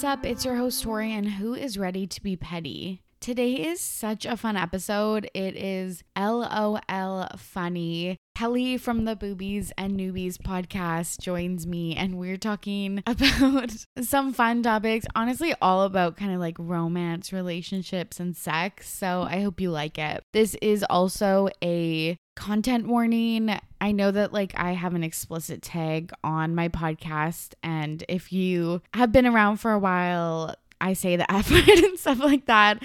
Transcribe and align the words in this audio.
What's 0.00 0.18
up? 0.18 0.24
It's 0.24 0.46
your 0.46 0.56
host, 0.56 0.82
Tori, 0.82 1.12
and 1.12 1.28
who 1.28 1.52
is 1.52 1.76
ready 1.76 2.06
to 2.06 2.22
be 2.22 2.34
petty? 2.34 3.02
Today 3.20 3.52
is 3.52 3.82
such 3.82 4.24
a 4.24 4.34
fun 4.34 4.56
episode. 4.56 5.28
It 5.34 5.54
is 5.54 6.02
LOL 6.16 7.28
funny. 7.36 8.16
Kelly 8.34 8.78
from 8.78 9.04
the 9.04 9.14
Boobies 9.14 9.72
and 9.76 10.00
Newbies 10.00 10.38
podcast 10.38 11.20
joins 11.20 11.66
me, 11.66 11.94
and 11.94 12.16
we're 12.16 12.38
talking 12.38 13.02
about 13.06 13.76
some 14.00 14.32
fun 14.32 14.62
topics. 14.62 15.04
Honestly, 15.14 15.52
all 15.60 15.82
about 15.82 16.16
kind 16.16 16.32
of 16.32 16.40
like 16.40 16.56
romance, 16.58 17.30
relationships, 17.30 18.18
and 18.18 18.34
sex. 18.34 18.88
So 18.88 19.26
I 19.28 19.42
hope 19.42 19.60
you 19.60 19.70
like 19.70 19.98
it. 19.98 20.24
This 20.32 20.56
is 20.62 20.82
also 20.88 21.50
a 21.62 22.16
content 22.34 22.86
warning. 22.86 23.58
I 23.80 23.92
know 23.92 24.10
that 24.10 24.32
like 24.32 24.52
I 24.56 24.72
have 24.72 24.94
an 24.94 25.04
explicit 25.04 25.62
tag 25.62 26.12
on 26.24 26.54
my 26.54 26.68
podcast, 26.68 27.54
and 27.62 28.04
if 28.08 28.32
you 28.32 28.82
have 28.94 29.12
been 29.12 29.26
around 29.26 29.58
for 29.58 29.72
a 29.72 29.78
while, 29.78 30.54
I 30.80 30.94
say 30.94 31.16
the 31.16 31.30
F 31.32 31.50
word 31.50 31.68
and 31.68 31.98
stuff 31.98 32.20
like 32.20 32.46
that. 32.46 32.82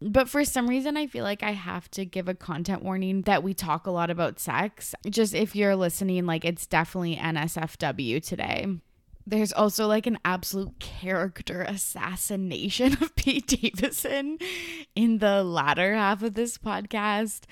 But 0.00 0.28
for 0.28 0.44
some 0.44 0.68
reason, 0.68 0.96
I 0.96 1.08
feel 1.08 1.24
like 1.24 1.42
I 1.42 1.52
have 1.52 1.90
to 1.92 2.04
give 2.04 2.28
a 2.28 2.34
content 2.34 2.84
warning 2.84 3.22
that 3.22 3.42
we 3.42 3.52
talk 3.52 3.86
a 3.86 3.90
lot 3.90 4.10
about 4.10 4.38
sex. 4.38 4.94
Just 5.08 5.34
if 5.34 5.56
you're 5.56 5.74
listening, 5.74 6.24
like 6.24 6.44
it's 6.44 6.66
definitely 6.66 7.16
NSFW 7.16 8.24
today. 8.24 8.66
There's 9.26 9.52
also 9.52 9.86
like 9.86 10.06
an 10.06 10.18
absolute 10.24 10.78
character 10.78 11.62
assassination 11.62 12.92
of 13.02 13.14
Pete 13.16 13.46
Davidson 13.46 14.38
in 14.94 15.18
the 15.18 15.42
latter 15.42 15.94
half 15.94 16.22
of 16.22 16.34
this 16.34 16.56
podcast, 16.56 17.42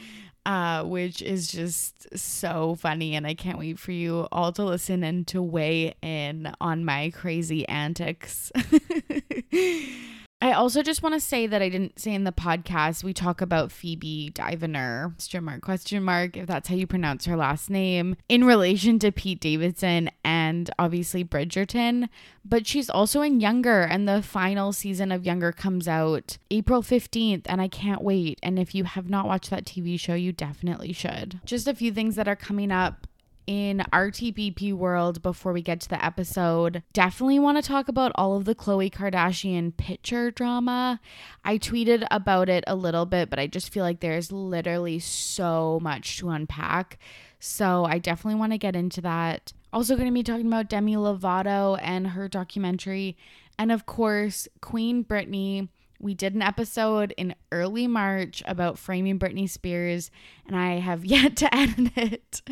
uh, 0.47 0.84
which 0.84 1.20
is 1.22 1.48
just 1.48 2.16
so 2.16 2.77
funny. 2.77 3.16
And 3.16 3.27
I 3.27 3.34
can't 3.34 3.58
wait 3.58 3.80
for 3.80 3.91
you 3.91 4.28
all 4.30 4.52
to 4.52 4.64
listen 4.64 5.02
and 5.02 5.27
to 5.27 5.42
weigh 5.42 5.94
in 6.02 6.52
on 6.61 6.84
my 6.84 7.11
crazy 7.11 7.69
antics. 7.69 8.52
I 10.42 10.53
also 10.53 10.83
just 10.83 11.03
want 11.03 11.15
to 11.15 11.20
say 11.20 11.47
that 11.47 11.62
I 11.62 11.70
didn't 11.70 11.98
say 11.98 12.12
in 12.12 12.25
the 12.25 12.33
podcast 12.33 13.03
we 13.03 13.15
talk 13.15 13.41
about 13.41 13.73
Phoebe 13.73 14.31
Diviner 14.31 15.12
question 15.15 15.45
mark, 15.45 15.62
question 15.62 16.03
mark, 16.03 16.37
if 16.37 16.47
that's 16.47 16.69
how 16.69 16.75
you 16.75 16.87
pronounce 16.87 17.25
her 17.25 17.37
last 17.37 17.70
name, 17.70 18.17
in 18.29 18.45
relation 18.45 18.98
to 18.98 19.11
Pete 19.11 19.41
Davidson 19.41 20.11
and 20.23 20.70
obviously 20.79 21.25
Bridgerton. 21.25 22.11
But 22.45 22.67
she's 22.67 22.91
also 22.91 23.23
in 23.23 23.41
Younger, 23.41 23.83
and 23.83 24.07
the 24.07 24.20
final 24.20 24.75
season 24.75 25.11
of 25.11 25.25
Younger 25.25 25.53
comes 25.53 25.89
out 25.89 26.37
April 26.51 26.83
15th, 26.83 27.42
and 27.47 27.61
I 27.61 27.69
can't 27.69 28.03
wait. 28.03 28.39
And 28.42 28.59
if 28.59 28.75
you 28.75 28.84
have 28.84 29.09
not 29.09 29.27
watched 29.27 29.51
that 29.51 29.64
TV 29.64 29.98
show, 29.98 30.14
you 30.14 30.33
definitely 30.33 30.92
should. 30.92 31.41
Just 31.47 31.67
a 31.67 31.75
few 31.75 31.92
things 31.92 32.14
that 32.17 32.29
are 32.29 32.37
coming 32.37 32.70
up 32.70 33.07
in 33.47 33.84
RTBP 33.92 34.72
world 34.72 35.22
before 35.22 35.52
we 35.52 35.62
get 35.62 35.80
to 35.80 35.89
the 35.89 36.05
episode. 36.05 36.83
Definitely 36.92 37.39
want 37.39 37.56
to 37.58 37.62
talk 37.62 37.89
about 37.89 38.12
all 38.14 38.36
of 38.36 38.44
the 38.44 38.55
Khloe 38.55 38.92
Kardashian 38.92 39.77
picture 39.77 40.30
drama. 40.30 41.00
I 41.44 41.58
tweeted 41.58 42.06
about 42.11 42.48
it 42.48 42.64
a 42.67 42.74
little 42.74 43.06
bit, 43.06 43.30
but 43.30 43.39
I 43.39 43.47
just 43.47 43.72
feel 43.72 43.84
like 43.84 44.00
there's 44.00 44.33
literally 44.33 44.98
so 44.98 45.78
much 45.83 46.19
to 46.19 46.30
unpack. 46.30 46.98
So 47.39 47.84
I 47.84 47.98
definitely 47.98 48.41
want 48.41 48.52
to 48.52 48.58
get 48.58 48.74
into 48.74 49.00
that. 49.02 49.52
Also, 49.72 49.94
going 49.94 50.08
to 50.08 50.12
be 50.12 50.22
talking 50.22 50.47
about 50.47 50.69
Demi 50.69 50.97
Lovato 50.97 51.78
and 51.83 52.08
her 52.08 52.28
documentary. 52.28 53.17
And 53.58 53.70
of 53.70 53.86
course, 53.86 54.48
Queen 54.61 55.05
Britney. 55.05 55.69
We 55.98 56.12
did 56.12 56.34
an 56.34 56.42
episode 56.42 57.14
in 57.17 57.34
early 57.50 57.86
March 57.86 58.42
about 58.47 58.78
framing 58.78 59.19
Britney 59.19 59.48
Spears, 59.48 60.11
and 60.46 60.55
I 60.55 60.74
have 60.74 61.05
yet 61.07 61.36
to 61.36 61.55
edit 61.55 61.92
it. 61.96 62.42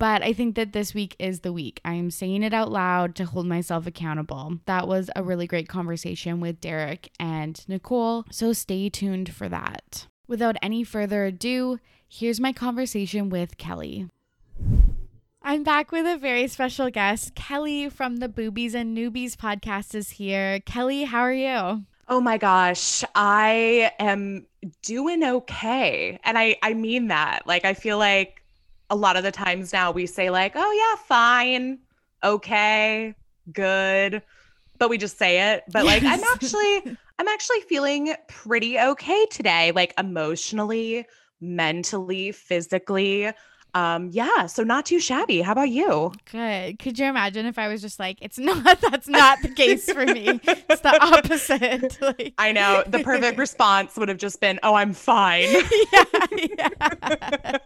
But 0.00 0.22
I 0.22 0.32
think 0.32 0.54
that 0.54 0.72
this 0.72 0.94
week 0.94 1.14
is 1.18 1.40
the 1.40 1.52
week. 1.52 1.78
I'm 1.84 2.10
saying 2.10 2.42
it 2.42 2.54
out 2.54 2.72
loud 2.72 3.14
to 3.16 3.26
hold 3.26 3.46
myself 3.46 3.86
accountable. 3.86 4.58
That 4.64 4.88
was 4.88 5.10
a 5.14 5.22
really 5.22 5.46
great 5.46 5.68
conversation 5.68 6.40
with 6.40 6.58
Derek 6.58 7.10
and 7.20 7.62
Nicole, 7.68 8.24
so 8.30 8.54
stay 8.54 8.88
tuned 8.88 9.34
for 9.34 9.46
that. 9.50 10.06
Without 10.26 10.56
any 10.62 10.84
further 10.84 11.26
ado, 11.26 11.80
here's 12.08 12.40
my 12.40 12.50
conversation 12.50 13.28
with 13.28 13.58
Kelly. 13.58 14.08
I'm 15.42 15.64
back 15.64 15.92
with 15.92 16.06
a 16.06 16.16
very 16.16 16.48
special 16.48 16.88
guest. 16.88 17.34
Kelly 17.34 17.90
from 17.90 18.16
the 18.16 18.28
Boobies 18.30 18.74
and 18.74 18.96
Newbies 18.96 19.36
podcast 19.36 19.94
is 19.94 20.12
here. 20.12 20.60
Kelly, 20.60 21.04
how 21.04 21.20
are 21.20 21.34
you? 21.34 21.84
Oh 22.08 22.22
my 22.22 22.38
gosh, 22.38 23.04
I 23.14 23.92
am 23.98 24.46
doing 24.82 25.22
okay. 25.22 26.18
And 26.24 26.38
I 26.38 26.56
I 26.62 26.72
mean 26.72 27.08
that. 27.08 27.46
Like 27.46 27.66
I 27.66 27.74
feel 27.74 27.98
like 27.98 28.39
a 28.90 28.96
lot 28.96 29.16
of 29.16 29.22
the 29.22 29.30
times 29.30 29.72
now 29.72 29.92
we 29.92 30.06
say 30.06 30.30
like, 30.30 30.52
"Oh 30.56 30.72
yeah, 30.72 31.02
fine, 31.06 31.78
okay, 32.22 33.14
good," 33.52 34.22
but 34.78 34.90
we 34.90 34.98
just 34.98 35.16
say 35.16 35.52
it. 35.52 35.64
But 35.72 35.86
like, 35.86 36.02
I'm 36.04 36.22
actually, 36.22 36.96
I'm 37.18 37.28
actually 37.28 37.60
feeling 37.62 38.14
pretty 38.28 38.78
okay 38.78 39.26
today, 39.26 39.72
like 39.72 39.94
emotionally, 39.96 41.06
mentally, 41.40 42.32
physically. 42.32 43.30
Um, 43.74 44.10
yeah, 44.12 44.46
so 44.46 44.62
not 44.62 44.86
too 44.86 45.00
shabby. 45.00 45.42
How 45.42 45.52
about 45.52 45.70
you? 45.70 46.12
Good. 46.30 46.78
Could 46.78 46.98
you 46.98 47.06
imagine 47.06 47.46
if 47.46 47.58
I 47.58 47.68
was 47.68 47.80
just 47.80 47.98
like, 47.98 48.18
it's 48.20 48.38
not, 48.50 48.80
that's 48.80 49.08
not 49.08 49.42
the 49.42 49.48
case 49.48 49.90
for 49.90 50.04
me. 50.04 50.40
it's 50.44 50.80
the 50.80 50.98
opposite. 51.02 51.98
Like, 52.10 52.34
I 52.38 52.52
know. 52.52 52.82
The 52.86 53.00
perfect 53.00 53.38
response 53.46 53.96
would 53.96 54.08
have 54.08 54.18
just 54.18 54.40
been, 54.40 54.58
oh, 54.62 54.74
I'm 54.74 54.92
fine. 54.94 55.48
yeah. 55.50 56.04
yeah. 56.38 57.58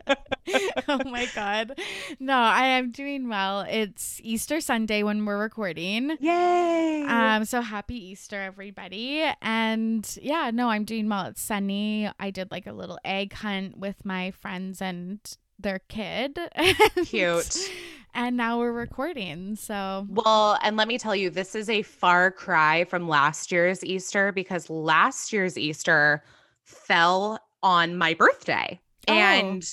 oh 0.89 1.01
my 1.05 1.27
god. 1.35 1.79
No, 2.21 2.37
I 2.37 2.67
am 2.67 2.91
doing 2.91 3.29
well. 3.29 3.61
It's 3.69 4.21
Easter 4.23 4.61
Sunday 4.61 5.03
when 5.03 5.25
we're 5.25 5.39
recording. 5.39 6.17
Yay. 6.21 7.07
Um 7.09 7.45
so 7.45 7.61
happy 7.61 7.97
Easter 8.11 8.41
everybody. 8.41 9.25
And 9.41 10.19
yeah, 10.21 10.51
no, 10.53 10.69
I'm 10.69 10.85
doing 10.85 11.09
well. 11.09 11.27
It's 11.27 11.41
sunny. 11.41 12.11
I 12.19 12.31
did 12.31 12.51
like 12.51 12.67
a 12.67 12.73
little 12.73 12.99
egg 13.05 13.33
hunt 13.35 13.79
with 13.79 14.05
my 14.05 14.31
friends 14.33 14.83
and 14.83 15.21
their 15.59 15.81
kid. 15.89 16.39
Cute. 17.05 17.71
and 18.15 18.37
now 18.37 18.59
we're 18.59 18.73
recording. 18.73 19.57
So, 19.57 20.07
well, 20.09 20.59
and 20.63 20.77
let 20.77 20.89
me 20.89 20.99
tell 20.99 21.17
you, 21.17 21.31
this 21.31 21.55
is 21.55 21.69
a 21.69 21.83
far 21.83 22.31
cry 22.31 22.85
from 22.85 23.09
last 23.09 23.53
year's 23.53 23.85
Easter 23.85 24.33
because 24.33 24.71
last 24.71 25.33
year's 25.33 25.59
Easter 25.59 26.23
fell 26.63 27.41
on 27.63 27.97
my 27.97 28.15
birthday. 28.15 28.81
Oh. 29.09 29.13
And 29.13 29.65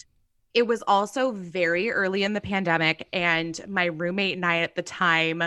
it 0.53 0.67
was 0.67 0.83
also 0.83 1.31
very 1.31 1.91
early 1.91 2.23
in 2.23 2.33
the 2.33 2.41
pandemic, 2.41 3.07
and 3.13 3.59
my 3.67 3.85
roommate 3.85 4.35
and 4.35 4.45
I 4.45 4.59
at 4.59 4.75
the 4.75 4.81
time 4.81 5.43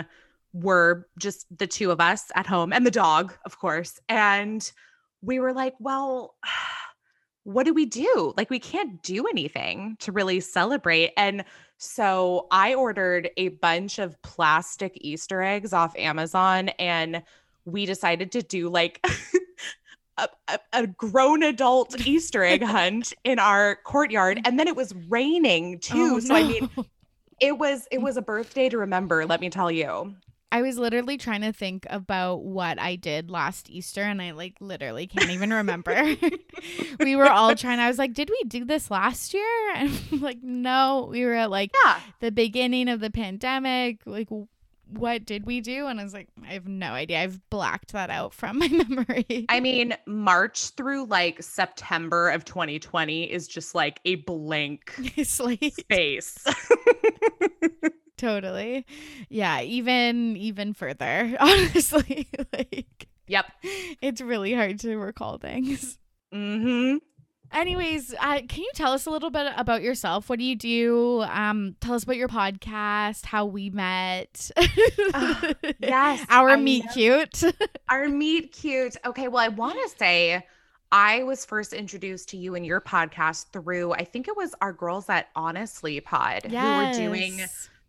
were 0.53 1.07
just 1.19 1.45
the 1.55 1.67
two 1.67 1.91
of 1.91 1.99
us 1.99 2.31
at 2.33 2.47
home 2.47 2.73
and 2.73 2.85
the 2.85 2.91
dog, 2.91 3.33
of 3.45 3.59
course. 3.59 3.99
And 4.09 4.71
we 5.21 5.39
were 5.39 5.53
like, 5.53 5.75
well, 5.79 6.35
what 7.45 7.65
do 7.65 7.73
we 7.73 7.85
do? 7.85 8.33
Like, 8.35 8.49
we 8.49 8.59
can't 8.59 9.01
do 9.03 9.27
anything 9.27 9.97
to 9.99 10.11
really 10.11 10.39
celebrate. 10.39 11.13
And 11.15 11.45
so 11.77 12.47
I 12.51 12.73
ordered 12.73 13.29
a 13.37 13.49
bunch 13.49 13.99
of 13.99 14.19
plastic 14.23 14.97
Easter 14.99 15.43
eggs 15.43 15.71
off 15.71 15.95
Amazon, 15.95 16.69
and 16.79 17.21
we 17.65 17.85
decided 17.85 18.31
to 18.31 18.41
do 18.41 18.67
like 18.69 19.05
a, 20.17 20.27
a, 20.47 20.59
a, 20.73 20.87
grown 20.87 21.43
adult 21.43 21.99
Easter 22.07 22.43
egg 22.43 22.63
hunt 22.63 23.13
in 23.23 23.37
our 23.37 23.75
courtyard, 23.83 24.41
and 24.43 24.59
then 24.59 24.67
it 24.67 24.75
was 24.75 24.95
raining 25.07 25.75
oh, 25.75 25.79
too. 25.79 26.13
Oh, 26.15 26.19
so 26.19 26.33
no. 26.33 26.39
I 26.39 26.43
mean, 26.47 26.69
it 27.39 27.57
was 27.57 27.87
it 27.91 27.99
mm. 27.99 28.03
was 28.03 28.17
a 28.17 28.23
birthday 28.23 28.69
to 28.69 28.77
remember. 28.79 29.25
Let 29.25 29.39
me 29.39 29.51
tell 29.51 29.69
you. 29.69 30.15
I 30.55 30.61
was 30.61 30.77
literally 30.77 31.17
trying 31.17 31.41
to 31.41 31.51
think 31.51 31.85
about 31.89 32.45
what 32.45 32.79
I 32.79 32.95
did 32.95 33.29
last 33.29 33.69
Easter, 33.69 34.03
and 34.03 34.21
I 34.21 34.31
like 34.31 34.55
literally 34.61 35.05
can't 35.05 35.29
even 35.29 35.51
remember. 35.51 36.15
we 37.01 37.17
were 37.17 37.29
all 37.29 37.53
trying. 37.57 37.79
I 37.79 37.89
was 37.89 37.97
like, 37.97 38.13
"Did 38.13 38.29
we 38.29 38.41
do 38.47 38.63
this 38.63 38.89
last 38.89 39.33
year?" 39.33 39.43
And 39.75 39.91
I'm 40.13 40.21
like, 40.21 40.41
"No, 40.41 41.09
we 41.11 41.25
were 41.25 41.33
at 41.33 41.51
like 41.51 41.71
yeah. 41.83 41.99
the 42.21 42.31
beginning 42.31 42.87
of 42.87 43.01
the 43.01 43.09
pandemic. 43.09 43.99
Like, 44.05 44.29
what 44.87 45.25
did 45.25 45.45
we 45.45 45.59
do? 45.59 45.87
And 45.87 45.99
I 45.99 46.03
was 46.05 46.13
like, 46.13 46.29
I 46.41 46.53
have 46.53 46.69
no 46.69 46.91
idea. 46.91 47.21
I've 47.21 47.49
blacked 47.49 47.91
that 47.91 48.09
out 48.09 48.33
from 48.33 48.59
my 48.59 48.69
memory. 48.69 49.47
I 49.49 49.59
mean, 49.59 49.93
March 50.05 50.69
through 50.69 51.07
like 51.07 51.43
September 51.43 52.29
of 52.29 52.45
2020 52.45 53.29
is 53.29 53.49
just 53.49 53.75
like 53.75 53.99
a 54.05 54.15
blank 54.15 54.93
space. 55.21 56.45
Totally. 58.17 58.85
Yeah, 59.29 59.61
even 59.61 60.35
even 60.37 60.73
further, 60.73 61.35
honestly. 61.39 62.27
like 62.53 63.07
Yep. 63.27 63.45
It's 64.01 64.21
really 64.21 64.53
hard 64.53 64.79
to 64.81 64.95
recall 64.97 65.37
things. 65.37 65.97
Mm-hmm. 66.33 66.97
Anyways, 67.51 68.13
uh, 68.19 68.41
can 68.47 68.63
you 68.63 68.71
tell 68.73 68.91
us 68.91 69.05
a 69.05 69.09
little 69.09 69.29
bit 69.29 69.51
about 69.55 69.81
yourself? 69.81 70.29
What 70.29 70.39
do 70.39 70.45
you 70.45 70.55
do? 70.55 71.23
Um, 71.27 71.75
tell 71.79 71.93
us 71.93 72.03
about 72.03 72.17
your 72.17 72.27
podcast, 72.27 73.25
how 73.25 73.45
we 73.45 73.69
met. 73.69 74.51
uh, 75.13 75.53
yes, 75.79 76.25
our 76.29 76.51
I 76.51 76.55
meet 76.57 76.85
know. 76.85 76.91
cute. 76.91 77.43
our 77.89 78.09
meet 78.09 78.51
cute. 78.51 78.97
Okay, 79.05 79.27
well, 79.27 79.43
I 79.43 79.47
want 79.47 79.77
to 79.89 79.97
say 79.97 80.43
I 80.91 81.23
was 81.23 81.45
first 81.45 81.73
introduced 81.73 82.29
to 82.29 82.37
you 82.37 82.55
and 82.55 82.65
your 82.65 82.81
podcast 82.81 83.51
through 83.51 83.93
I 83.93 84.03
think 84.03 84.27
it 84.27 84.35
was 84.35 84.53
our 84.61 84.73
girls 84.73 85.09
at 85.09 85.29
Honestly 85.35 85.99
Pod 86.01 86.41
yes. 86.49 86.97
who 86.97 87.03
were 87.03 87.09
doing 87.09 87.41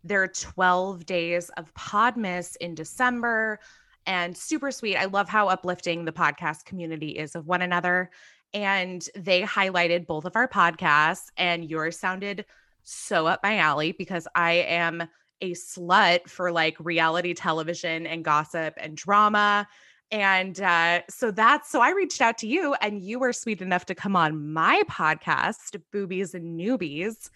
their 0.07 0.27
12 0.27 1.05
days 1.05 1.49
of 1.57 1.73
Podmas 1.73 2.55
in 2.57 2.75
December 2.75 3.59
and 4.05 4.35
super 4.35 4.71
sweet. 4.71 4.95
I 4.95 5.05
love 5.05 5.27
how 5.29 5.49
uplifting 5.49 6.05
the 6.05 6.11
podcast 6.11 6.65
community 6.65 7.09
is 7.09 7.35
of 7.35 7.45
one 7.45 7.61
another. 7.61 8.09
And 8.53 9.07
they 9.15 9.41
highlighted 9.41 10.07
both 10.07 10.25
of 10.25 10.35
our 10.37 10.47
podcasts, 10.47 11.25
and 11.35 11.65
yours 11.65 11.99
sounded 11.99 12.45
so 12.83 13.27
up 13.27 13.41
my 13.43 13.57
alley 13.57 13.91
because 13.91 14.27
I 14.33 14.53
am 14.53 15.03
a 15.41 15.51
slut 15.51 16.29
for 16.29 16.51
like 16.51 16.77
reality 16.79 17.33
television 17.33 18.07
and 18.07 18.23
gossip 18.23 18.73
and 18.77 18.95
drama. 18.95 19.67
And 20.09 20.59
uh, 20.61 21.01
so 21.09 21.31
that's 21.31 21.69
so 21.69 21.81
I 21.81 21.91
reached 21.91 22.21
out 22.21 22.37
to 22.39 22.47
you, 22.47 22.73
and 22.75 23.01
you 23.01 23.19
were 23.19 23.33
sweet 23.33 23.61
enough 23.61 23.85
to 23.87 23.95
come 23.95 24.15
on 24.15 24.53
my 24.53 24.81
podcast, 24.89 25.81
Boobies 25.91 26.33
and 26.33 26.57
Newbies. 26.57 27.29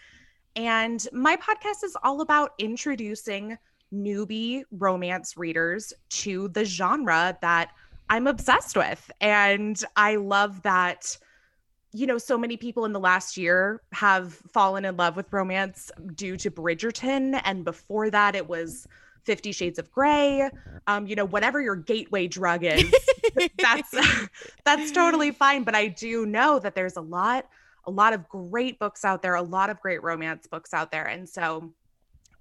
And 0.56 1.06
my 1.14 1.38
podcast 1.38 1.84
is 1.84 1.96
all 2.04 2.22
about 2.22 2.52
introducing 2.60 3.58
newbie 3.94 4.64
romance 4.72 5.38
readers 5.38 5.94
to 6.10 6.48
the 6.50 6.66
genre 6.66 7.38
that 7.42 7.72
I'm 8.10 8.28
obsessed 8.28 8.76
with. 8.76 9.10
And 9.22 9.82
I 9.96 10.16
love 10.16 10.62
that, 10.64 11.18
you 11.94 12.08
know, 12.08 12.18
so 12.18 12.38
many 12.38 12.58
people 12.58 12.86
in 12.86 12.94
the 12.94 13.00
last 13.00 13.38
year 13.38 13.82
have 13.94 14.34
fallen 14.34 14.86
in 14.86 14.98
love 14.98 15.16
with 15.16 15.32
romance 15.32 15.92
due 16.16 16.38
to 16.38 16.52
Bridgerton. 16.52 17.42
And 17.46 17.64
before 17.64 18.10
that, 18.10 18.36
it 18.36 18.48
was 18.48 18.88
Fifty 19.24 19.52
Shades 19.52 19.78
of 19.80 19.92
Grey. 19.92 20.50
Um, 20.88 21.08
you 21.08 21.16
know, 21.16 21.26
whatever 21.26 21.62
your 21.62 21.76
gateway 21.76 22.28
drug 22.28 22.64
is, 22.64 22.94
that's 23.58 23.96
that's 24.66 24.92
totally 24.92 25.32
fine. 25.32 25.64
But 25.64 25.76
I 25.76 25.88
do 25.88 26.26
know 26.26 26.60
that 26.60 26.76
there's 26.76 26.98
a 26.98 27.02
lot, 27.02 27.48
a 27.86 27.92
lot 27.92 28.14
of 28.14 28.28
great 28.30 28.80
books 28.80 29.04
out 29.06 29.22
there, 29.22 29.36
a 29.36 29.42
lot 29.42 29.70
of 29.70 29.80
great 29.82 30.04
romance 30.04 30.48
books 30.48 30.74
out 30.74 30.92
there. 30.92 31.06
And 31.06 31.28
so 31.28 31.74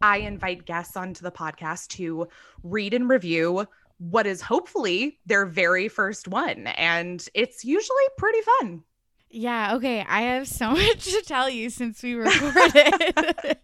I 0.01 0.19
invite 0.19 0.65
guests 0.65 0.97
onto 0.97 1.23
the 1.23 1.31
podcast 1.31 1.89
to 1.89 2.29
read 2.63 2.95
and 2.95 3.09
review 3.09 3.67
what 3.99 4.27
is 4.27 4.41
hopefully 4.41 5.19
their 5.27 5.45
very 5.45 5.89
first 5.89 6.27
one. 6.27 6.67
And 6.69 7.27
it's 7.35 7.65
usually 7.65 8.05
pretty 8.17 8.41
fun. 8.41 8.83
Yeah, 9.31 9.77
okay. 9.77 10.05
I 10.09 10.23
have 10.23 10.49
so 10.49 10.71
much 10.71 11.05
to 11.05 11.23
tell 11.23 11.49
you 11.49 11.71
since 11.71 12.03
we 12.03 12.15
recorded. 12.15 13.15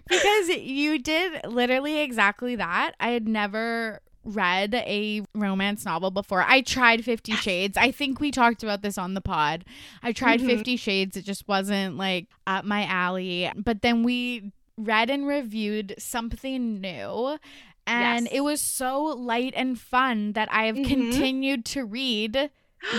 because 0.08 0.48
you 0.48 0.98
did 0.98 1.46
literally 1.46 2.00
exactly 2.00 2.56
that. 2.56 2.92
I 3.00 3.10
had 3.10 3.26
never 3.26 4.00
read 4.26 4.74
a 4.74 5.22
romance 5.34 5.84
novel 5.84 6.10
before. 6.10 6.42
I 6.42 6.60
tried 6.60 7.04
50 7.04 7.32
Shades. 7.32 7.76
I 7.76 7.90
think 7.90 8.20
we 8.20 8.30
talked 8.30 8.62
about 8.62 8.82
this 8.82 8.98
on 8.98 9.14
the 9.14 9.20
pod. 9.20 9.64
I 10.02 10.12
tried 10.12 10.40
mm-hmm. 10.40 10.48
50 10.48 10.76
Shades. 10.76 11.16
It 11.16 11.24
just 11.24 11.46
wasn't 11.48 11.96
like 11.96 12.26
up 12.46 12.64
my 12.64 12.84
alley. 12.84 13.50
But 13.56 13.82
then 13.82 14.02
we 14.02 14.52
read 14.76 15.10
and 15.10 15.26
reviewed 15.26 15.94
something 15.98 16.80
new. 16.80 17.38
And 17.86 18.26
yes. 18.26 18.34
it 18.34 18.40
was 18.40 18.60
so 18.60 19.02
light 19.04 19.54
and 19.56 19.78
fun 19.78 20.32
that 20.32 20.48
I 20.50 20.66
have 20.66 20.76
mm-hmm. 20.76 20.88
continued 20.88 21.64
to 21.66 21.84
read 21.84 22.50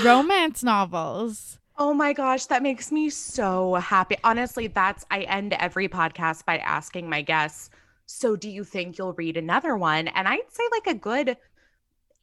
romance 0.04 0.64
novels. 0.64 1.60
Oh 1.80 1.94
my 1.94 2.14
gosh, 2.14 2.46
that 2.48 2.64
makes 2.64 2.92
me 2.92 3.10
so 3.10 3.76
happy. 3.76 4.16
Honestly, 4.24 4.68
that's 4.68 5.06
I 5.12 5.22
end 5.22 5.54
every 5.54 5.88
podcast 5.88 6.46
by 6.46 6.58
asking 6.58 7.08
my 7.10 7.22
guests, 7.22 7.70
so 8.07 8.36
do 8.36 8.50
you 8.50 8.63
think 8.63 8.98
you'll 8.98 9.13
read 9.13 9.38
another 9.38 9.77
one? 9.77 10.07
And 10.07 10.27
I'd 10.27 10.50
say 10.50 10.63
like 10.71 10.88
a 10.88 10.95
good 10.95 11.38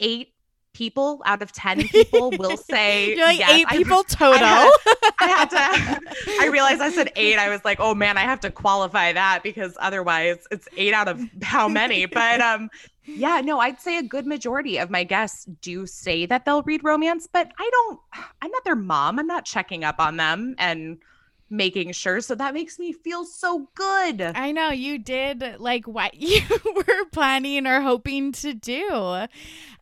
8 0.00 0.28
people 0.72 1.22
out 1.24 1.40
of 1.40 1.52
10 1.52 1.86
people 1.88 2.30
will 2.32 2.56
say 2.56 3.14
like 3.16 3.38
yes. 3.38 3.50
eight 3.52 3.68
people 3.68 3.98
I, 3.98 4.02
total. 4.08 4.42
I 4.42 4.70
had, 5.20 5.20
I 5.20 5.26
had 5.28 5.50
to 5.50 6.00
I 6.40 6.48
realized 6.48 6.80
I 6.80 6.90
said 6.90 7.12
8. 7.14 7.38
I 7.38 7.48
was 7.48 7.64
like, 7.64 7.78
"Oh 7.80 7.94
man, 7.94 8.18
I 8.18 8.22
have 8.22 8.40
to 8.40 8.50
qualify 8.50 9.12
that 9.12 9.42
because 9.42 9.76
otherwise 9.80 10.38
it's 10.50 10.68
8 10.76 10.92
out 10.92 11.08
of 11.08 11.20
how 11.42 11.68
many?" 11.68 12.06
But 12.06 12.40
um 12.40 12.70
yeah, 13.06 13.42
no, 13.42 13.60
I'd 13.60 13.80
say 13.80 13.98
a 13.98 14.02
good 14.02 14.26
majority 14.26 14.78
of 14.78 14.90
my 14.90 15.04
guests 15.04 15.44
do 15.60 15.86
say 15.86 16.26
that 16.26 16.44
they'll 16.44 16.62
read 16.62 16.82
romance, 16.82 17.28
but 17.30 17.52
I 17.58 17.70
don't 17.72 18.00
I'm 18.42 18.50
not 18.50 18.64
their 18.64 18.76
mom. 18.76 19.18
I'm 19.18 19.26
not 19.26 19.44
checking 19.44 19.84
up 19.84 20.00
on 20.00 20.16
them 20.16 20.54
and 20.58 20.98
making 21.56 21.92
sure. 21.92 22.20
So 22.20 22.34
that 22.34 22.54
makes 22.54 22.78
me 22.78 22.92
feel 22.92 23.24
so 23.24 23.68
good. 23.74 24.20
I 24.20 24.52
know 24.52 24.70
you 24.70 24.98
did 24.98 25.56
like 25.58 25.86
what 25.86 26.14
you 26.20 26.40
were 26.74 27.04
planning 27.12 27.66
or 27.66 27.80
hoping 27.80 28.32
to 28.32 28.54
do. 28.54 29.26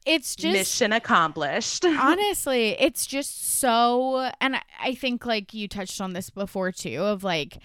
It's 0.05 0.35
just 0.35 0.53
mission 0.53 0.93
accomplished. 0.93 1.85
honestly, 1.87 2.77
it's 2.81 3.07
just 3.07 3.59
so, 3.61 4.31
and 4.41 4.57
I 4.81 4.95
think 4.95 5.27
like 5.27 5.55
you 5.55 5.69
touched 5.69 6.01
on 6.01 6.13
this 6.13 6.31
before 6.31 6.73
too 6.73 7.03
of 7.03 7.23
like, 7.25 7.59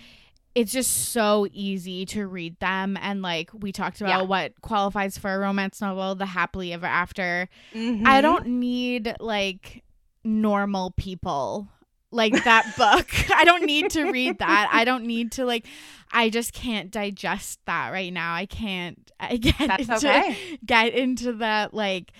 it's 0.55 0.71
just 0.71 1.11
so 1.11 1.47
easy 1.51 2.03
to 2.07 2.25
read 2.25 2.59
them 2.59 2.97
and 2.99 3.21
like 3.21 3.51
we 3.53 3.71
talked 3.71 4.01
about 4.01 4.21
yeah. 4.21 4.27
what 4.27 4.59
qualifies 4.61 5.15
for 5.15 5.31
a 5.31 5.37
romance 5.37 5.81
novel 5.81 6.15
the 6.15 6.25
happily 6.25 6.73
ever 6.73 6.87
after 6.87 7.47
mm-hmm. 7.75 8.07
i 8.07 8.21
don't 8.21 8.47
need 8.47 9.15
like 9.19 9.83
normal 10.23 10.89
people 10.97 11.67
like 12.11 12.43
that 12.43 12.75
book. 12.77 13.09
I 13.35 13.43
don't 13.43 13.65
need 13.65 13.91
to 13.91 14.11
read 14.11 14.39
that. 14.39 14.69
I 14.71 14.85
don't 14.85 15.05
need 15.05 15.31
to 15.33 15.45
like 15.45 15.65
I 16.11 16.29
just 16.29 16.53
can't 16.53 16.89
digest 16.89 17.59
that 17.65 17.91
right 17.91 18.11
now. 18.13 18.33
I 18.33 18.45
can't 18.45 19.11
I 19.19 19.37
get 19.37 19.55
That's 19.59 19.89
into, 19.89 19.95
okay. 19.95 20.59
get 20.65 20.93
into 20.93 21.33
that 21.33 21.73
like 21.73 22.11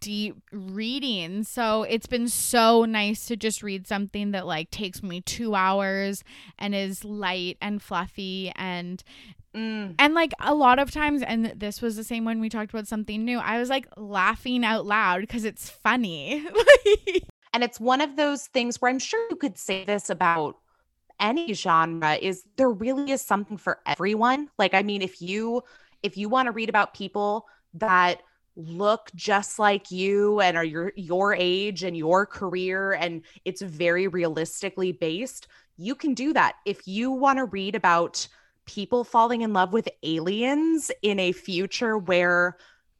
deep 0.00 0.36
reading. 0.52 1.42
So 1.44 1.82
it's 1.84 2.06
been 2.06 2.28
so 2.28 2.84
nice 2.84 3.26
to 3.26 3.36
just 3.36 3.62
read 3.62 3.86
something 3.86 4.32
that 4.32 4.46
like 4.46 4.70
takes 4.70 5.02
me 5.02 5.20
2 5.20 5.54
hours 5.54 6.24
and 6.58 6.74
is 6.74 7.04
light 7.04 7.56
and 7.60 7.82
fluffy 7.82 8.52
and 8.56 9.02
Mm. 9.54 9.94
And 10.00 10.14
like 10.14 10.32
a 10.40 10.52
lot 10.52 10.80
of 10.80 10.90
times, 10.90 11.22
and 11.22 11.52
this 11.56 11.80
was 11.80 11.94
the 11.94 12.02
same 12.02 12.24
when 12.24 12.40
we 12.40 12.48
talked 12.48 12.70
about 12.74 12.88
something 12.88 13.24
new, 13.24 13.38
I 13.38 13.60
was 13.60 13.68
like 13.68 13.86
laughing 13.96 14.64
out 14.64 14.84
loud 14.84 15.20
because 15.20 15.44
it's 15.44 15.70
funny. 15.70 16.44
And 17.54 17.62
it's 17.62 17.78
one 17.78 18.00
of 18.00 18.16
those 18.16 18.48
things 18.48 18.82
where 18.82 18.90
I'm 18.90 18.98
sure 18.98 19.24
you 19.30 19.36
could 19.36 19.56
say 19.56 19.84
this 19.84 20.10
about 20.10 20.58
any 21.20 21.54
genre 21.54 22.14
is 22.16 22.42
there 22.56 22.68
really 22.68 23.12
is 23.12 23.22
something 23.22 23.56
for 23.56 23.78
everyone. 23.86 24.50
Like 24.58 24.74
I 24.74 24.82
mean 24.82 25.00
if 25.00 25.22
you 25.22 25.62
if 26.02 26.16
you 26.16 26.28
want 26.28 26.46
to 26.46 26.52
read 26.52 26.68
about 26.68 26.94
people 26.94 27.46
that 27.74 28.22
look 28.56 29.10
just 29.14 29.60
like 29.60 29.92
you 29.92 30.40
and 30.40 30.56
are 30.56 30.64
your 30.64 30.92
your 30.96 31.32
age 31.32 31.84
and 31.84 31.96
your 31.96 32.26
career 32.26 32.92
and 32.92 33.22
it's 33.44 33.62
very 33.62 34.08
realistically 34.08 34.90
based, 34.90 35.46
you 35.76 35.94
can 35.94 36.12
do 36.12 36.32
that. 36.32 36.56
If 36.66 36.88
you 36.88 37.12
want 37.12 37.38
to 37.38 37.44
read 37.44 37.76
about 37.76 38.26
people 38.66 39.04
falling 39.04 39.42
in 39.42 39.52
love 39.52 39.72
with 39.72 39.88
aliens 40.02 40.90
in 41.02 41.20
a 41.20 41.30
future 41.30 41.98
where 41.98 42.56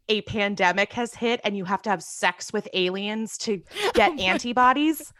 a 0.09 0.21
pandemic 0.23 0.93
has 0.93 1.15
hit 1.15 1.41
and 1.45 1.57
you 1.57 1.65
have 1.65 1.83
to 1.83 1.91
have 1.91 2.03
sex 2.03 2.53
with 2.53 2.69
aliens 2.75 3.39
to 3.39 3.63
get 3.95 4.13
oh 4.13 4.23
antibodies. 4.23 5.13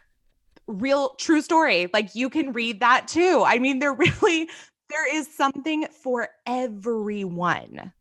Real 0.67 1.09
true 1.15 1.41
story. 1.41 1.89
Like 1.93 2.15
you 2.15 2.29
can 2.29 2.53
read 2.53 2.79
that 2.79 3.07
too. 3.07 3.43
I 3.45 3.59
mean, 3.59 3.79
there 3.79 3.93
really 4.19 4.49
there 4.89 5.15
is 5.15 5.27
something 5.35 5.87
for 6.03 6.29
everyone. 6.45 7.91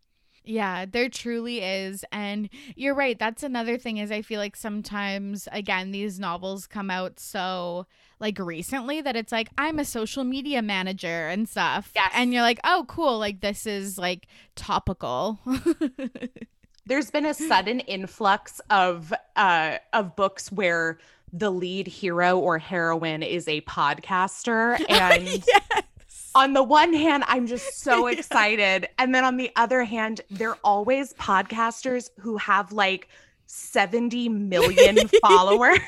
Yeah, 0.47 0.85
there 0.85 1.09
truly 1.09 1.63
is. 1.63 2.05
And 2.13 2.51
you're 2.77 2.95
right. 2.95 3.19
That's 3.19 3.43
another 3.43 3.79
thing 3.79 3.97
is 3.97 4.11
I 4.11 4.21
feel 4.21 4.39
like 4.39 4.57
sometimes 4.57 5.49
again 5.53 5.91
these 5.91 6.21
novels 6.21 6.67
come 6.67 6.91
out 6.91 7.19
so 7.19 7.87
like 8.21 8.39
recently 8.39 9.01
that 9.01 9.17
it's 9.17 9.33
like 9.33 9.49
I'm 9.57 9.79
a 9.79 9.87
social 9.87 10.23
media 10.23 10.61
manager 10.61 11.29
and 11.29 11.49
stuff. 11.49 11.93
Yes. 11.95 12.13
And 12.15 12.33
you're 12.33 12.43
like, 12.43 12.61
"Oh, 12.63 12.85
cool. 12.89 13.19
Like 13.19 13.41
this 13.41 13.67
is 13.67 13.97
like 13.97 14.27
topical." 14.55 15.41
there's 16.87 17.11
been 17.11 17.27
a 17.27 17.35
sudden 17.35 17.81
influx 17.81 18.61
of 18.71 19.13
uh 19.37 19.79
of 19.93 20.17
books 20.17 20.53
where 20.53 20.99
the 21.33 21.51
lead 21.51 21.87
hero 21.87 22.39
or 22.39 22.59
heroine 22.59 23.23
is 23.23 23.49
a 23.49 23.61
podcaster 23.63 24.79
and 24.89 25.27
yes. 25.47 26.31
on 26.35 26.53
the 26.53 26.63
one 26.63 26.93
hand 26.93 27.25
i'm 27.27 27.47
just 27.47 27.81
so 27.81 28.07
excited 28.09 28.83
yeah. 28.83 28.89
and 28.99 29.15
then 29.15 29.25
on 29.25 29.37
the 29.37 29.51
other 29.57 29.85
hand 29.85 30.21
they're 30.31 30.57
always 30.65 31.13
podcasters 31.15 32.11
who 32.19 32.37
have 32.37 32.73
like 32.73 33.09
70 33.47 34.29
million 34.31 34.97
followers 35.23 35.79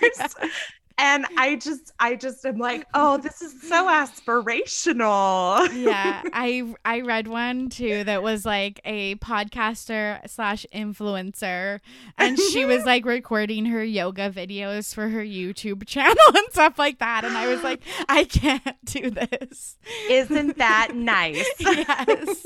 and 0.99 1.27
I 1.37 1.57
just 1.57 1.93
I 2.01 2.17
just 2.17 2.45
am 2.47 2.59
like, 2.59 2.87
oh, 2.95 3.19
this 3.19 3.43
is 3.43 3.61
so 3.63 3.87
aspirational. 3.87 5.69
yeah, 5.75 6.23
I 6.33 6.75
I 6.85 7.01
read 7.03 7.29
one 7.29 7.69
too 7.69 8.05
that 8.05 8.23
was 8.23 8.47
like 8.47 8.81
a 8.85 9.17
podcaster 9.17 10.27
slash 10.29 10.65
influencer, 10.75 11.81
and 12.17 12.39
she 12.39 12.65
was 12.65 12.85
like 12.85 13.05
recording 13.07 13.67
her 13.67 13.85
yoga 13.85 14.31
videos 14.31 14.95
for 14.95 15.09
her 15.09 15.23
YouTube 15.23 15.87
channel 15.87 16.17
and 16.29 16.47
stuff 16.51 16.79
like 16.79 16.99
that, 17.01 17.25
and 17.25 17.37
I 17.37 17.47
was 17.49 17.63
like, 17.63 17.83
I 18.09 18.25
can't 18.25 18.77
do 18.85 19.11
this. 19.11 19.77
Isn't 20.09 20.57
that 20.57 20.93
nice? 20.95 21.47
yes, 21.61 22.43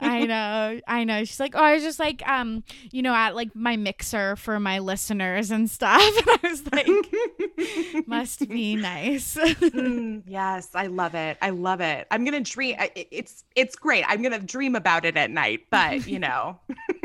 I 0.00 0.26
know, 0.26 0.80
I 0.86 1.04
know. 1.04 1.24
She's 1.24 1.40
like, 1.40 1.54
oh, 1.56 1.62
I 1.62 1.74
was 1.74 1.82
just 1.82 1.98
like, 1.98 2.26
um, 2.28 2.62
you 2.90 3.00
know, 3.00 3.14
at 3.14 3.34
like 3.34 3.54
my 3.56 3.76
mixer 3.76 4.36
for 4.36 4.60
my 4.60 4.80
listeners 4.80 5.50
and 5.50 5.70
stuff, 5.70 6.02
and 6.02 6.28
I 6.28 6.48
was 6.48 6.66
like 6.70 7.69
Must 8.06 8.48
be 8.48 8.76
nice. 8.76 9.36
mm, 9.36 10.22
yes, 10.26 10.70
I 10.74 10.86
love 10.86 11.14
it. 11.14 11.38
I 11.40 11.50
love 11.50 11.80
it. 11.80 12.06
I'm 12.10 12.24
gonna 12.24 12.40
dream. 12.40 12.76
It's 12.94 13.44
it's 13.56 13.76
great. 13.76 14.04
I'm 14.08 14.22
gonna 14.22 14.38
dream 14.38 14.74
about 14.74 15.04
it 15.04 15.16
at 15.16 15.30
night. 15.30 15.66
But 15.70 16.06
you 16.06 16.18
know, 16.26 16.58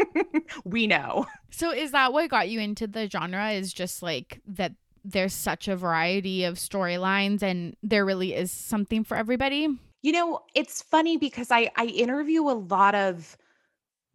we 0.66 0.88
know. 0.88 1.26
So 1.52 1.72
is 1.72 1.92
that 1.92 2.14
what 2.14 2.30
got 2.30 2.50
you 2.50 2.60
into 2.60 2.88
the 2.88 3.10
genre? 3.10 3.52
Is 3.52 3.74
just 3.74 4.02
like 4.02 4.42
that 4.48 4.74
there's 5.04 5.34
such 5.34 5.68
a 5.68 5.76
variety 5.76 6.44
of 6.46 6.56
storylines 6.56 7.44
and 7.44 7.76
there 7.84 8.06
really 8.06 8.34
is 8.34 8.52
something 8.52 9.04
for 9.04 9.16
everybody? 9.16 9.68
You 10.02 10.12
know, 10.12 10.42
it's 10.54 10.82
funny 10.82 11.18
because 11.18 11.52
I 11.52 11.72
I 11.76 11.86
interview 11.86 12.44
a 12.44 12.54
lot 12.54 12.96
of 12.96 13.38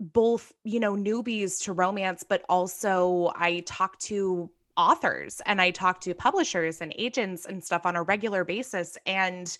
both, 0.01 0.53
you 0.65 0.81
know, 0.81 0.95
newbies 0.95 1.63
to 1.65 1.73
romance, 1.73 2.25
but 2.27 2.43
also 2.49 3.33
I 3.37 3.61
talk 3.67 3.99
to 4.01 4.51
authors 4.81 5.41
and 5.47 5.61
I 5.61 5.71
talk 5.71 6.01
to 6.01 6.15
publishers 6.15 6.81
and 6.81 6.95
agents 6.97 7.45
and 7.45 7.63
stuff 7.63 7.85
on 7.85 7.97
a 7.97 8.03
regular 8.03 8.45
basis 8.45 8.97
and 9.07 9.57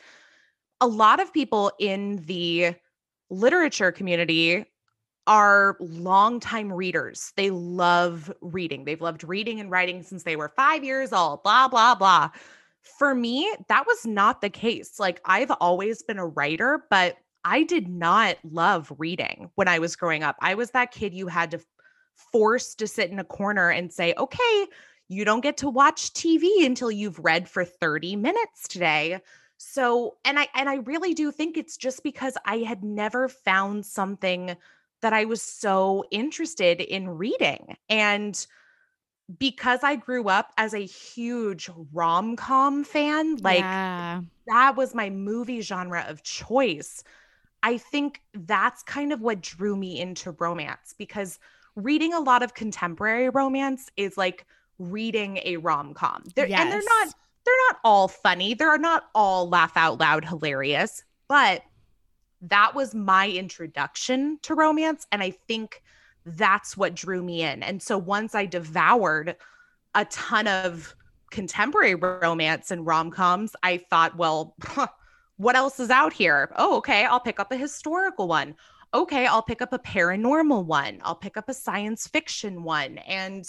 a 0.81 0.87
lot 0.87 1.21
of 1.21 1.33
people 1.33 1.71
in 1.79 2.17
the 2.25 2.75
literature 3.29 3.93
community 3.93 4.65
are 5.27 5.77
longtime 5.79 6.73
readers. 6.73 7.33
They 7.37 7.51
love 7.51 8.33
reading. 8.41 8.85
They've 8.85 9.01
loved 9.01 9.23
reading 9.23 9.61
and 9.61 9.71
writing 9.71 10.03
since 10.03 10.23
they 10.23 10.37
were 10.37 10.53
five 10.57 10.83
years 10.83 11.13
old, 11.13 11.43
blah, 11.43 11.69
blah, 11.69 11.95
blah. 11.95 12.31
For 12.99 13.15
me, 13.15 13.55
that 13.69 13.87
was 13.87 14.07
not 14.07 14.41
the 14.41 14.49
case. 14.49 14.99
Like, 14.99 15.21
I've 15.27 15.53
always 15.61 16.03
been 16.03 16.19
a 16.19 16.27
writer, 16.27 16.87
but 16.89 17.17
I 17.45 17.63
did 17.63 17.89
not 17.89 18.39
love 18.43 18.93
reading 18.99 19.51
when 19.55 19.69
I 19.69 19.79
was 19.79 19.97
growing 19.97 20.23
up. 20.23 20.37
I 20.41 20.55
was 20.55 20.71
that 20.71 20.91
kid 20.91 21.15
you 21.15 21.27
had 21.27 21.51
to 21.53 21.61
force 22.33 22.75
to 22.77 22.87
sit 22.87 23.11
in 23.11 23.19
a 23.19 23.25
corner 23.25 23.71
and 23.71 23.93
say, 23.93 24.15
okay, 24.17 24.67
you 25.11 25.25
don't 25.25 25.41
get 25.41 25.57
to 25.57 25.69
watch 25.69 26.13
TV 26.15 26.65
until 26.65 26.89
you've 26.89 27.19
read 27.19 27.49
for 27.49 27.65
30 27.65 28.15
minutes 28.15 28.69
today. 28.69 29.19
So, 29.59 30.17
and 30.25 30.39
I 30.39 30.47
and 30.55 30.71
I 30.71 30.77
really 30.77 31.15
do 31.15 31.33
think 31.33 31.57
it's 31.57 31.77
just 31.77 32.05
because 32.05 32.37
I 32.47 32.59
had 32.59 32.85
never 32.85 33.29
found 33.29 33.85
something 33.85 34.57
that 35.03 35.13
I 35.13 35.25
was 35.25 35.43
so 35.43 36.05
interested 36.13 36.81
in 36.81 37.09
reading. 37.09 37.77
And 37.89 38.47
because 39.37 39.81
I 39.83 39.97
grew 39.97 40.29
up 40.29 40.53
as 40.57 40.75
a 40.75 40.79
huge 40.79 41.69
rom 41.93 42.37
com 42.37 42.85
fan, 42.85 43.37
like 43.39 43.59
yeah. 43.59 44.21
that 44.47 44.77
was 44.77 44.95
my 44.95 45.11
movie 45.11 45.61
genre 45.61 46.05
of 46.07 46.23
choice. 46.23 47.03
I 47.65 47.79
think 47.79 48.23
that's 48.33 48.85
kind 48.85 49.13
of 49.13 49.21
what 49.21 49.41
drew 49.41 49.77
me 49.77 50.01
into 50.01 50.31
romance 50.39 50.95
because 50.97 51.41
reading 51.75 52.15
a 52.15 52.21
lot 52.21 52.45
of 52.45 52.55
contemporary 52.55 53.29
romance 53.29 53.89
is 53.97 54.17
like 54.17 54.47
reading 54.81 55.39
a 55.45 55.59
rom 55.59 55.95
com. 55.95 56.25
Yes. 56.37 56.51
And 56.51 56.73
they're 56.73 56.83
not 56.83 57.15
they're 57.45 57.55
not 57.69 57.79
all 57.85 58.09
funny. 58.09 58.55
They're 58.55 58.79
not 58.79 59.05
all 59.15 59.49
laugh 59.49 59.77
out 59.77 60.01
loud 60.01 60.25
hilarious, 60.25 61.05
but 61.29 61.63
that 62.43 62.75
was 62.75 62.95
my 62.95 63.29
introduction 63.29 64.39
to 64.43 64.55
romance. 64.55 65.07
And 65.13 65.23
I 65.23 65.31
think 65.31 65.83
that's 66.25 66.77
what 66.77 66.95
drew 66.95 67.23
me 67.23 67.43
in. 67.43 67.63
And 67.63 67.83
so 67.83 67.99
once 67.99 68.35
I 68.35 68.47
devoured 68.47 69.37
a 69.95 70.05
ton 70.07 70.47
of 70.47 70.95
contemporary 71.31 71.95
romance 71.95 72.71
and 72.71 72.87
rom 72.87 73.11
coms, 73.11 73.55
I 73.63 73.79
thought, 73.79 74.17
well, 74.17 74.57
what 75.37 75.57
else 75.57 75.81
is 75.81 75.91
out 75.91 76.13
here? 76.13 76.53
Oh, 76.57 76.79
okay, 76.79 77.05
I'll 77.05 77.21
pick 77.21 77.41
up 77.41 77.53
a 77.53 77.57
historical 77.57 78.29
one. 78.29 78.55
Okay, 78.93 79.27
I'll 79.27 79.43
pick 79.43 79.63
up 79.63 79.73
a 79.73 79.79
paranormal 79.79 80.65
one. 80.65 81.01
I'll 81.03 81.15
pick 81.15 81.37
up 81.37 81.49
a 81.49 81.55
science 81.55 82.07
fiction 82.07 82.63
one. 82.63 82.99
And 82.99 83.47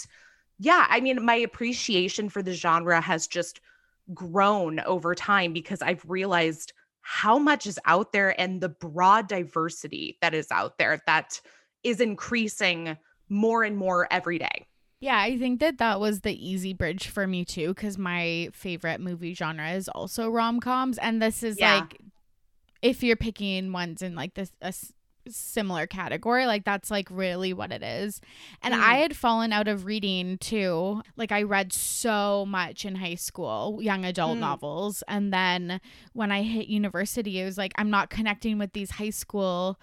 yeah, 0.62 0.86
I 0.88 1.00
mean, 1.00 1.24
my 1.24 1.34
appreciation 1.34 2.28
for 2.28 2.40
the 2.40 2.52
genre 2.52 3.00
has 3.00 3.26
just 3.26 3.60
grown 4.14 4.78
over 4.80 5.12
time 5.12 5.52
because 5.52 5.82
I've 5.82 6.08
realized 6.08 6.72
how 7.00 7.36
much 7.36 7.66
is 7.66 7.80
out 7.84 8.12
there 8.12 8.40
and 8.40 8.60
the 8.60 8.68
broad 8.68 9.26
diversity 9.26 10.18
that 10.20 10.34
is 10.34 10.46
out 10.52 10.78
there 10.78 11.02
that 11.06 11.40
is 11.82 12.00
increasing 12.00 12.96
more 13.28 13.64
and 13.64 13.76
more 13.76 14.06
every 14.12 14.38
day. 14.38 14.66
Yeah, 15.00 15.18
I 15.18 15.36
think 15.36 15.58
that 15.58 15.78
that 15.78 15.98
was 15.98 16.20
the 16.20 16.48
easy 16.48 16.74
bridge 16.74 17.08
for 17.08 17.26
me 17.26 17.44
too 17.44 17.74
cuz 17.74 17.98
my 17.98 18.48
favorite 18.52 19.00
movie 19.00 19.34
genre 19.34 19.72
is 19.72 19.88
also 19.88 20.30
rom-coms 20.30 20.96
and 20.98 21.20
this 21.20 21.42
is 21.42 21.58
yeah. 21.58 21.78
like 21.78 22.00
if 22.82 23.02
you're 23.02 23.16
picking 23.16 23.72
ones 23.72 24.00
in 24.00 24.14
like 24.14 24.34
this 24.34 24.52
a 24.60 24.72
similar 25.28 25.86
category. 25.86 26.46
Like 26.46 26.64
that's 26.64 26.90
like 26.90 27.08
really 27.10 27.52
what 27.52 27.72
it 27.72 27.82
is. 27.82 28.20
And 28.62 28.74
mm. 28.74 28.80
I 28.80 28.96
had 28.96 29.16
fallen 29.16 29.52
out 29.52 29.68
of 29.68 29.84
reading 29.84 30.38
too. 30.38 31.02
Like 31.16 31.32
I 31.32 31.42
read 31.42 31.72
so 31.72 32.44
much 32.46 32.84
in 32.84 32.96
high 32.96 33.14
school, 33.16 33.78
young 33.80 34.04
adult 34.04 34.36
mm. 34.36 34.40
novels. 34.40 35.02
And 35.08 35.32
then 35.32 35.80
when 36.12 36.32
I 36.32 36.42
hit 36.42 36.68
university, 36.68 37.40
it 37.40 37.44
was 37.44 37.58
like 37.58 37.72
I'm 37.76 37.90
not 37.90 38.10
connecting 38.10 38.58
with 38.58 38.72
these 38.72 38.92
high 38.92 39.10
school 39.10 39.78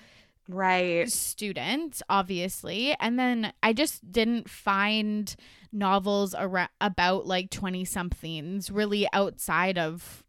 right 0.49 1.11
students 1.11 2.01
obviously 2.09 2.95
and 2.99 3.19
then 3.19 3.53
i 3.61 3.71
just 3.71 4.11
didn't 4.11 4.49
find 4.49 5.35
novels 5.71 6.33
ar- 6.33 6.69
about 6.81 7.27
like 7.27 7.51
20 7.51 7.85
somethings 7.85 8.71
really 8.71 9.07
outside 9.13 9.77
of 9.77 10.23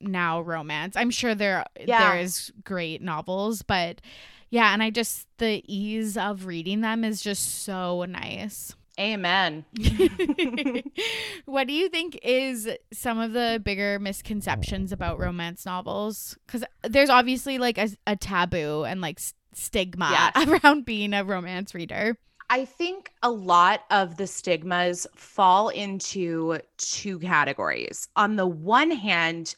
now 0.00 0.40
romance 0.40 0.96
i'm 0.96 1.10
sure 1.10 1.34
there 1.34 1.64
yeah. 1.84 2.10
there 2.10 2.20
is 2.20 2.50
great 2.64 3.02
novels 3.02 3.60
but 3.60 4.00
yeah, 4.50 4.72
and 4.72 4.82
I 4.82 4.90
just 4.90 5.26
the 5.38 5.62
ease 5.66 6.16
of 6.16 6.46
reading 6.46 6.80
them 6.80 7.04
is 7.04 7.20
just 7.20 7.64
so 7.64 8.04
nice. 8.04 8.74
Amen. 8.98 9.64
what 11.44 11.66
do 11.66 11.74
you 11.74 11.88
think 11.90 12.18
is 12.22 12.68
some 12.92 13.18
of 13.18 13.32
the 13.32 13.60
bigger 13.62 13.98
misconceptions 13.98 14.90
about 14.90 15.18
romance 15.18 15.66
novels? 15.66 16.38
Because 16.46 16.64
there's 16.82 17.10
obviously 17.10 17.58
like 17.58 17.76
a, 17.76 17.90
a 18.06 18.16
taboo 18.16 18.84
and 18.84 19.02
like 19.02 19.20
stigma 19.52 20.08
yes. 20.10 20.48
around 20.64 20.86
being 20.86 21.12
a 21.12 21.24
romance 21.24 21.74
reader. 21.74 22.16
I 22.48 22.64
think 22.64 23.10
a 23.22 23.30
lot 23.30 23.82
of 23.90 24.16
the 24.16 24.26
stigmas 24.26 25.06
fall 25.14 25.68
into 25.68 26.60
two 26.78 27.18
categories. 27.18 28.08
On 28.16 28.36
the 28.36 28.46
one 28.46 28.92
hand, 28.92 29.56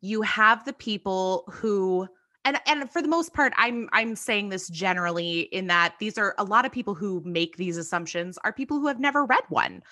you 0.00 0.22
have 0.22 0.64
the 0.64 0.72
people 0.72 1.44
who 1.50 2.08
and 2.44 2.58
and 2.66 2.90
for 2.90 3.02
the 3.02 3.08
most 3.08 3.32
part 3.32 3.52
i'm 3.56 3.88
i'm 3.92 4.16
saying 4.16 4.48
this 4.48 4.68
generally 4.68 5.40
in 5.40 5.66
that 5.66 5.94
these 5.98 6.18
are 6.18 6.34
a 6.38 6.44
lot 6.44 6.64
of 6.64 6.72
people 6.72 6.94
who 6.94 7.22
make 7.24 7.56
these 7.56 7.76
assumptions 7.76 8.38
are 8.44 8.52
people 8.52 8.78
who 8.78 8.86
have 8.86 9.00
never 9.00 9.24
read 9.24 9.44
one 9.48 9.82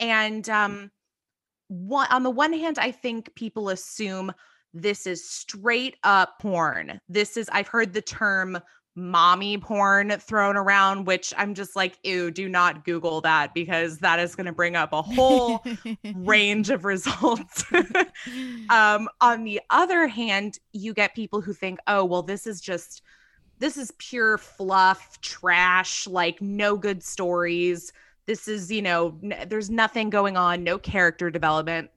and 0.00 0.44
mm. 0.44 0.54
um 0.54 0.90
one 1.68 2.06
on 2.10 2.22
the 2.22 2.30
one 2.30 2.52
hand 2.52 2.78
i 2.78 2.90
think 2.90 3.34
people 3.34 3.68
assume 3.68 4.32
this 4.72 5.06
is 5.06 5.28
straight 5.28 5.96
up 6.04 6.38
porn 6.40 7.00
this 7.08 7.36
is 7.36 7.48
i've 7.52 7.68
heard 7.68 7.92
the 7.92 8.02
term 8.02 8.58
mommy 8.96 9.58
porn 9.58 10.10
thrown 10.18 10.56
around, 10.56 11.04
which 11.04 11.34
I'm 11.36 11.54
just 11.54 11.76
like, 11.76 11.98
ew, 12.02 12.30
do 12.30 12.48
not 12.48 12.84
Google 12.84 13.20
that 13.20 13.52
because 13.52 13.98
that 13.98 14.18
is 14.18 14.34
going 14.34 14.46
to 14.46 14.52
bring 14.52 14.74
up 14.74 14.92
a 14.92 15.02
whole 15.02 15.62
range 16.16 16.70
of 16.70 16.84
results. 16.84 17.64
um, 18.70 19.08
on 19.20 19.44
the 19.44 19.60
other 19.68 20.06
hand, 20.06 20.58
you 20.72 20.94
get 20.94 21.14
people 21.14 21.42
who 21.42 21.52
think, 21.52 21.78
oh, 21.86 22.04
well, 22.04 22.22
this 22.22 22.46
is 22.46 22.60
just, 22.60 23.02
this 23.58 23.76
is 23.76 23.92
pure 23.98 24.38
fluff, 24.38 25.20
trash, 25.20 26.06
like 26.06 26.40
no 26.40 26.76
good 26.76 27.02
stories. 27.02 27.92
This 28.24 28.48
is, 28.48 28.72
you 28.72 28.82
know, 28.82 29.18
n- 29.22 29.46
there's 29.48 29.68
nothing 29.68 30.08
going 30.08 30.38
on, 30.38 30.64
no 30.64 30.78
character 30.78 31.30
development. 31.30 31.90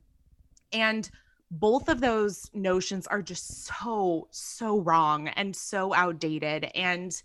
And 0.73 1.09
both 1.51 1.89
of 1.89 2.01
those 2.01 2.49
notions 2.53 3.07
are 3.07 3.21
just 3.21 3.65
so 3.65 4.27
so 4.31 4.79
wrong 4.79 5.29
and 5.29 5.55
so 5.55 5.93
outdated. 5.93 6.65
And 6.75 7.19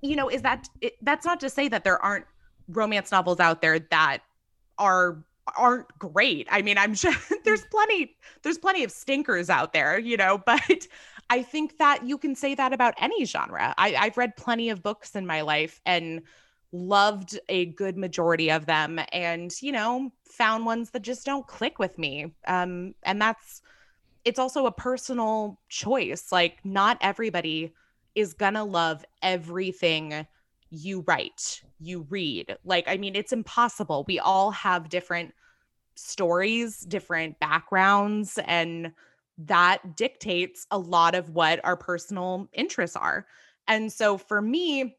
you 0.00 0.16
know 0.16 0.28
is 0.28 0.42
that 0.42 0.68
it, 0.80 0.94
that's 1.02 1.26
not 1.26 1.40
to 1.40 1.50
say 1.50 1.68
that 1.68 1.84
there 1.84 2.02
aren't 2.02 2.26
romance 2.68 3.10
novels 3.10 3.40
out 3.40 3.60
there 3.60 3.78
that 3.78 4.18
are 4.78 5.24
aren't 5.56 5.86
great. 5.98 6.46
I 6.50 6.62
mean 6.62 6.78
i'm 6.78 6.94
sure 7.02 7.12
there's 7.44 7.62
mm. 7.62 7.70
plenty 7.70 8.16
there's 8.42 8.58
plenty 8.58 8.84
of 8.84 8.90
stinkers 8.90 9.50
out 9.50 9.72
there 9.72 9.98
you 9.98 10.16
know 10.16 10.38
but 10.46 10.86
i 11.30 11.42
think 11.42 11.78
that 11.78 12.06
you 12.06 12.18
can 12.18 12.34
say 12.34 12.54
that 12.54 12.72
about 12.72 12.94
any 12.98 13.24
genre. 13.24 13.74
I, 13.76 13.94
i've 13.96 14.16
read 14.16 14.36
plenty 14.36 14.70
of 14.70 14.82
books 14.82 15.14
in 15.14 15.26
my 15.26 15.42
life 15.42 15.80
and 15.84 16.22
loved 16.72 17.38
a 17.48 17.66
good 17.66 17.96
majority 17.96 18.50
of 18.50 18.66
them 18.66 19.00
and 19.12 19.52
you 19.62 19.72
know 19.72 20.10
found 20.24 20.66
ones 20.66 20.90
that 20.90 21.02
just 21.02 21.24
don't 21.24 21.46
click 21.46 21.78
with 21.78 21.96
me 21.98 22.34
um 22.46 22.94
and 23.04 23.20
that's 23.20 23.62
it's 24.24 24.38
also 24.38 24.66
a 24.66 24.72
personal 24.72 25.58
choice 25.70 26.30
like 26.30 26.58
not 26.64 26.98
everybody 27.00 27.72
is 28.14 28.34
gonna 28.34 28.64
love 28.64 29.04
everything 29.22 30.26
you 30.70 31.02
write 31.06 31.62
you 31.80 32.06
read 32.10 32.56
like 32.64 32.84
i 32.86 32.98
mean 32.98 33.16
it's 33.16 33.32
impossible 33.32 34.04
we 34.06 34.18
all 34.18 34.50
have 34.50 34.90
different 34.90 35.32
stories 35.94 36.80
different 36.80 37.38
backgrounds 37.40 38.38
and 38.44 38.92
that 39.38 39.96
dictates 39.96 40.66
a 40.70 40.78
lot 40.78 41.14
of 41.14 41.30
what 41.30 41.60
our 41.64 41.76
personal 41.76 42.46
interests 42.52 42.96
are 42.96 43.26
and 43.68 43.90
so 43.90 44.18
for 44.18 44.42
me 44.42 44.96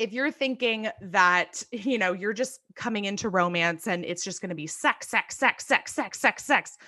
if 0.00 0.14
you're 0.14 0.30
thinking 0.30 0.88
that, 1.02 1.62
you 1.72 1.98
know, 1.98 2.14
you're 2.14 2.32
just 2.32 2.60
coming 2.74 3.04
into 3.04 3.28
romance 3.28 3.86
and 3.86 4.02
it's 4.02 4.24
just 4.24 4.40
going 4.40 4.48
to 4.48 4.54
be 4.54 4.66
sex, 4.66 5.08
sex, 5.08 5.36
sex, 5.36 5.66
sex, 5.66 5.92
sex, 5.92 6.18
sex, 6.18 6.42
sex, 6.42 6.78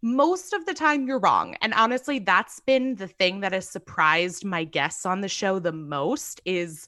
most 0.00 0.52
of 0.52 0.64
the 0.64 0.72
time 0.72 1.04
you're 1.04 1.18
wrong. 1.18 1.56
And 1.60 1.74
honestly, 1.74 2.20
that's 2.20 2.60
been 2.60 2.94
the 2.94 3.08
thing 3.08 3.40
that 3.40 3.52
has 3.52 3.68
surprised 3.68 4.44
my 4.44 4.62
guests 4.62 5.04
on 5.04 5.22
the 5.22 5.28
show 5.28 5.58
the 5.58 5.72
most 5.72 6.40
is 6.44 6.86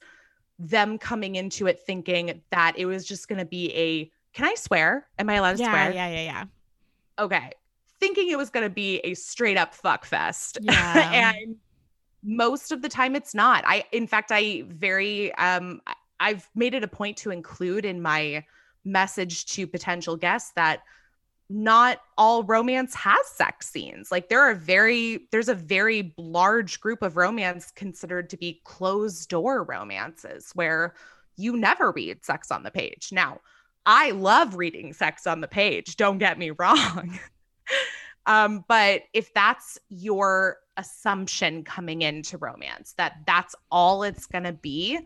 them 0.60 0.96
coming 0.96 1.34
into 1.34 1.66
it 1.66 1.80
thinking 1.80 2.40
that 2.50 2.74
it 2.78 2.86
was 2.86 3.04
just 3.04 3.26
going 3.28 3.40
to 3.40 3.44
be 3.44 3.74
a 3.74 4.10
can 4.32 4.46
I 4.46 4.54
swear? 4.54 5.08
Am 5.18 5.28
I 5.28 5.34
allowed 5.34 5.52
to 5.52 5.58
swear? 5.58 5.70
yeah, 5.70 5.90
swear? 5.90 5.92
Yeah, 5.92 6.08
yeah, 6.08 6.22
yeah. 6.22 6.44
Okay. 7.18 7.50
Thinking 7.98 8.30
it 8.30 8.38
was 8.38 8.50
going 8.50 8.66
to 8.66 8.70
be 8.70 8.98
a 8.98 9.14
straight 9.14 9.56
up 9.56 9.74
fuck 9.74 10.04
fest. 10.04 10.58
Yeah. 10.62 11.34
and 11.36 11.56
most 12.24 12.72
of 12.72 12.82
the 12.82 12.88
time 12.88 13.14
it's 13.14 13.34
not. 13.34 13.64
I 13.66 13.84
in 13.92 14.06
fact 14.06 14.32
I 14.32 14.64
very 14.68 15.34
um 15.34 15.80
I've 16.20 16.48
made 16.54 16.74
it 16.74 16.82
a 16.84 16.88
point 16.88 17.16
to 17.18 17.30
include 17.30 17.84
in 17.84 18.00
my 18.00 18.44
message 18.84 19.46
to 19.46 19.66
potential 19.66 20.16
guests 20.16 20.52
that 20.56 20.82
not 21.50 22.00
all 22.16 22.42
romance 22.42 22.94
has 22.94 23.26
sex 23.28 23.70
scenes. 23.70 24.10
Like 24.10 24.28
there 24.28 24.40
are 24.40 24.54
very 24.54 25.28
there's 25.30 25.48
a 25.48 25.54
very 25.54 26.14
large 26.16 26.80
group 26.80 27.02
of 27.02 27.16
romance 27.16 27.70
considered 27.70 28.30
to 28.30 28.36
be 28.36 28.60
closed 28.64 29.28
door 29.28 29.62
romances 29.62 30.50
where 30.54 30.94
you 31.36 31.56
never 31.56 31.90
read 31.92 32.24
sex 32.24 32.50
on 32.50 32.62
the 32.62 32.70
page. 32.70 33.10
Now, 33.12 33.40
I 33.86 34.12
love 34.12 34.54
reading 34.54 34.92
sex 34.92 35.26
on 35.26 35.40
the 35.40 35.48
page, 35.48 35.96
don't 35.96 36.18
get 36.18 36.38
me 36.38 36.50
wrong. 36.58 37.18
Um 38.26 38.64
but 38.68 39.02
if 39.12 39.32
that's 39.34 39.78
your 39.88 40.58
assumption 40.76 41.62
coming 41.62 42.02
into 42.02 42.38
romance 42.38 42.94
that 42.96 43.18
that's 43.26 43.54
all 43.70 44.02
it's 44.02 44.26
going 44.26 44.44
to 44.44 44.52
be, 44.52 44.98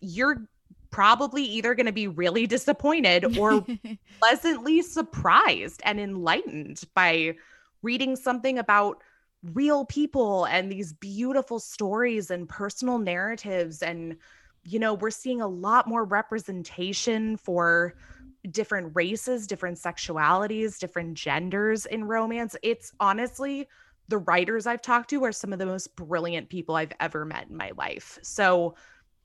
you're 0.00 0.46
probably 0.90 1.44
either 1.44 1.74
going 1.74 1.86
to 1.86 1.92
be 1.92 2.08
really 2.08 2.46
disappointed 2.46 3.38
or 3.38 3.64
pleasantly 4.20 4.82
surprised 4.82 5.80
and 5.84 6.00
enlightened 6.00 6.82
by 6.94 7.34
reading 7.82 8.16
something 8.16 8.58
about 8.58 9.00
real 9.54 9.84
people 9.86 10.44
and 10.46 10.70
these 10.70 10.92
beautiful 10.92 11.58
stories 11.58 12.30
and 12.30 12.48
personal 12.48 12.98
narratives. 12.98 13.82
And 13.82 14.16
you 14.64 14.78
know 14.78 14.94
we're 14.94 15.10
seeing 15.10 15.40
a 15.40 15.48
lot 15.48 15.88
more 15.88 16.04
representation 16.04 17.36
for 17.36 17.94
different 18.50 18.90
races 18.94 19.46
different 19.46 19.76
sexualities 19.76 20.78
different 20.78 21.14
genders 21.14 21.86
in 21.86 22.04
romance 22.04 22.56
it's 22.62 22.92
honestly 23.00 23.66
the 24.10 24.18
writers 24.18 24.66
I've 24.66 24.82
talked 24.82 25.08
to 25.10 25.24
are 25.24 25.32
some 25.32 25.52
of 25.52 25.58
the 25.58 25.66
most 25.66 25.94
brilliant 25.94 26.48
people 26.48 26.74
I've 26.74 26.92
ever 26.98 27.24
met 27.24 27.48
in 27.48 27.56
my 27.56 27.70
life. 27.76 28.18
So 28.22 28.74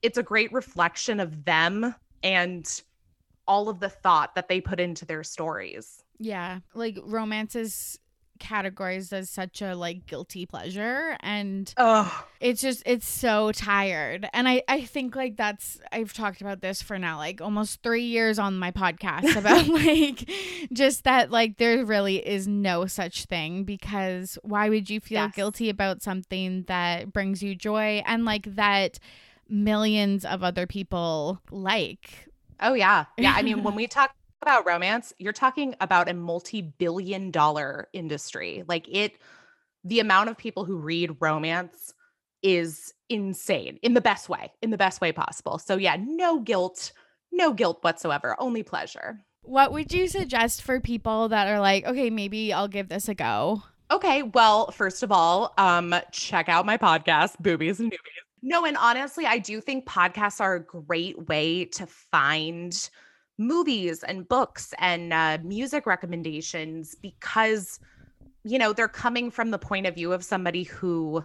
it's 0.00 0.16
a 0.16 0.22
great 0.22 0.52
reflection 0.52 1.18
of 1.18 1.44
them 1.44 1.94
and 2.22 2.82
all 3.48 3.68
of 3.68 3.80
the 3.80 3.88
thought 3.88 4.36
that 4.36 4.48
they 4.48 4.60
put 4.60 4.78
into 4.78 5.04
their 5.04 5.24
stories. 5.24 6.04
Yeah. 6.18 6.60
Like 6.72 6.98
romance 7.02 7.56
is 7.56 7.98
categorized 8.38 9.12
as 9.12 9.30
such 9.30 9.62
a 9.62 9.74
like 9.74 10.06
guilty 10.06 10.46
pleasure 10.46 11.16
and 11.20 11.72
oh 11.76 12.24
it's 12.40 12.60
just 12.60 12.82
it's 12.86 13.08
so 13.08 13.50
tired. 13.52 14.28
And 14.32 14.48
i 14.48 14.62
i 14.68 14.84
think 14.84 15.16
like 15.16 15.36
that's 15.36 15.80
i've 15.92 16.12
talked 16.12 16.40
about 16.40 16.60
this 16.60 16.82
for 16.82 16.98
now 16.98 17.16
like 17.18 17.40
almost 17.40 17.82
three 17.82 18.04
years 18.04 18.38
on 18.38 18.58
my 18.58 18.70
podcast 18.70 19.36
about 19.38 19.66
like 19.68 20.28
just 20.72 21.04
that 21.04 21.30
like 21.30 21.56
there 21.58 21.84
really 21.84 22.16
is 22.26 22.46
no 22.46 22.86
such 22.86 23.24
thing 23.24 23.64
because 23.64 24.38
why 24.42 24.68
would 24.68 24.90
you 24.90 25.00
feel 25.00 25.16
Yes. 25.22 25.34
guilty 25.34 25.70
about 25.70 26.02
something 26.02 26.64
that 26.68 27.12
brings 27.12 27.42
you 27.42 27.54
joy 27.54 28.02
and 28.06 28.24
like 28.24 28.54
that 28.56 28.98
millions 29.48 30.24
of 30.24 30.42
other 30.42 30.66
people 30.66 31.40
like? 31.50 32.28
Oh 32.60 32.74
yeah. 32.74 33.04
Yeah 33.18 33.34
i 33.36 33.42
mean 33.42 33.62
when 33.62 33.74
we 33.74 33.86
talk 33.98 34.14
about 34.46 34.64
romance 34.64 35.12
you're 35.18 35.32
talking 35.32 35.74
about 35.80 36.08
a 36.08 36.14
multi-billion 36.14 37.32
dollar 37.32 37.88
industry. 37.92 38.62
Like 38.68 38.88
it 38.88 39.18
the 39.82 39.98
amount 39.98 40.30
of 40.30 40.38
people 40.38 40.64
who 40.64 40.76
read 40.76 41.16
romance 41.20 41.92
is 42.42 42.94
insane 43.08 43.78
in 43.82 43.94
the 43.94 44.00
best 44.00 44.28
way 44.28 44.52
in 44.62 44.70
the 44.70 44.78
best 44.78 45.00
way 45.00 45.10
possible. 45.10 45.58
So 45.58 45.76
yeah 45.76 45.96
no 45.98 46.38
guilt 46.38 46.92
no 47.32 47.52
guilt 47.52 47.78
whatsoever 47.82 48.36
only 48.38 48.62
pleasure. 48.62 49.20
What 49.42 49.72
would 49.72 49.92
you 49.92 50.06
suggest 50.06 50.62
for 50.62 50.80
people 50.80 51.28
that 51.30 51.48
are 51.48 51.60
like 51.60 51.84
okay 51.84 52.08
maybe 52.08 52.52
i'll 52.52 52.68
give 52.68 52.88
this 52.88 53.08
a 53.08 53.14
go 53.14 53.62
Okay, 53.88 54.24
well, 54.24 54.72
first 54.72 55.04
of 55.04 55.12
all, 55.12 55.54
um, 55.58 55.94
check 56.10 56.48
out 56.48 56.66
my 56.66 56.76
podcast, 56.76 57.38
Boobies 57.38 57.78
and 57.78 57.92
Newbies. 57.92 58.26
No, 58.42 58.64
and 58.64 58.76
honestly, 58.76 59.26
I 59.26 59.38
do 59.38 59.60
think 59.60 59.86
podcasts 59.86 60.40
are 60.40 60.56
a 60.56 60.60
great 60.60 61.28
way 61.28 61.66
to 61.66 61.86
find 61.86 62.90
movies 63.38 64.02
and 64.02 64.28
books 64.28 64.72
and 64.78 65.12
uh, 65.12 65.38
music 65.42 65.86
recommendations 65.86 66.94
because, 66.94 67.78
you 68.44 68.58
know, 68.58 68.72
they're 68.72 68.88
coming 68.88 69.30
from 69.30 69.50
the 69.50 69.58
point 69.58 69.86
of 69.86 69.94
view 69.94 70.12
of 70.12 70.24
somebody 70.24 70.62
who 70.62 71.22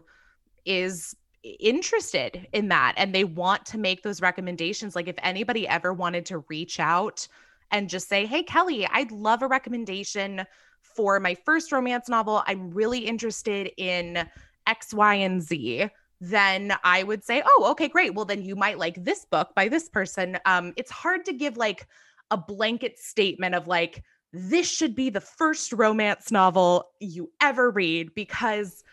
is 0.65 1.15
interested 1.59 2.47
in 2.53 2.67
that 2.67 2.93
and 2.97 3.15
they 3.15 3.23
want 3.23 3.65
to 3.65 3.77
make 3.77 4.03
those 4.03 4.21
recommendations. 4.21 4.95
Like, 4.95 5.07
if 5.07 5.15
anybody 5.23 5.67
ever 5.67 5.93
wanted 5.93 6.25
to 6.27 6.39
reach 6.49 6.79
out 6.79 7.27
and 7.71 7.89
just 7.89 8.07
say, 8.07 8.25
Hey, 8.25 8.43
Kelly, 8.43 8.87
I'd 8.91 9.11
love 9.11 9.41
a 9.41 9.47
recommendation 9.47 10.45
for 10.81 11.19
my 11.19 11.35
first 11.35 11.71
romance 11.71 12.09
novel, 12.09 12.43
I'm 12.45 12.71
really 12.71 12.99
interested 12.99 13.71
in 13.77 14.27
X, 14.67 14.93
Y, 14.93 15.15
and 15.15 15.41
Z, 15.41 15.89
then 16.21 16.73
I 16.83 17.03
would 17.03 17.23
say, 17.23 17.43
oh, 17.45 17.67
okay, 17.71 17.87
great. 17.87 18.13
Well, 18.13 18.25
then 18.25 18.43
you 18.43 18.55
might 18.55 18.77
like 18.77 19.03
this 19.03 19.25
book 19.25 19.49
by 19.55 19.67
this 19.67 19.89
person. 19.89 20.37
Um, 20.45 20.73
it's 20.77 20.91
hard 20.91 21.25
to 21.25 21.33
give 21.33 21.57
like 21.57 21.87
a 22.29 22.37
blanket 22.37 22.97
statement 22.99 23.55
of 23.55 23.67
like, 23.67 24.03
this 24.31 24.69
should 24.69 24.95
be 24.95 25.09
the 25.09 25.19
first 25.19 25.73
romance 25.73 26.31
novel 26.31 26.85
you 26.99 27.29
ever 27.41 27.69
read 27.69 28.15
because 28.15 28.83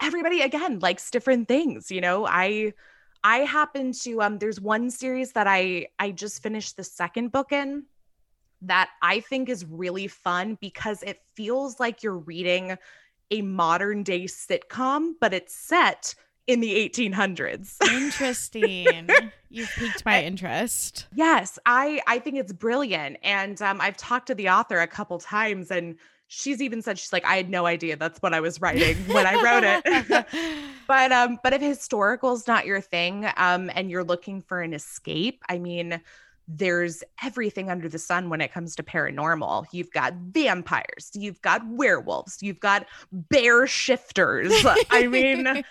everybody 0.00 0.40
again 0.40 0.80
likes 0.80 1.08
different 1.12 1.46
things 1.46 1.88
you 1.88 2.00
know 2.00 2.26
i 2.26 2.72
i 3.22 3.38
happen 3.38 3.92
to 3.92 4.20
um 4.20 4.38
there's 4.38 4.60
one 4.60 4.90
series 4.90 5.30
that 5.30 5.46
i 5.46 5.86
i 6.00 6.10
just 6.10 6.42
finished 6.42 6.76
the 6.76 6.82
second 6.82 7.30
book 7.30 7.52
in 7.52 7.84
that 8.66 8.90
I 9.02 9.20
think 9.20 9.48
is 9.48 9.64
really 9.64 10.08
fun 10.08 10.58
because 10.60 11.02
it 11.02 11.20
feels 11.34 11.78
like 11.78 12.02
you're 12.02 12.18
reading 12.18 12.76
a 13.30 13.42
modern 13.42 14.02
day 14.02 14.24
sitcom, 14.24 15.12
but 15.20 15.34
it's 15.34 15.54
set 15.54 16.14
in 16.46 16.60
the 16.60 16.88
1800s. 16.88 17.76
Interesting. 17.90 19.08
You've 19.50 19.70
piqued 19.76 20.04
my 20.04 20.22
interest. 20.22 21.06
yes, 21.14 21.58
I 21.64 22.00
I 22.06 22.18
think 22.18 22.36
it's 22.38 22.52
brilliant, 22.52 23.18
and 23.22 23.60
um, 23.62 23.80
I've 23.80 23.96
talked 23.96 24.26
to 24.26 24.34
the 24.34 24.48
author 24.48 24.80
a 24.80 24.86
couple 24.86 25.18
times, 25.18 25.70
and 25.70 25.96
she's 26.26 26.60
even 26.60 26.82
said 26.82 26.98
she's 26.98 27.12
like, 27.12 27.24
I 27.24 27.36
had 27.36 27.48
no 27.48 27.66
idea 27.66 27.96
that's 27.96 28.20
what 28.20 28.34
I 28.34 28.40
was 28.40 28.60
writing 28.60 28.96
when 29.12 29.26
I 29.26 29.34
wrote 29.42 29.64
it. 29.64 30.26
but 30.88 31.12
um, 31.12 31.38
but 31.42 31.52
if 31.52 31.62
historical 31.62 32.34
is 32.34 32.48
not 32.48 32.66
your 32.66 32.80
thing, 32.80 33.26
um, 33.36 33.70
and 33.74 33.90
you're 33.90 34.04
looking 34.04 34.42
for 34.42 34.60
an 34.60 34.74
escape, 34.74 35.42
I 35.48 35.58
mean 35.58 36.00
there's 36.46 37.02
everything 37.22 37.70
under 37.70 37.88
the 37.88 37.98
sun 37.98 38.28
when 38.28 38.40
it 38.40 38.52
comes 38.52 38.76
to 38.76 38.82
paranormal. 38.82 39.66
You've 39.72 39.90
got 39.90 40.14
vampires, 40.14 41.10
you've 41.14 41.40
got 41.42 41.62
werewolves, 41.66 42.42
you've 42.42 42.60
got 42.60 42.86
bear 43.12 43.66
shifters. 43.66 44.52
I 44.90 45.06
mean, 45.06 45.64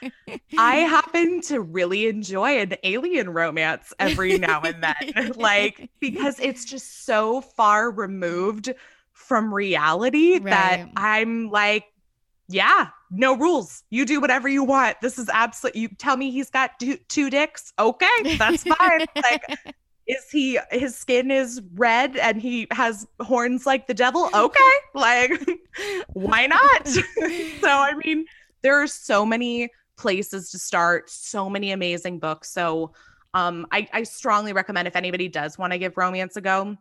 I 0.58 0.76
happen 0.78 1.42
to 1.42 1.62
really 1.62 2.08
enjoy 2.08 2.60
an 2.60 2.76
alien 2.84 3.30
romance 3.30 3.94
every 4.00 4.38
now 4.38 4.62
and 4.62 4.84
then, 4.84 5.32
like, 5.36 5.90
because 6.00 6.40
it's 6.40 6.66
just 6.66 7.06
so 7.06 7.42
far 7.42 7.92
removed 7.92 8.74
from 9.12 9.54
reality 9.54 10.40
that 10.40 10.88
I'm 10.96 11.50
like, 11.50 11.86
yeah, 12.50 12.90
no 13.10 13.38
rules. 13.38 13.84
You 13.90 14.06
do 14.06 14.20
whatever 14.20 14.50
you 14.50 14.64
want. 14.64 14.98
This 15.02 15.18
is 15.18 15.30
absolute. 15.30 15.76
You 15.76 15.88
tell 15.88 16.18
me 16.18 16.32
he's 16.32 16.50
got 16.50 16.80
two, 16.80 16.98
two 17.08 17.30
dicks. 17.30 17.72
Okay, 17.80 18.38
that's 18.38 18.64
fine. 18.64 19.06
like, 19.16 19.76
is 20.08 20.30
he 20.30 20.60
his 20.72 20.96
skin 20.96 21.32
is 21.32 21.62
red 21.76 22.18
and 22.18 22.42
he 22.42 22.68
has 22.72 23.08
horns 23.20 23.66
like 23.66 23.88
the 23.88 23.94
devil? 23.94 24.30
Okay. 24.34 24.60
Like 24.94 25.32
why 26.14 26.48
not? 26.48 26.88
So 27.62 27.70
i 27.70 27.94
mean 28.04 28.26
there 28.62 28.82
are 28.82 28.88
so 28.88 29.26
many 29.26 29.70
places 29.98 30.52
to 30.52 30.60
start 30.60 31.10
so 31.10 31.50
many 31.50 31.72
amazing 31.72 32.20
books. 32.20 32.52
So 32.52 32.94
um 33.34 33.66
i, 33.72 33.88
I 33.94 34.04
strongly 34.04 34.54
recommend 34.54 34.88
if 34.88 34.96
anybody 34.96 35.28
does 35.28 35.58
want 35.58 35.74
to 35.74 35.80
give 35.80 35.98
romance 35.98 36.36
a 36.36 36.42
go 36.42 36.78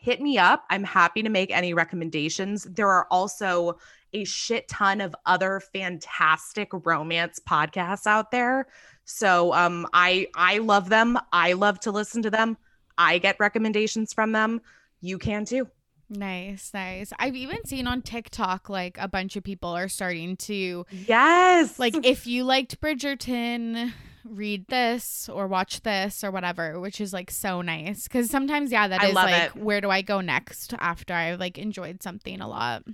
hit 0.00 0.20
me 0.20 0.38
up. 0.38 0.64
I'm 0.70 0.82
happy 0.82 1.22
to 1.22 1.28
make 1.28 1.50
any 1.50 1.74
recommendations. 1.74 2.64
There 2.64 2.88
are 2.88 3.06
also 3.10 3.76
a 4.12 4.24
shit 4.24 4.68
ton 4.68 5.00
of 5.00 5.14
other 5.26 5.60
fantastic 5.60 6.68
romance 6.72 7.40
podcasts 7.48 8.06
out 8.06 8.30
there 8.30 8.66
so 9.04 9.52
um 9.54 9.86
I 9.92 10.28
I 10.36 10.58
love 10.58 10.88
them. 10.88 11.18
I 11.32 11.54
love 11.54 11.80
to 11.80 11.90
listen 11.90 12.22
to 12.22 12.30
them. 12.30 12.56
I 12.96 13.18
get 13.18 13.36
recommendations 13.40 14.12
from 14.12 14.30
them. 14.32 14.60
You 15.00 15.18
can 15.18 15.44
too. 15.44 15.68
Nice, 16.08 16.70
nice. 16.74 17.12
I've 17.18 17.34
even 17.34 17.64
seen 17.64 17.86
on 17.86 18.02
TikTok 18.02 18.68
like 18.68 18.96
a 18.98 19.08
bunch 19.08 19.36
of 19.36 19.42
people 19.42 19.70
are 19.70 19.88
starting 19.88 20.36
to 20.38 20.84
Yes. 20.90 21.78
like 21.78 21.94
if 22.04 22.26
you 22.26 22.44
liked 22.44 22.80
Bridgerton 22.80 23.92
read 24.24 24.66
this 24.68 25.28
or 25.28 25.46
watch 25.48 25.82
this 25.82 26.22
or 26.22 26.30
whatever, 26.30 26.78
which 26.78 27.00
is 27.00 27.12
like 27.12 27.30
so 27.30 27.62
nice. 27.62 28.06
Cause 28.06 28.28
sometimes, 28.30 28.70
yeah, 28.70 28.86
that 28.86 29.00
I 29.00 29.08
is 29.08 29.14
like, 29.14 29.42
it. 29.42 29.56
where 29.56 29.80
do 29.80 29.88
I 29.90 30.02
go 30.02 30.20
next 30.20 30.74
after 30.78 31.14
I've 31.14 31.40
like 31.40 31.58
enjoyed 31.58 32.02
something 32.02 32.40
a 32.40 32.48
lot? 32.48 32.84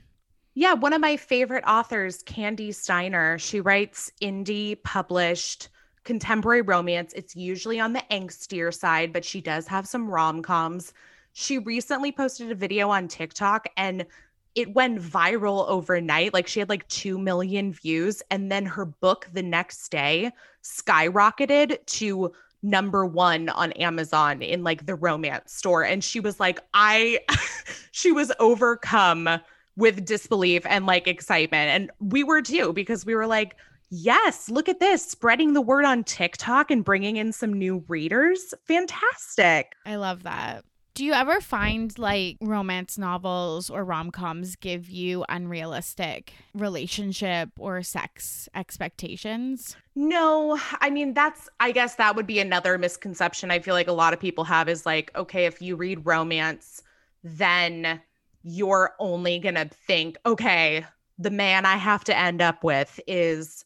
Yeah, 0.59 0.73
one 0.73 0.95
of 0.95 1.03
my 1.03 1.19
favorite 1.19 1.64
authors, 1.66 2.23
Kandi 2.23 2.75
Steiner, 2.75 3.38
she 3.38 3.61
writes 3.61 4.11
indie 4.23 4.83
published 4.83 5.69
contemporary 6.03 6.62
romance. 6.62 7.12
It's 7.12 7.37
usually 7.37 7.79
on 7.79 7.92
the 7.92 8.03
angstier 8.11 8.73
side, 8.73 9.12
but 9.12 9.23
she 9.23 9.42
does 9.42 9.66
have 9.66 9.87
some 9.87 10.09
rom 10.09 10.40
coms. 10.40 10.95
She 11.35 11.59
recently 11.59 12.11
posted 12.11 12.51
a 12.51 12.55
video 12.55 12.88
on 12.88 13.07
TikTok 13.07 13.69
and 13.77 14.07
it 14.55 14.73
went 14.73 14.99
viral 14.99 15.69
overnight. 15.69 16.33
Like 16.33 16.47
she 16.47 16.61
had 16.61 16.71
like 16.71 16.88
2 16.88 17.19
million 17.19 17.71
views. 17.71 18.23
And 18.31 18.51
then 18.51 18.64
her 18.64 18.87
book 18.87 19.29
the 19.35 19.42
next 19.42 19.90
day 19.90 20.31
skyrocketed 20.62 21.85
to 21.85 22.33
number 22.62 23.05
one 23.05 23.51
on 23.51 23.73
Amazon 23.73 24.40
in 24.40 24.64
like 24.64 24.87
the 24.87 24.95
romance 24.95 25.53
store. 25.53 25.85
And 25.85 26.03
she 26.03 26.19
was 26.19 26.40
like, 26.40 26.61
I, 26.73 27.19
she 27.90 28.11
was 28.11 28.33
overcome 28.40 29.29
with 29.77 30.05
disbelief 30.05 30.65
and 30.67 30.87
like 30.87 31.07
excitement. 31.07 31.71
And 31.71 31.91
we 32.01 32.25
were 32.25 32.43
too, 32.43 32.73
because 32.73 33.05
we 33.05 33.15
were 33.15 33.27
like, 33.27 33.57
yes, 33.91 34.49
look 34.49 34.69
at 34.69 34.81
this, 34.81 35.05
spreading 35.05 35.53
the 35.53 35.61
word 35.61 35.85
on 35.85 36.05
TikTok 36.05 36.71
and 36.71 36.85
bringing 36.85 37.17
in 37.17 37.33
some 37.33 37.53
new 37.53 37.85
readers. 37.89 38.55
Fantastic. 38.65 39.75
I 39.85 39.97
love 39.97 40.23
that. 40.25 40.65
Do 40.95 41.05
you 41.05 41.12
ever 41.12 41.43
find 41.43 41.97
like 41.99 42.39
romance 42.41 42.97
novels 42.97 43.69
or 43.69 43.85
rom 43.85 44.11
coms 44.11 44.57
give 44.57 44.89
you 44.89 45.27
unrealistic 45.29 46.33
relationship 46.55 47.51
or 47.59 47.83
sex 47.83 48.49
expectations? 48.55 49.77
No, 49.95 50.59
I 50.81 50.89
mean, 50.89 51.12
that's, 51.12 51.51
I 51.61 51.73
guess 51.73 51.97
that 51.97 52.17
would 52.17 52.27
be 52.27 52.39
another 52.39 52.79
misconception 52.79 53.51
I 53.51 53.59
feel 53.59 53.75
like 53.75 53.89
a 53.89 53.93
lot 53.93 54.15
of 54.15 54.21
people 54.21 54.45
have 54.45 54.71
is 54.71 54.87
like, 54.87 55.11
okay, 55.15 55.45
if 55.45 55.61
you 55.61 55.77
read 55.77 56.07
romance, 56.07 56.83
then 57.23 58.01
you're 58.49 58.95
only 59.01 59.41
going 59.41 59.57
to 59.57 59.69
think, 59.89 60.17
okay, 60.25 60.87
the 61.19 61.31
man 61.31 61.67
I 61.67 61.77
have 61.77 62.05
to 62.05 62.17
end 62.17 62.41
up 62.41 62.63
with 62.63 63.01
is 63.09 63.65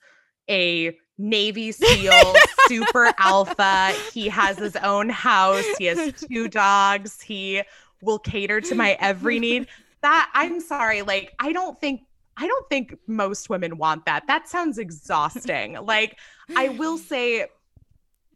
a 0.48 0.96
Navy 1.18 1.70
SEAL, 1.72 2.34
super 2.66 3.12
alpha. 3.18 3.92
He 4.10 4.26
has 4.28 4.56
his 4.56 4.76
own 4.76 5.10
house. 5.10 5.66
He 5.76 5.84
has 5.84 6.14
two 6.14 6.48
dogs. 6.48 7.20
He 7.20 7.62
will 8.00 8.18
cater 8.18 8.62
to 8.62 8.74
my 8.74 8.96
every 9.00 9.38
need. 9.38 9.66
That 10.00 10.30
I'm 10.32 10.60
sorry, 10.60 11.02
like 11.02 11.34
I 11.38 11.52
don't 11.52 11.78
think 11.78 12.00
I 12.38 12.46
don't 12.46 12.66
think 12.70 12.94
most 13.06 13.50
women 13.50 13.76
want 13.76 14.06
that. 14.06 14.26
That 14.28 14.48
sounds 14.48 14.78
exhausting. 14.78 15.74
like 15.82 16.18
I 16.56 16.70
will 16.70 16.96
say 17.12 17.48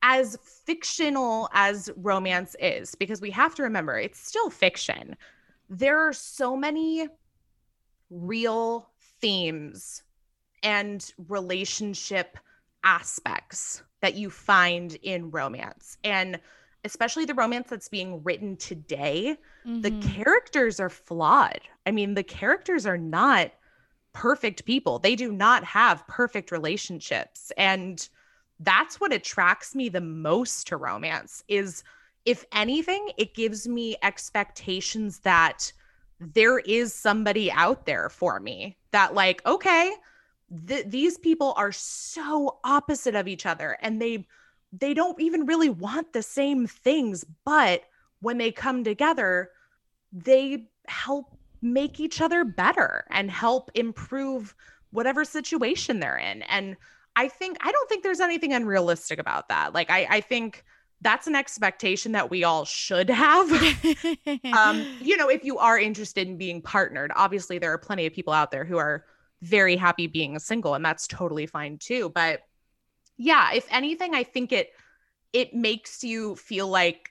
as 0.02 0.36
fictional 0.66 1.48
as 1.54 1.88
romance 1.96 2.54
is 2.60 2.94
because 2.94 3.22
we 3.22 3.30
have 3.30 3.54
to 3.54 3.62
remember 3.62 3.98
it's 3.98 4.20
still 4.20 4.50
fiction. 4.50 5.16
There 5.78 6.08
are 6.08 6.12
so 6.12 6.56
many 6.56 7.08
real 8.10 8.88
themes 9.20 10.02
and 10.62 11.04
relationship 11.28 12.38
aspects 12.84 13.82
that 14.00 14.14
you 14.14 14.30
find 14.30 14.94
in 15.02 15.30
romance. 15.30 15.98
And 16.04 16.38
especially 16.84 17.24
the 17.24 17.34
romance 17.34 17.68
that's 17.70 17.88
being 17.88 18.22
written 18.22 18.56
today, 18.56 19.36
mm-hmm. 19.66 19.80
the 19.80 19.90
characters 20.08 20.78
are 20.78 20.90
flawed. 20.90 21.60
I 21.86 21.90
mean, 21.90 22.14
the 22.14 22.22
characters 22.22 22.86
are 22.86 22.98
not 22.98 23.50
perfect 24.12 24.64
people. 24.64 25.00
They 25.00 25.16
do 25.16 25.32
not 25.32 25.64
have 25.64 26.06
perfect 26.06 26.52
relationships. 26.52 27.50
And 27.56 28.06
that's 28.60 29.00
what 29.00 29.12
attracts 29.12 29.74
me 29.74 29.88
the 29.88 30.00
most 30.00 30.68
to 30.68 30.76
romance 30.76 31.42
is 31.48 31.82
if 32.24 32.44
anything, 32.52 33.10
it 33.18 33.34
gives 33.34 33.68
me 33.68 33.96
expectations 34.02 35.18
that 35.20 35.72
there 36.20 36.58
is 36.60 36.94
somebody 36.94 37.50
out 37.52 37.86
there 37.86 38.08
for 38.08 38.40
me 38.40 38.76
that 38.92 39.14
like, 39.14 39.44
okay, 39.44 39.92
th- 40.66 40.86
these 40.86 41.18
people 41.18 41.54
are 41.56 41.72
so 41.72 42.58
opposite 42.64 43.14
of 43.14 43.28
each 43.28 43.46
other 43.46 43.76
and 43.80 44.00
they 44.00 44.26
they 44.72 44.92
don't 44.92 45.20
even 45.20 45.46
really 45.46 45.68
want 45.70 46.12
the 46.12 46.22
same 46.22 46.66
things 46.66 47.24
but 47.44 47.82
when 48.20 48.38
they 48.38 48.50
come 48.50 48.82
together 48.82 49.50
they 50.12 50.66
help 50.86 51.36
make 51.62 52.00
each 52.00 52.20
other 52.20 52.44
better 52.44 53.04
and 53.10 53.30
help 53.30 53.70
improve 53.74 54.54
whatever 54.90 55.24
situation 55.24 56.00
they're 56.00 56.18
in. 56.18 56.42
And 56.42 56.76
i 57.16 57.28
think 57.28 57.56
i 57.60 57.70
don't 57.70 57.88
think 57.88 58.02
there's 58.02 58.20
anything 58.20 58.52
unrealistic 58.52 59.18
about 59.18 59.48
that. 59.48 59.72
Like 59.72 59.90
i 59.90 60.06
i 60.10 60.20
think 60.20 60.64
that's 61.04 61.28
an 61.28 61.36
expectation 61.36 62.12
that 62.12 62.30
we 62.30 62.42
all 62.42 62.64
should 62.64 63.08
have. 63.10 63.52
um, 64.58 64.84
you 65.00 65.16
know, 65.16 65.28
if 65.28 65.44
you 65.44 65.58
are 65.58 65.78
interested 65.78 66.26
in 66.26 66.36
being 66.36 66.60
partnered, 66.60 67.12
obviously 67.14 67.58
there 67.58 67.72
are 67.72 67.78
plenty 67.78 68.06
of 68.06 68.12
people 68.12 68.32
out 68.32 68.50
there 68.50 68.64
who 68.64 68.78
are 68.78 69.04
very 69.44 69.76
happy 69.76 70.06
being 70.06 70.38
single 70.38 70.74
and 70.74 70.84
that's 70.84 71.06
totally 71.06 71.46
fine 71.46 71.76
too 71.76 72.10
but 72.14 72.40
yeah 73.18 73.52
if 73.52 73.66
anything 73.70 74.14
i 74.14 74.22
think 74.22 74.52
it 74.52 74.70
it 75.32 75.54
makes 75.54 76.02
you 76.02 76.34
feel 76.36 76.66
like 76.66 77.10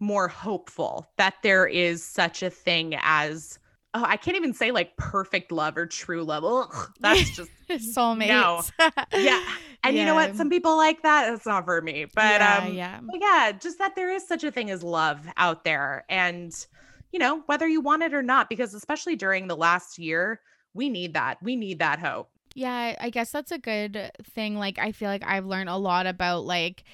more 0.00 0.26
hopeful 0.26 1.06
that 1.18 1.34
there 1.42 1.66
is 1.66 2.02
such 2.02 2.42
a 2.42 2.48
thing 2.48 2.94
as 3.02 3.58
oh 3.92 4.02
i 4.06 4.16
can't 4.16 4.36
even 4.36 4.54
say 4.54 4.70
like 4.70 4.96
perfect 4.96 5.52
love 5.52 5.76
or 5.76 5.86
true 5.86 6.24
love 6.24 6.42
Ugh, 6.42 6.90
that's 7.00 7.30
just 7.36 7.50
soulmates 7.94 8.72
no. 8.78 8.88
yeah 9.18 9.44
and 9.84 9.94
yeah. 9.94 10.02
you 10.02 10.06
know 10.06 10.14
what 10.14 10.34
some 10.34 10.50
people 10.50 10.76
like 10.76 11.02
that 11.02 11.32
it's 11.32 11.46
not 11.46 11.64
for 11.64 11.80
me 11.80 12.06
but 12.14 12.40
yeah, 12.40 12.58
um 12.58 12.72
yeah 12.72 13.00
but 13.02 13.20
yeah 13.20 13.52
just 13.52 13.78
that 13.78 13.94
there 13.94 14.12
is 14.12 14.26
such 14.26 14.42
a 14.42 14.50
thing 14.50 14.70
as 14.70 14.82
love 14.82 15.20
out 15.36 15.64
there 15.64 16.04
and 16.08 16.66
you 17.12 17.18
know 17.18 17.42
whether 17.46 17.68
you 17.68 17.80
want 17.80 18.02
it 18.02 18.12
or 18.14 18.22
not 18.22 18.48
because 18.48 18.74
especially 18.74 19.14
during 19.14 19.46
the 19.46 19.56
last 19.56 19.98
year 19.98 20.40
we 20.74 20.90
need 20.90 21.14
that. 21.14 21.38
We 21.40 21.56
need 21.56 21.78
that 21.78 22.00
hope. 22.00 22.28
Yeah, 22.54 22.96
I 23.00 23.10
guess 23.10 23.30
that's 23.30 23.52
a 23.52 23.58
good 23.58 24.10
thing. 24.22 24.56
Like, 24.56 24.78
I 24.78 24.92
feel 24.92 25.08
like 25.08 25.24
I've 25.24 25.46
learned 25.46 25.70
a 25.70 25.76
lot 25.76 26.06
about 26.06 26.44
like 26.44 26.84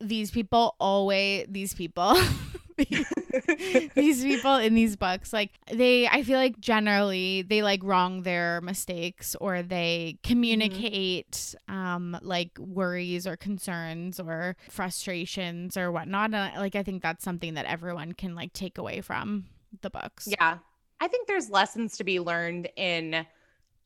these 0.00 0.30
people 0.30 0.76
always, 0.78 1.46
these 1.48 1.74
people. 1.74 2.16
these 3.94 4.24
people 4.24 4.56
in 4.56 4.74
these 4.74 4.96
books 4.96 5.32
like 5.32 5.50
they 5.72 6.08
i 6.08 6.22
feel 6.22 6.38
like 6.38 6.58
generally 6.60 7.42
they 7.42 7.62
like 7.62 7.82
wrong 7.82 8.22
their 8.22 8.60
mistakes 8.62 9.36
or 9.40 9.62
they 9.62 10.14
mm-hmm. 10.14 10.28
communicate 10.28 11.32
mm-hmm. 11.68 11.74
um 11.74 12.16
like 12.22 12.56
worries 12.58 13.26
or 13.26 13.36
concerns 13.36 14.18
or 14.18 14.56
frustrations 14.68 15.76
or 15.76 15.92
whatnot 15.92 16.32
and 16.34 16.56
like 16.56 16.74
i 16.74 16.82
think 16.82 17.02
that's 17.02 17.24
something 17.24 17.54
that 17.54 17.66
everyone 17.66 18.12
can 18.12 18.34
like 18.34 18.52
take 18.52 18.78
away 18.78 19.00
from 19.00 19.44
the 19.82 19.90
books 19.90 20.28
yeah 20.40 20.58
I 21.00 21.08
think 21.08 21.26
there's 21.26 21.50
lessons 21.50 21.96
to 21.96 22.04
be 22.04 22.20
learned 22.20 22.68
in 22.76 23.26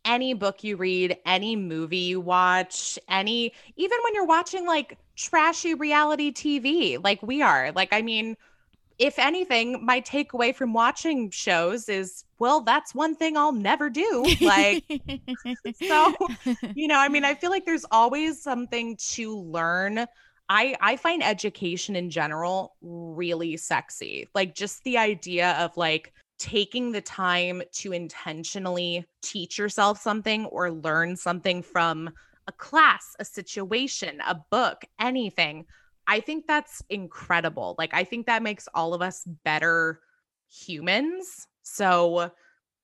any 0.04 0.35
book 0.35 0.64
you 0.64 0.76
read, 0.76 1.16
any 1.24 1.57
movie 1.57 1.96
you 1.98 2.20
watch, 2.20 2.98
any 3.09 3.52
even 3.76 3.98
when 4.02 4.14
you're 4.14 4.26
watching 4.26 4.66
like 4.66 4.98
trashy 5.16 5.74
reality 5.74 6.33
TV 6.33 7.02
like 7.02 7.22
we 7.22 7.40
are. 7.40 7.72
Like 7.72 7.92
I 7.92 8.02
mean, 8.02 8.37
if 8.98 9.18
anything, 9.18 9.85
my 9.85 10.00
takeaway 10.00 10.54
from 10.54 10.72
watching 10.72 11.30
shows 11.30 11.88
is, 11.88 12.24
well, 12.38 12.61
that's 12.61 12.94
one 12.94 13.16
thing 13.16 13.37
I'll 13.37 13.52
never 13.52 13.90
do. 13.90 14.24
Like, 14.40 14.85
so, 15.83 16.14
you 16.74 16.88
know, 16.88 16.98
I 16.98 17.09
mean, 17.09 17.24
I 17.24 17.35
feel 17.35 17.50
like 17.50 17.66
there's 17.66 17.87
always 17.90 18.42
something 18.42 18.96
to 19.11 19.37
learn. 19.38 20.07
I 20.48 20.76
I 20.80 20.96
find 20.96 21.22
education 21.22 21.96
in 21.96 22.11
general 22.11 22.76
really 22.83 23.57
sexy. 23.57 24.28
Like 24.35 24.54
just 24.54 24.85
the 24.85 24.98
idea 24.98 25.52
of 25.52 25.76
like 25.76 26.12
taking 26.38 26.92
the 26.92 27.00
time 27.00 27.62
to 27.72 27.92
intentionally 27.92 29.07
teach 29.22 29.59
yourself 29.59 30.00
something 30.00 30.44
or 30.46 30.70
learn 30.70 31.16
something 31.16 31.62
from 31.62 32.11
a 32.46 32.52
class, 32.52 33.16
a 33.18 33.24
situation, 33.24 34.20
a 34.26 34.35
book, 34.50 34.85
anything. 35.00 35.64
I 36.07 36.21
think 36.21 36.47
that's 36.47 36.83
incredible. 36.90 37.75
Like, 37.79 37.95
I 37.95 38.05
think 38.05 38.27
that 38.27 38.43
makes 38.43 38.69
all 38.75 38.95
of 38.95 39.03
us 39.03 39.25
better 39.45 40.01
humans. 40.51 41.47
So, 41.62 42.31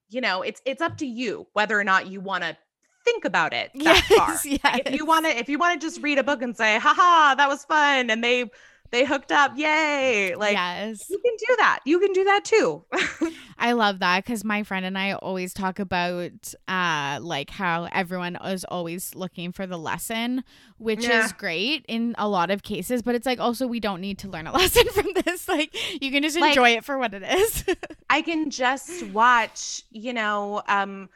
you 0.09 0.21
know, 0.21 0.43
it's 0.43 0.61
it's 0.65 0.83
up 0.83 0.97
to 0.99 1.07
you 1.07 1.47
whether 1.53 1.79
or 1.79 1.85
not 1.85 2.09
you 2.09 2.21
want 2.21 2.45
to 2.45 2.57
think 3.05 3.25
about 3.25 3.53
it 3.53 3.71
that 3.75 4.05
yes, 4.11 4.17
far. 4.17 4.39
Yes. 4.45 4.81
If 4.87 4.95
you 4.95 5.07
want 5.07 5.27
to, 5.27 5.39
if 5.39 5.49
you 5.49 5.59
want 5.59 5.81
to 5.81 5.87
just 5.87 6.03
read 6.03 6.19
a 6.19 6.23
book 6.23 6.43
and 6.43 6.57
say, 6.57 6.79
haha, 6.79 7.35
that 7.35 7.49
was 7.49 7.65
fun, 7.65 8.11
and 8.11 8.23
they 8.23 8.51
they 8.91 9.05
hooked 9.05 9.33
up. 9.33 9.53
Yay. 9.57 10.35
Like 10.35 10.55
yes. 10.55 11.09
you 11.09 11.19
can 11.19 11.35
do 11.39 11.57
that. 11.59 11.81
You 11.85 12.01
can 12.01 12.13
do 12.13 12.25
that 12.25 12.45
too. 12.45 12.85
I 13.59 13.73
love 13.73 13.99
that 14.01 14.25
because 14.25 14.43
my 14.43 14.63
friend 14.63 14.87
and 14.87 14.97
i 14.97 15.13
always 15.13 15.53
talk 15.53 15.79
about 15.79 16.55
uh 16.67 17.19
like 17.21 17.51
how 17.51 17.87
everyone 17.93 18.37
is 18.45 18.65
always 18.65 19.15
looking 19.15 19.53
for 19.53 19.67
the 19.67 19.77
lesson 19.77 20.43
which 20.79 21.07
yeah. 21.07 21.25
is 21.25 21.33
great 21.33 21.85
in 21.87 22.15
a 22.17 22.27
lot 22.27 22.51
of 22.51 22.63
cases 22.63 23.03
but 23.03 23.15
it's 23.15 23.27
like 23.27 23.39
also 23.39 23.67
we 23.67 23.79
don't 23.79 24.01
need 24.01 24.19
to 24.19 24.29
learn 24.29 24.47
a 24.47 24.53
lesson 24.61 24.89
from 24.89 25.09
this. 25.25 25.49
Like 25.49 25.77
you 26.03 26.11
can 26.11 26.23
just 26.23 26.37
enjoy 26.37 26.63
like, 26.63 26.79
it 26.79 26.85
for 26.85 26.99
what 26.99 27.13
it 27.13 27.23
is. 27.23 27.65
I 28.11 28.23
can 28.23 28.51
just 28.51 29.07
watch 29.09 29.83
you 29.91 30.13
know 30.13 30.63
um 30.67 31.11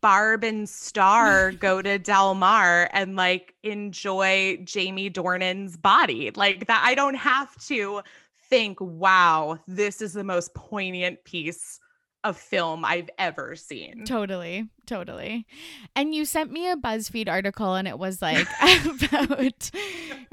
Barb 0.00 0.44
and 0.44 0.68
Star 0.68 1.52
go 1.52 1.82
to 1.82 1.98
Del 1.98 2.34
Mar 2.34 2.88
and 2.92 3.16
like 3.16 3.54
enjoy 3.62 4.58
Jamie 4.64 5.10
Dornan's 5.10 5.76
body. 5.76 6.30
Like 6.34 6.66
that, 6.66 6.82
I 6.84 6.94
don't 6.94 7.14
have 7.14 7.54
to 7.66 8.02
think, 8.48 8.78
wow, 8.80 9.58
this 9.66 10.00
is 10.00 10.12
the 10.12 10.24
most 10.24 10.54
poignant 10.54 11.24
piece 11.24 11.80
of 12.24 12.38
film 12.38 12.84
I've 12.84 13.10
ever 13.18 13.54
seen. 13.54 14.04
Totally, 14.06 14.68
totally. 14.86 15.46
And 15.94 16.14
you 16.14 16.24
sent 16.24 16.50
me 16.50 16.70
a 16.70 16.76
BuzzFeed 16.76 17.28
article 17.28 17.74
and 17.74 17.86
it 17.86 17.98
was 17.98 18.22
like 18.22 18.48
about 18.86 19.70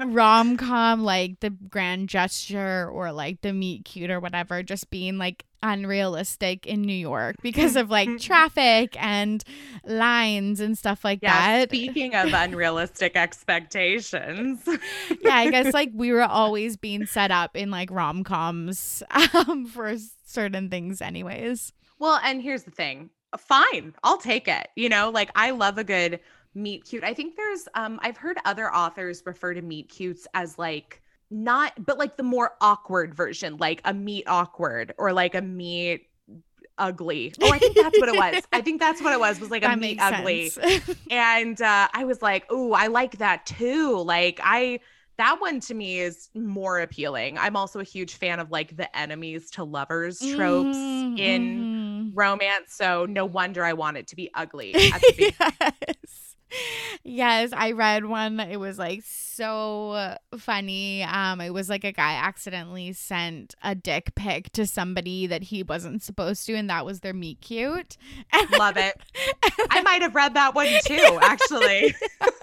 rom 0.00 0.56
com, 0.56 1.04
like 1.04 1.40
the 1.40 1.50
grand 1.50 2.08
gesture 2.08 2.88
or 2.88 3.12
like 3.12 3.42
the 3.42 3.52
meet 3.52 3.84
cute 3.84 4.10
or 4.10 4.20
whatever, 4.20 4.62
just 4.62 4.88
being 4.88 5.18
like 5.18 5.44
unrealistic 5.62 6.66
in 6.66 6.82
New 6.82 6.92
York 6.92 7.36
because 7.42 7.76
of 7.76 7.90
like 7.90 8.08
traffic 8.20 8.96
and 9.02 9.44
lines 9.84 10.60
and 10.60 10.76
stuff 10.76 11.04
like 11.04 11.20
yeah, 11.22 11.58
that. 11.58 11.68
Speaking 11.70 12.14
of 12.14 12.32
unrealistic 12.32 13.16
expectations. 13.16 14.60
yeah, 15.20 15.36
I 15.36 15.50
guess 15.50 15.72
like 15.74 15.90
we 15.94 16.12
were 16.12 16.22
always 16.22 16.76
being 16.76 17.06
set 17.06 17.30
up 17.30 17.56
in 17.56 17.70
like 17.70 17.90
rom 17.90 18.24
coms 18.24 19.02
um, 19.10 19.66
for 19.66 19.94
certain 20.24 20.68
things, 20.70 21.00
anyways. 21.00 21.72
Well, 21.98 22.20
and 22.24 22.42
here's 22.42 22.64
the 22.64 22.70
thing. 22.70 23.10
Fine, 23.38 23.94
I'll 24.02 24.18
take 24.18 24.48
it. 24.48 24.68
You 24.76 24.88
know, 24.88 25.10
like 25.10 25.30
I 25.34 25.50
love 25.50 25.78
a 25.78 25.84
good 25.84 26.20
meet 26.54 26.84
cute. 26.84 27.04
I 27.04 27.14
think 27.14 27.36
there's 27.36 27.68
um 27.74 27.98
I've 28.02 28.16
heard 28.16 28.38
other 28.44 28.72
authors 28.74 29.22
refer 29.24 29.54
to 29.54 29.62
meet 29.62 29.88
cutes 29.88 30.26
as 30.34 30.58
like 30.58 31.01
not 31.32 31.72
but 31.84 31.98
like 31.98 32.16
the 32.16 32.22
more 32.22 32.52
awkward 32.60 33.14
version, 33.14 33.56
like 33.56 33.80
a 33.84 33.94
meet 33.94 34.28
awkward 34.28 34.94
or 34.98 35.12
like 35.12 35.34
a 35.34 35.42
meet 35.42 36.06
ugly. 36.78 37.32
Oh, 37.40 37.52
I 37.52 37.58
think 37.58 37.76
that's 37.76 37.98
what 37.98 38.08
it 38.08 38.16
was. 38.16 38.42
I 38.52 38.60
think 38.60 38.80
that's 38.80 39.02
what 39.02 39.12
it 39.12 39.20
was. 39.20 39.40
Was 39.40 39.50
like 39.50 39.62
that 39.62 39.74
a 39.74 39.80
meet 39.80 39.98
ugly. 40.00 40.52
and 41.10 41.60
uh, 41.60 41.88
I 41.92 42.04
was 42.04 42.22
like, 42.22 42.46
oh, 42.50 42.72
I 42.72 42.88
like 42.88 43.18
that 43.18 43.46
too. 43.46 44.02
Like 44.02 44.40
I 44.42 44.80
that 45.18 45.40
one 45.40 45.60
to 45.60 45.74
me 45.74 46.00
is 46.00 46.30
more 46.34 46.80
appealing. 46.80 47.38
I'm 47.38 47.56
also 47.56 47.80
a 47.80 47.84
huge 47.84 48.14
fan 48.14 48.40
of 48.40 48.50
like 48.50 48.76
the 48.76 48.94
enemies 48.96 49.50
to 49.52 49.64
lovers 49.64 50.18
tropes 50.18 50.76
mm-hmm. 50.76 51.18
in 51.18 52.12
romance. 52.14 52.74
So 52.74 53.06
no 53.06 53.26
wonder 53.26 53.64
I 53.64 53.74
want 53.74 53.96
it 53.98 54.06
to 54.08 54.16
be 54.16 54.30
ugly. 54.34 54.72
yes. 55.18 56.31
Yes, 57.04 57.52
I 57.52 57.72
read 57.72 58.04
one. 58.04 58.38
It 58.40 58.58
was 58.58 58.78
like 58.78 59.02
so 59.04 60.16
funny. 60.38 61.02
Um, 61.02 61.40
it 61.40 61.50
was 61.50 61.68
like 61.68 61.84
a 61.84 61.92
guy 61.92 62.14
accidentally 62.14 62.92
sent 62.92 63.54
a 63.62 63.74
dick 63.74 64.14
pic 64.14 64.52
to 64.52 64.66
somebody 64.66 65.26
that 65.26 65.44
he 65.44 65.62
wasn't 65.62 66.02
supposed 66.02 66.46
to, 66.46 66.54
and 66.54 66.70
that 66.70 66.86
was 66.86 67.00
their 67.00 67.14
meet 67.14 67.40
cute. 67.40 67.96
Love 68.58 68.76
it. 68.76 69.00
I 69.70 69.82
might 69.82 70.02
have 70.02 70.14
read 70.14 70.34
that 70.34 70.54
one 70.54 70.68
too, 70.84 71.18
actually. 71.22 71.94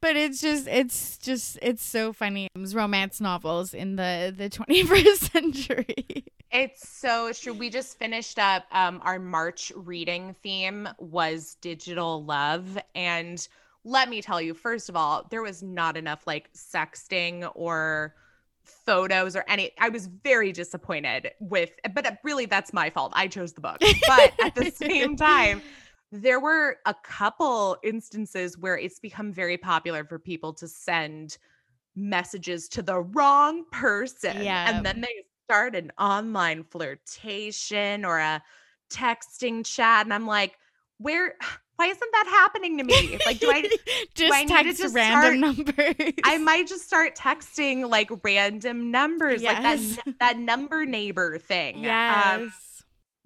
but 0.00 0.16
it's 0.16 0.40
just 0.40 0.66
it's 0.68 1.18
just 1.18 1.58
it's 1.60 1.82
so 1.82 2.12
funny 2.12 2.48
romance 2.72 3.20
novels 3.20 3.74
in 3.74 3.96
the 3.96 4.32
the 4.36 4.48
21st 4.48 5.16
century 5.32 6.24
it's 6.52 6.88
so 6.88 7.32
true 7.32 7.52
we 7.52 7.70
just 7.70 7.98
finished 7.98 8.38
up 8.38 8.64
um 8.72 9.00
our 9.04 9.18
march 9.18 9.72
reading 9.76 10.34
theme 10.42 10.88
was 10.98 11.56
digital 11.60 12.24
love 12.24 12.78
and 12.94 13.48
let 13.84 14.08
me 14.08 14.20
tell 14.20 14.40
you 14.40 14.54
first 14.54 14.88
of 14.88 14.96
all 14.96 15.26
there 15.30 15.42
was 15.42 15.62
not 15.62 15.96
enough 15.96 16.26
like 16.26 16.52
sexting 16.52 17.50
or 17.54 18.14
photos 18.62 19.34
or 19.36 19.44
any 19.48 19.70
i 19.78 19.88
was 19.88 20.06
very 20.06 20.52
disappointed 20.52 21.30
with 21.40 21.70
but 21.94 22.18
really 22.24 22.46
that's 22.46 22.72
my 22.72 22.90
fault 22.90 23.12
i 23.14 23.26
chose 23.26 23.52
the 23.52 23.60
book 23.60 23.78
but 24.06 24.32
at 24.44 24.54
the 24.54 24.70
same 24.70 25.16
time 25.16 25.62
there 26.12 26.40
were 26.40 26.78
a 26.86 26.94
couple 27.04 27.76
instances 27.84 28.58
where 28.58 28.76
it's 28.76 28.98
become 28.98 29.32
very 29.32 29.56
popular 29.56 30.04
for 30.04 30.18
people 30.18 30.52
to 30.52 30.66
send 30.66 31.38
messages 31.94 32.68
to 32.68 32.82
the 32.82 33.00
wrong 33.00 33.64
person. 33.70 34.42
Yeah. 34.42 34.68
And 34.68 34.84
then 34.84 35.00
they 35.00 35.24
start 35.50 35.74
an 35.74 35.90
online 35.98 36.62
flirtation 36.62 38.04
or 38.04 38.18
a 38.18 38.40
texting 38.88 39.66
chat. 39.66 40.06
And 40.06 40.14
I'm 40.14 40.26
like, 40.26 40.56
where 40.98 41.34
why 41.76 41.86
isn't 41.86 42.12
that 42.12 42.26
happening 42.28 42.76
to 42.76 42.84
me? 42.84 43.18
Like, 43.24 43.40
do 43.40 43.50
I 43.50 43.62
just 43.62 43.78
do 44.14 44.30
I 44.30 44.44
text 44.44 44.80
just 44.80 44.94
random 44.94 45.56
start, 45.56 45.98
numbers? 45.98 46.14
I 46.24 46.38
might 46.38 46.68
just 46.68 46.84
start 46.84 47.16
texting 47.16 47.88
like 47.88 48.10
random 48.22 48.90
numbers, 48.90 49.42
yes. 49.42 49.54
like 49.54 50.04
that 50.04 50.14
that 50.20 50.38
number 50.38 50.84
neighbor 50.84 51.38
thing. 51.38 51.78
Um, 51.78 51.82
yes. 51.82 52.40
Um, 52.40 52.52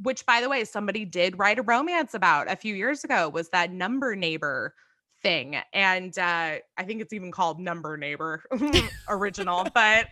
which 0.03 0.25
by 0.25 0.41
the 0.41 0.49
way 0.49 0.65
somebody 0.65 1.05
did 1.05 1.39
write 1.39 1.59
a 1.59 1.63
romance 1.63 2.15
about 2.15 2.51
a 2.51 2.57
few 2.57 2.75
years 2.75 3.05
ago 3.05 3.29
was 3.29 3.49
that 3.51 3.71
number 3.71 4.17
neighbor 4.17 4.75
thing 5.23 5.57
and 5.73 6.19
uh 6.19 6.57
i 6.77 6.83
think 6.85 7.01
it's 7.01 7.13
even 7.13 7.31
called 7.31 7.61
number 7.61 7.97
neighbor 7.97 8.43
original 9.09 9.67
but 9.73 10.09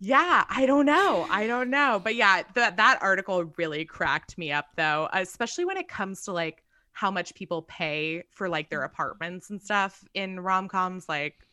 yeah 0.00 0.44
i 0.48 0.66
don't 0.66 0.86
know 0.86 1.26
i 1.30 1.46
don't 1.46 1.70
know 1.70 2.00
but 2.02 2.14
yeah 2.14 2.42
that 2.54 2.76
that 2.76 2.98
article 3.00 3.44
really 3.56 3.84
cracked 3.84 4.36
me 4.36 4.52
up 4.52 4.66
though 4.76 5.08
especially 5.12 5.64
when 5.64 5.76
it 5.76 5.88
comes 5.88 6.22
to 6.22 6.32
like 6.32 6.62
how 6.92 7.10
much 7.10 7.34
people 7.34 7.62
pay 7.62 8.22
for 8.30 8.48
like 8.48 8.70
their 8.70 8.82
apartments 8.82 9.50
and 9.50 9.62
stuff 9.62 10.04
in 10.14 10.40
rom-coms 10.40 11.08
like 11.08 11.44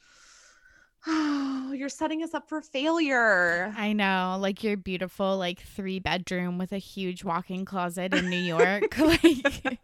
oh, 1.08 1.71
you're 1.75 1.89
setting 1.89 2.23
us 2.23 2.34
up 2.34 2.49
for 2.49 2.62
failure. 2.62 3.73
I 3.77 3.93
know. 3.93 4.38
Like 4.39 4.63
your 4.63 4.77
beautiful, 4.77 5.38
like 5.38 5.60
three 5.60 5.99
bedroom 5.99 6.58
with 6.58 6.71
a 6.71 6.77
huge 6.77 7.23
walk 7.23 7.49
in 7.49 7.65
closet 7.65 8.13
in 8.13 8.30
New 8.30 8.38
York. 8.38 8.97
like 8.99 9.80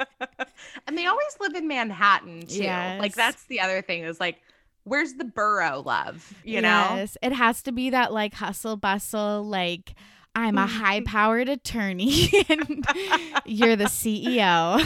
And 0.87 0.97
they 0.97 1.05
always 1.05 1.37
live 1.39 1.55
in 1.55 1.67
Manhattan 1.67 2.45
too. 2.45 2.63
Yes. 2.63 2.99
Like 2.99 3.15
that's 3.15 3.45
the 3.45 3.59
other 3.59 3.81
thing 3.81 4.03
is 4.03 4.19
like 4.19 4.41
where's 4.87 5.13
the 5.13 5.25
borough 5.25 5.81
love? 5.85 6.33
You 6.43 6.61
yes. 6.61 7.17
know? 7.21 7.27
It 7.27 7.33
has 7.33 7.61
to 7.63 7.71
be 7.71 7.89
that 7.91 8.13
like 8.13 8.33
hustle 8.33 8.77
bustle, 8.77 9.43
like 9.43 9.93
I'm 10.35 10.57
a 10.57 10.67
high 10.67 10.99
mm-hmm. 10.99 11.05
powered 11.05 11.49
attorney 11.49 12.29
and 12.49 12.85
you're 13.45 13.75
the 13.75 13.85
CEO 13.85 14.83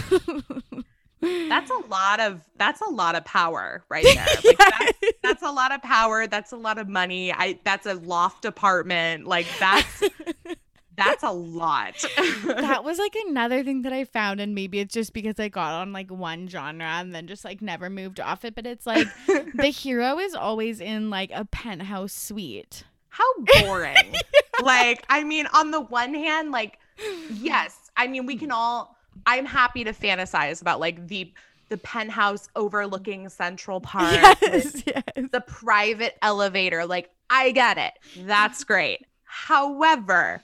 that's 1.22 1.70
a 1.70 1.88
lot 1.88 2.20
of 2.20 2.42
that's 2.58 2.82
a 2.82 2.90
lot 2.90 3.16
of 3.16 3.24
power 3.26 3.84
right 3.90 4.04
there 4.16 4.26
like 4.44 4.58
that's, 4.58 5.00
that's, 5.22 5.44
a 5.44 5.52
lot 5.52 5.72
of 5.72 5.82
power 5.82 6.28
that's 6.28 6.52
a 6.52 6.58
lot 6.58 6.78
of 6.78 6.88
money 6.90 7.32
i 7.32 7.60
that's 7.64 7.86
a 7.86 7.94
loft 7.94 8.46
apartment 8.46 9.28
like 9.28 9.46
that's 9.60 10.04
that's 10.97 11.23
a 11.23 11.32
lot 11.32 11.93
that 12.45 12.84
was 12.84 12.97
like 12.97 13.15
another 13.27 13.63
thing 13.63 13.82
that 13.82 13.93
i 13.93 14.04
found 14.04 14.39
and 14.39 14.54
maybe 14.54 14.80
it's 14.80 14.93
just 14.93 15.13
because 15.13 15.39
i 15.39 15.47
got 15.47 15.73
on 15.73 15.93
like 15.93 16.12
one 16.12 16.47
genre 16.47 16.84
and 16.84 17.15
then 17.15 17.27
just 17.27 17.45
like 17.45 17.62
never 17.62 17.89
moved 17.89 18.19
off 18.19 18.43
it 18.45 18.56
but 18.56 18.65
it's 18.65 18.86
like 18.86 19.08
the 19.56 19.67
hero 19.73 20.19
is 20.19 20.34
always 20.34 20.82
in 20.82 21.10
like 21.10 21.32
a 21.34 21.45
penthouse 21.45 22.13
suite 22.13 22.84
how 23.10 23.25
boring 23.62 24.15
like 24.63 25.06
i 25.10 25.23
mean 25.23 25.47
on 25.54 25.71
the 25.71 25.82
one 25.82 26.13
hand 26.13 26.51
like 26.51 26.77
yes 27.34 27.89
i 27.97 28.06
mean 28.08 28.25
we 28.25 28.36
can 28.36 28.51
all 28.51 28.95
I'm 29.25 29.45
happy 29.45 29.84
to 29.84 29.93
fantasize 29.93 30.62
about 30.62 30.80
like 30.80 31.08
the 31.08 31.34
the 31.69 31.77
penthouse 31.77 32.49
overlooking 32.56 33.30
Central 33.30 33.80
Park, 33.80 34.12
yes, 34.41 34.84
yes. 34.86 35.04
the 35.32 35.41
private 35.47 36.17
elevator. 36.21 36.86
Like, 36.86 37.10
I 37.30 37.51
get 37.51 37.77
it. 37.77 37.93
That's 38.27 38.65
great. 38.65 39.06
However, 39.23 40.41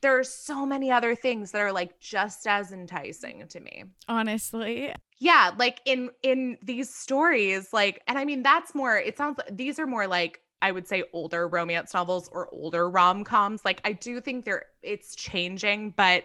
there 0.00 0.18
are 0.18 0.24
so 0.24 0.64
many 0.64 0.90
other 0.90 1.14
things 1.14 1.50
that 1.52 1.60
are 1.60 1.72
like 1.72 1.98
just 2.00 2.46
as 2.46 2.72
enticing 2.72 3.46
to 3.48 3.60
me. 3.60 3.84
Honestly. 4.08 4.94
Yeah, 5.18 5.52
like 5.58 5.80
in 5.84 6.10
in 6.22 6.58
these 6.62 6.92
stories 6.92 7.72
like 7.72 8.02
and 8.06 8.18
I 8.18 8.24
mean 8.24 8.42
that's 8.42 8.74
more 8.74 8.96
it 8.96 9.16
sounds 9.16 9.38
like 9.38 9.56
these 9.56 9.78
are 9.78 9.86
more 9.86 10.06
like 10.06 10.40
I 10.60 10.72
would 10.72 10.88
say 10.88 11.04
older 11.12 11.48
romance 11.48 11.94
novels 11.94 12.28
or 12.32 12.48
older 12.52 12.90
rom-coms. 12.90 13.64
Like 13.64 13.80
I 13.84 13.92
do 13.92 14.20
think 14.20 14.44
they're 14.44 14.66
it's 14.82 15.14
changing, 15.14 15.94
but 15.96 16.24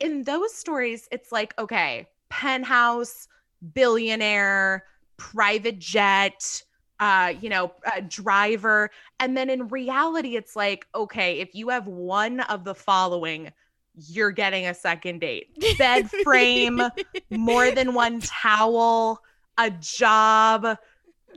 in 0.00 0.24
those 0.24 0.52
stories, 0.54 1.08
it's 1.12 1.30
like, 1.30 1.54
okay, 1.58 2.08
penthouse, 2.28 3.28
billionaire, 3.72 4.84
private 5.16 5.78
jet, 5.78 6.62
uh, 7.02 7.34
you 7.40 7.48
know, 7.48 7.72
a 7.92 8.00
driver. 8.00 8.88
And 9.18 9.36
then 9.36 9.50
in 9.50 9.66
reality, 9.66 10.36
it's 10.36 10.54
like, 10.54 10.86
okay, 10.94 11.40
if 11.40 11.52
you 11.52 11.68
have 11.70 11.88
one 11.88 12.38
of 12.42 12.62
the 12.62 12.76
following, 12.76 13.52
you're 13.96 14.30
getting 14.30 14.68
a 14.68 14.74
second 14.74 15.18
date 15.20 15.48
bed 15.78 16.08
frame, 16.22 16.80
more 17.28 17.72
than 17.72 17.92
one 17.92 18.20
towel, 18.20 19.20
a 19.58 19.68
job, 19.70 20.78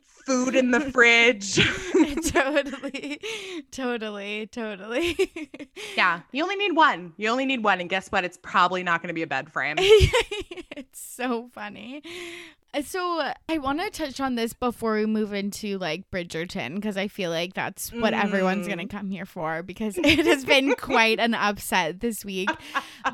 food 0.04 0.56
in 0.56 0.70
the 0.70 0.82
fridge. 0.92 1.56
totally, 2.26 3.20
totally, 3.72 4.48
totally. 4.48 5.32
yeah, 5.98 6.22
you 6.32 6.44
only 6.44 6.56
need 6.58 6.74
one. 6.74 7.14
You 7.18 7.30
only 7.30 7.46
need 7.46 7.64
one, 7.64 7.82
and 7.82 7.90
guess 7.90 8.12
what? 8.12 8.24
It's 8.24 8.38
probably 8.38 8.84
not 8.84 9.02
going 9.02 9.08
to 9.08 9.14
be 9.14 9.24
a 9.24 9.28
bed 9.28 9.52
frame. 9.52 9.78
it's 9.80 11.02
so 11.02 11.50
funny. 11.54 12.04
So 12.84 13.32
I 13.48 13.58
want 13.58 13.80
to 13.80 13.90
touch 13.90 14.20
on 14.20 14.36
this 14.36 14.54
before 14.54 14.96
we 14.96 15.06
move 15.06 15.34
into 15.34 15.78
like 15.78 16.10
Bridgerton 16.12 16.76
because 16.76 16.98
I 16.98 17.08
feel 17.08 17.30
like 17.30 17.54
that's 17.54 17.92
what 17.94 18.14
mm. 18.14 18.24
everyone's 18.24 18.68
gonna 18.68 18.88
come 18.88 19.10
here 19.10 19.26
for 19.26 19.64
because 19.64 19.98
it 20.04 20.26
has 20.26 20.44
been 20.44 20.76
quite 20.76 21.20
an 21.20 21.34
upset 21.34 22.00
this 22.02 22.26
week. 22.26 22.50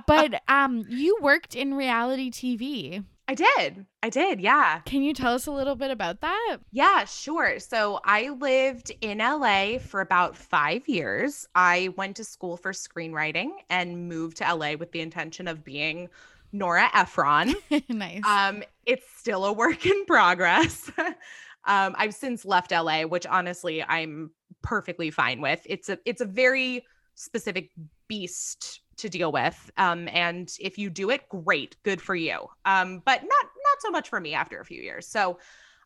But 0.08 0.41
um, 0.47 0.86
you 0.89 1.17
worked 1.21 1.56
in 1.56 1.74
reality 1.74 2.32
TV. 2.32 3.04
I 3.28 3.36
did. 3.36 3.86
I 4.04 4.10
did. 4.10 4.41
Yeah. 4.41 4.80
Can 4.80 5.04
you 5.04 5.13
tell 5.13 5.34
us 5.34 5.47
a 5.47 5.52
little 5.52 5.76
bit 5.76 5.89
about 5.89 6.19
that? 6.19 6.58
Yeah, 6.74 7.06
sure. 7.06 7.60
So 7.60 8.02
I 8.04 8.30
lived 8.30 8.91
in 9.00 9.19
LA 9.19 9.78
for 9.78 10.02
about 10.02 10.36
five 10.36 10.89
years. 10.89 11.47
I 11.56 11.93
went 11.95 12.17
to 12.17 12.26
school 12.26 12.58
for 12.58 12.74
screenwriting 12.74 13.52
and 13.69 14.10
moved 14.10 14.38
to 14.38 14.54
LA 14.54 14.74
with 14.74 14.91
the 14.91 15.00
intention 15.00 15.47
of 15.47 15.63
being 15.63 16.10
Nora 16.51 16.89
Ephron. 16.93 17.55
nice. 17.89 18.23
Um, 18.25 18.63
it's 18.85 19.05
still 19.17 19.45
a 19.45 19.53
work 19.53 19.85
in 19.85 20.05
progress. 20.05 20.91
um, 20.97 21.95
I've 21.97 22.13
since 22.13 22.45
left 22.45 22.71
LA, 22.71 23.03
which 23.03 23.25
honestly 23.25 23.83
I'm 23.83 24.31
perfectly 24.61 25.11
fine 25.11 25.41
with. 25.41 25.61
It's 25.65 25.89
a 25.89 25.97
it's 26.05 26.21
a 26.21 26.25
very 26.25 26.85
specific 27.15 27.71
beast 28.07 28.81
to 28.97 29.09
deal 29.09 29.31
with. 29.31 29.71
Um, 29.77 30.07
and 30.09 30.51
if 30.59 30.77
you 30.77 30.89
do 30.89 31.09
it, 31.09 31.27
great, 31.29 31.75
good 31.83 32.01
for 32.01 32.15
you. 32.15 32.47
Um, 32.65 33.01
but 33.05 33.21
not 33.21 33.45
not 33.63 33.81
so 33.81 33.89
much 33.89 34.09
for 34.09 34.19
me 34.19 34.33
after 34.33 34.59
a 34.59 34.65
few 34.65 34.81
years. 34.81 35.07
So 35.07 35.39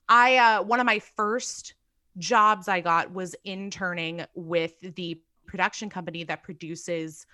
I 0.10 0.38
uh, 0.38 0.64
one 0.64 0.80
of 0.80 0.86
my 0.86 1.00
first 1.00 1.74
jobs 2.18 2.68
I 2.68 2.82
got 2.82 3.12
was 3.12 3.36
interning 3.44 4.26
with 4.36 4.74
the 4.96 5.22
production 5.46 5.90
company 5.90 6.24
that 6.24 6.44
produces 6.44 7.26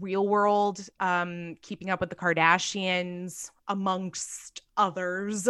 Real 0.00 0.26
World, 0.26 0.86
um, 1.00 1.56
Keeping 1.62 1.90
Up 1.90 2.00
with 2.00 2.10
the 2.10 2.16
Kardashians, 2.16 3.50
amongst 3.68 4.62
others. 4.76 5.48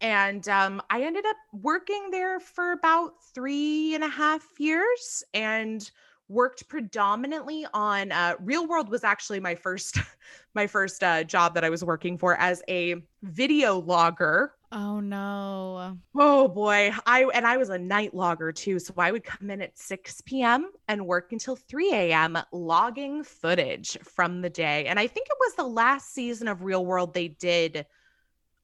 And 0.00 0.48
um, 0.48 0.82
I 0.90 1.02
ended 1.02 1.24
up 1.26 1.36
working 1.52 2.10
there 2.10 2.40
for 2.40 2.72
about 2.72 3.12
three 3.34 3.94
and 3.94 4.04
a 4.04 4.08
half 4.08 4.46
years 4.58 5.24
and 5.32 5.90
worked 6.28 6.68
predominantly 6.68 7.66
on 7.74 8.10
uh, 8.10 8.34
real 8.40 8.66
world 8.66 8.88
was 8.88 9.04
actually 9.04 9.40
my 9.40 9.54
first 9.54 9.98
my 10.54 10.66
first 10.66 11.02
uh, 11.02 11.22
job 11.24 11.54
that 11.54 11.64
i 11.64 11.70
was 11.70 11.84
working 11.84 12.16
for 12.16 12.36
as 12.36 12.62
a 12.68 12.96
video 13.22 13.78
logger. 13.80 14.52
Oh 14.72 14.98
no. 14.98 15.96
Oh 16.16 16.48
boy. 16.48 16.92
I 17.06 17.24
and 17.34 17.46
i 17.46 17.56
was 17.56 17.68
a 17.68 17.78
night 17.78 18.14
logger 18.14 18.52
too 18.52 18.78
so 18.78 18.94
i 18.96 19.12
would 19.12 19.24
come 19.24 19.50
in 19.50 19.62
at 19.62 19.78
6 19.78 20.20
p.m 20.22 20.70
and 20.88 21.06
work 21.06 21.32
until 21.32 21.56
3 21.56 21.92
a.m 21.92 22.38
logging 22.52 23.22
footage 23.22 23.98
from 24.02 24.40
the 24.40 24.50
day. 24.50 24.86
And 24.86 24.98
i 24.98 25.06
think 25.06 25.28
it 25.28 25.36
was 25.38 25.54
the 25.54 25.64
last 25.64 26.12
season 26.14 26.48
of 26.48 26.62
real 26.62 26.84
world 26.84 27.14
they 27.14 27.28
did 27.28 27.86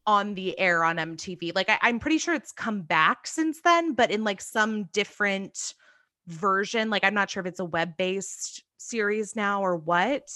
on 0.06 0.34
the 0.34 0.58
air 0.58 0.82
on 0.82 0.96
mtv 0.96 1.54
like 1.54 1.68
I, 1.68 1.78
i'm 1.82 2.00
pretty 2.00 2.18
sure 2.18 2.34
it's 2.34 2.52
come 2.52 2.80
back 2.80 3.26
since 3.26 3.60
then 3.60 3.92
but 3.92 4.10
in 4.10 4.24
like 4.24 4.40
some 4.40 4.84
different 4.84 5.74
version. 6.32 6.90
Like 6.90 7.04
I'm 7.04 7.14
not 7.14 7.30
sure 7.30 7.40
if 7.40 7.46
it's 7.46 7.60
a 7.60 7.64
web-based 7.64 8.62
series 8.76 9.36
now 9.36 9.62
or 9.62 9.76
what. 9.76 10.30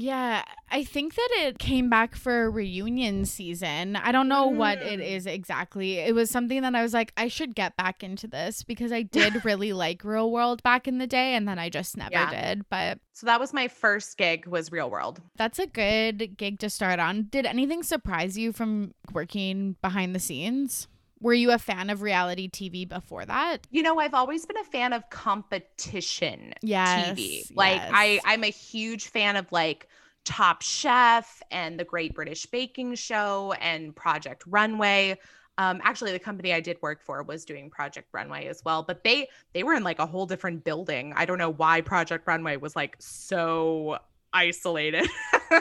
Yeah, 0.00 0.44
I 0.70 0.84
think 0.84 1.16
that 1.16 1.28
it 1.38 1.58
came 1.58 1.90
back 1.90 2.14
for 2.14 2.44
a 2.44 2.50
reunion 2.50 3.24
season. 3.24 3.96
I 3.96 4.12
don't 4.12 4.28
know 4.28 4.46
what 4.46 4.78
it 4.78 5.00
mm. 5.00 5.26
exactly. 5.26 5.98
It 5.98 6.14
was 6.14 6.30
something 6.30 6.62
that 6.62 6.76
I 6.76 6.82
was 6.84 6.94
like, 6.94 7.12
I 7.16 7.26
should 7.26 7.56
get 7.56 7.76
back 7.76 8.04
into 8.04 8.28
this 8.28 8.62
because 8.62 8.92
I 8.92 9.02
did 9.02 9.44
really 9.44 9.72
like 9.72 10.04
Real 10.04 10.30
World 10.30 10.62
back 10.62 10.86
in 10.86 10.98
the 10.98 11.08
day, 11.08 11.34
and 11.34 11.48
then 11.48 11.58
I 11.58 11.68
just 11.68 11.96
never 11.96 12.12
yeah. 12.12 12.30
did. 12.30 12.68
But 12.70 13.00
so 13.12 13.26
that 13.26 13.40
was 13.40 13.52
my 13.52 13.66
first 13.66 14.16
gig 14.16 14.46
was 14.46 14.70
Real 14.70 14.88
World. 14.88 15.20
That's 15.36 15.58
a 15.58 15.66
good 15.66 16.36
gig 16.36 16.60
to 16.60 16.70
start 16.70 17.00
on. 17.00 17.26
Did 17.30 17.44
anything 17.44 17.82
surprise 17.82 18.38
you 18.38 18.52
from 18.52 18.94
working 19.12 19.74
behind 19.82 20.14
the 20.14 20.20
scenes? 20.20 20.86
Were 21.20 21.34
you 21.34 21.50
a 21.50 21.58
fan 21.58 21.90
of 21.90 22.02
reality 22.02 22.48
TV 22.48 22.88
before 22.88 23.24
that? 23.24 23.66
You 23.70 23.82
know, 23.82 23.98
I've 23.98 24.14
always 24.14 24.46
been 24.46 24.58
a 24.58 24.64
fan 24.64 24.92
of 24.92 25.08
competition 25.10 26.54
yes, 26.62 27.18
TV. 27.18 27.50
Like 27.54 27.76
yes. 27.76 27.90
I 27.92 28.20
I'm 28.24 28.44
a 28.44 28.50
huge 28.50 29.08
fan 29.08 29.36
of 29.36 29.50
like 29.50 29.88
Top 30.24 30.62
Chef 30.62 31.42
and 31.50 31.80
the 31.80 31.84
Great 31.84 32.14
British 32.14 32.46
Baking 32.46 32.94
Show 32.94 33.54
and 33.60 33.96
Project 33.96 34.44
Runway. 34.46 35.18
Um, 35.56 35.80
actually, 35.82 36.12
the 36.12 36.20
company 36.20 36.52
I 36.52 36.60
did 36.60 36.76
work 36.82 37.02
for 37.02 37.22
was 37.24 37.44
doing 37.44 37.68
Project 37.68 38.08
Runway 38.12 38.46
as 38.46 38.62
well, 38.64 38.84
but 38.84 39.02
they 39.02 39.28
they 39.54 39.64
were 39.64 39.74
in 39.74 39.82
like 39.82 39.98
a 39.98 40.06
whole 40.06 40.26
different 40.26 40.62
building. 40.62 41.12
I 41.16 41.24
don't 41.24 41.38
know 41.38 41.50
why 41.50 41.80
Project 41.80 42.28
Runway 42.28 42.58
was 42.58 42.76
like 42.76 42.96
so 43.00 43.98
isolated, 44.32 45.08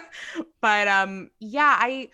but 0.61 0.87
um, 0.87 1.31
yeah, 1.39 1.77
I 1.79 2.09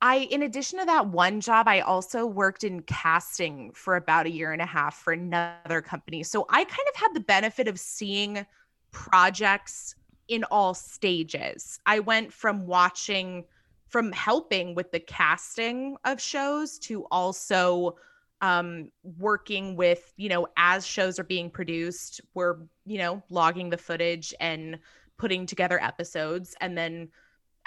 I, 0.00 0.18
in 0.30 0.42
addition 0.42 0.78
to 0.78 0.84
that 0.84 1.08
one 1.08 1.40
job, 1.40 1.66
I 1.66 1.80
also 1.80 2.24
worked 2.24 2.62
in 2.62 2.82
casting 2.82 3.72
for 3.72 3.96
about 3.96 4.26
a 4.26 4.30
year 4.30 4.52
and 4.52 4.62
a 4.62 4.66
half 4.66 4.96
for 4.96 5.12
another 5.12 5.82
company. 5.82 6.22
So 6.22 6.46
I 6.48 6.64
kind 6.64 6.88
of 6.94 7.00
had 7.00 7.14
the 7.14 7.20
benefit 7.20 7.66
of 7.66 7.80
seeing 7.80 8.46
projects 8.92 9.96
in 10.28 10.44
all 10.44 10.74
stages. 10.74 11.80
I 11.84 11.98
went 11.98 12.32
from 12.32 12.66
watching, 12.66 13.44
from 13.88 14.12
helping 14.12 14.74
with 14.74 14.92
the 14.92 15.00
casting 15.00 15.96
of 16.04 16.20
shows 16.20 16.78
to 16.80 17.04
also 17.10 17.96
um, 18.40 18.92
working 19.02 19.74
with, 19.74 20.12
you 20.16 20.28
know, 20.28 20.46
as 20.56 20.86
shows 20.86 21.18
are 21.18 21.24
being 21.24 21.50
produced, 21.50 22.20
we're, 22.34 22.58
you 22.86 22.98
know, 22.98 23.20
logging 23.30 23.68
the 23.68 23.76
footage 23.78 24.32
and 24.38 24.78
putting 25.16 25.44
together 25.44 25.82
episodes. 25.82 26.54
And 26.60 26.78
then 26.78 27.08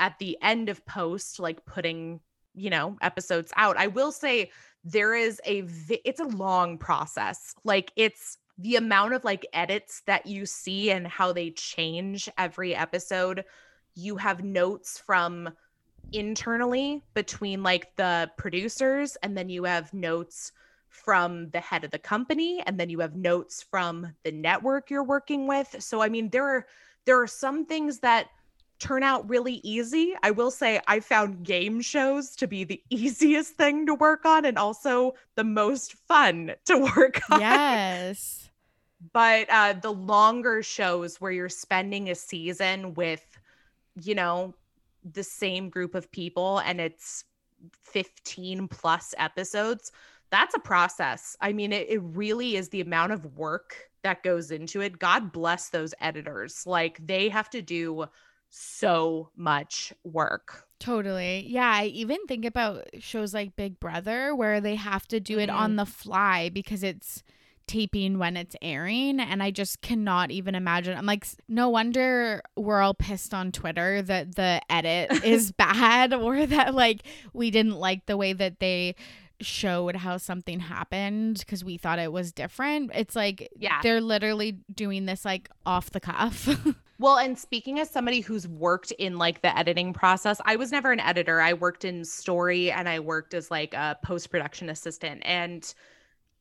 at 0.01 0.19
the 0.19 0.37
end 0.41 0.67
of 0.67 0.85
post 0.85 1.39
like 1.39 1.65
putting 1.65 2.19
you 2.53 2.69
know 2.69 2.97
episodes 3.01 3.53
out 3.55 3.77
i 3.77 3.87
will 3.87 4.11
say 4.11 4.51
there 4.83 5.13
is 5.13 5.39
a 5.45 5.61
vi- 5.61 6.01
it's 6.05 6.19
a 6.19 6.25
long 6.25 6.77
process. 6.77 7.55
Like 7.63 7.91
it's 7.95 8.37
the 8.57 8.75
amount 8.75 9.13
of 9.13 9.23
like 9.23 9.45
edits 9.53 10.01
that 10.07 10.25
you 10.25 10.45
see 10.45 10.91
and 10.91 11.07
how 11.07 11.33
they 11.33 11.51
change 11.51 12.29
every 12.37 12.75
episode. 12.75 13.45
You 13.95 14.17
have 14.17 14.43
notes 14.43 14.97
from 14.97 15.49
internally 16.11 17.03
between 17.13 17.63
like 17.63 17.95
the 17.95 18.29
producers 18.37 19.17
and 19.23 19.37
then 19.37 19.49
you 19.49 19.63
have 19.63 19.93
notes 19.93 20.51
from 20.89 21.49
the 21.51 21.59
head 21.59 21.85
of 21.85 21.91
the 21.91 21.99
company 21.99 22.61
and 22.65 22.77
then 22.77 22.89
you 22.89 22.99
have 22.99 23.15
notes 23.15 23.63
from 23.63 24.13
the 24.23 24.31
network 24.31 24.89
you're 24.89 25.03
working 25.03 25.47
with. 25.47 25.75
So 25.79 26.01
i 26.01 26.09
mean 26.09 26.29
there 26.29 26.45
are 26.45 26.65
there 27.05 27.21
are 27.21 27.27
some 27.27 27.65
things 27.65 27.99
that 27.99 28.27
turn 28.81 29.03
out 29.03 29.29
really 29.29 29.61
easy. 29.63 30.15
I 30.23 30.31
will 30.31 30.51
say 30.51 30.81
I 30.87 30.99
found 30.99 31.43
game 31.43 31.81
shows 31.81 32.35
to 32.37 32.47
be 32.47 32.63
the 32.63 32.81
easiest 32.89 33.53
thing 33.53 33.85
to 33.85 33.93
work 33.93 34.25
on 34.25 34.43
and 34.45 34.57
also 34.57 35.13
the 35.35 35.43
most 35.43 35.93
fun 36.07 36.53
to 36.65 36.77
work 36.97 37.21
on. 37.31 37.39
Yes. 37.39 38.49
but 39.13 39.49
uh 39.49 39.73
the 39.73 39.93
longer 39.93 40.61
shows 40.61 41.21
where 41.21 41.31
you're 41.31 41.49
spending 41.49 42.09
a 42.09 42.15
season 42.15 42.93
with 42.93 43.25
you 44.01 44.13
know 44.15 44.53
the 45.13 45.23
same 45.23 45.69
group 45.69 45.95
of 45.95 46.11
people 46.11 46.59
and 46.59 46.79
it's 46.79 47.23
15 47.83 48.67
plus 48.67 49.13
episodes, 49.17 49.91
that's 50.31 50.55
a 50.55 50.59
process. 50.59 51.35
I 51.41 51.53
mean, 51.53 51.73
it, 51.73 51.89
it 51.89 51.99
really 51.99 52.55
is 52.55 52.69
the 52.69 52.81
amount 52.81 53.11
of 53.11 53.37
work 53.37 53.75
that 54.03 54.23
goes 54.23 54.51
into 54.51 54.81
it. 54.81 54.99
God 54.99 55.31
bless 55.31 55.69
those 55.69 55.93
editors. 55.99 56.65
Like 56.65 57.05
they 57.05 57.29
have 57.29 57.49
to 57.51 57.61
do 57.61 58.05
so 58.51 59.29
much 59.35 59.93
work. 60.03 60.67
Totally. 60.79 61.45
Yeah. 61.47 61.71
I 61.73 61.85
even 61.85 62.25
think 62.27 62.45
about 62.45 62.87
shows 62.99 63.33
like 63.33 63.55
Big 63.55 63.79
Brother 63.79 64.35
where 64.35 64.61
they 64.61 64.75
have 64.75 65.07
to 65.07 65.19
do 65.19 65.39
it 65.39 65.49
mm-hmm. 65.49 65.57
on 65.57 65.75
the 65.77 65.85
fly 65.85 66.49
because 66.49 66.83
it's 66.83 67.23
taping 67.67 68.17
when 68.17 68.35
it's 68.35 68.55
airing. 68.61 69.19
And 69.19 69.41
I 69.41 69.51
just 69.51 69.81
cannot 69.81 70.31
even 70.31 70.55
imagine. 70.55 70.97
I'm 70.97 71.05
like, 71.05 71.25
no 71.47 71.69
wonder 71.69 72.41
we're 72.57 72.81
all 72.81 72.93
pissed 72.93 73.33
on 73.33 73.51
Twitter 73.51 74.01
that 74.01 74.35
the 74.35 74.61
edit 74.69 75.11
is 75.23 75.51
bad 75.51 76.13
or 76.13 76.45
that 76.45 76.75
like 76.75 77.03
we 77.33 77.51
didn't 77.51 77.77
like 77.77 78.05
the 78.07 78.17
way 78.17 78.33
that 78.33 78.59
they 78.59 78.95
showed 79.39 79.95
how 79.95 80.17
something 80.17 80.59
happened 80.59 81.39
because 81.39 81.63
we 81.63 81.77
thought 81.77 81.99
it 81.99 82.11
was 82.11 82.31
different. 82.31 82.91
It's 82.93 83.15
like, 83.15 83.49
yeah, 83.55 83.81
they're 83.81 84.01
literally 84.01 84.59
doing 84.73 85.05
this 85.05 85.25
like 85.25 85.49
off 85.65 85.91
the 85.91 85.99
cuff. 85.99 86.49
Well, 87.01 87.17
and 87.17 87.35
speaking 87.35 87.79
as 87.79 87.89
somebody 87.89 88.19
who's 88.19 88.47
worked 88.47 88.91
in 88.91 89.17
like 89.17 89.41
the 89.41 89.57
editing 89.57 89.91
process, 89.91 90.39
I 90.45 90.55
was 90.55 90.71
never 90.71 90.91
an 90.91 90.99
editor. 90.99 91.41
I 91.41 91.53
worked 91.53 91.83
in 91.83 92.05
story 92.05 92.71
and 92.71 92.87
I 92.87 92.99
worked 92.99 93.33
as 93.33 93.49
like 93.49 93.73
a 93.73 93.97
post 94.03 94.29
production 94.29 94.69
assistant. 94.69 95.23
And 95.25 95.73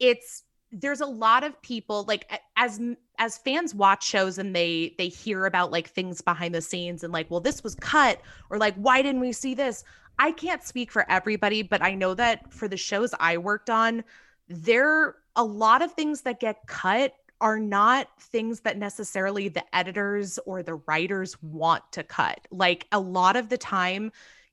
it's 0.01 0.43
there's 0.71 1.01
a 1.01 1.07
lot 1.07 1.45
of 1.45 1.61
people 1.63 2.05
like 2.07 2.31
as 2.59 2.79
as 3.19 3.39
fans 3.39 3.75
watch 3.75 4.05
shows 4.05 4.37
and 4.37 4.55
they 4.55 4.95
they 4.99 5.09
hear 5.09 5.47
about 5.47 5.71
like 5.71 5.89
things 5.89 6.21
behind 6.21 6.55
the 6.55 6.61
scenes 6.61 7.03
and 7.03 7.13
like 7.13 7.29
well 7.31 7.41
this 7.41 7.65
was 7.65 7.75
cut 7.77 8.21
or 8.51 8.59
like 8.59 8.75
why 8.75 9.01
didn't 9.03 9.21
we 9.21 9.33
see 9.33 9.53
this 9.53 9.83
i 10.21 10.31
can't 10.31 10.63
speak 10.63 10.93
for 10.93 11.11
everybody 11.11 11.63
but 11.63 11.83
i 11.83 11.93
know 11.93 12.15
that 12.15 12.53
for 12.53 12.69
the 12.69 12.77
shows 12.77 13.13
i 13.19 13.37
worked 13.37 13.69
on 13.69 14.05
there 14.49 14.89
are 14.89 15.17
a 15.35 15.45
lot 15.45 15.83
of 15.83 15.93
things 15.93 16.21
that 16.23 16.39
get 16.39 16.65
cut 16.69 17.15
are 17.41 17.59
not 17.59 18.09
things 18.21 18.61
that 18.61 18.79
necessarily 18.79 19.49
the 19.49 19.65
editors 19.75 20.39
or 20.47 20.63
the 20.63 20.75
writers 20.87 21.41
want 21.43 21.83
to 21.93 22.03
cut. 22.03 22.47
Like 22.51 22.87
a 22.93 23.01
lot 23.01 23.37
of 23.37 23.49
the 23.49 23.59
time, 23.59 24.13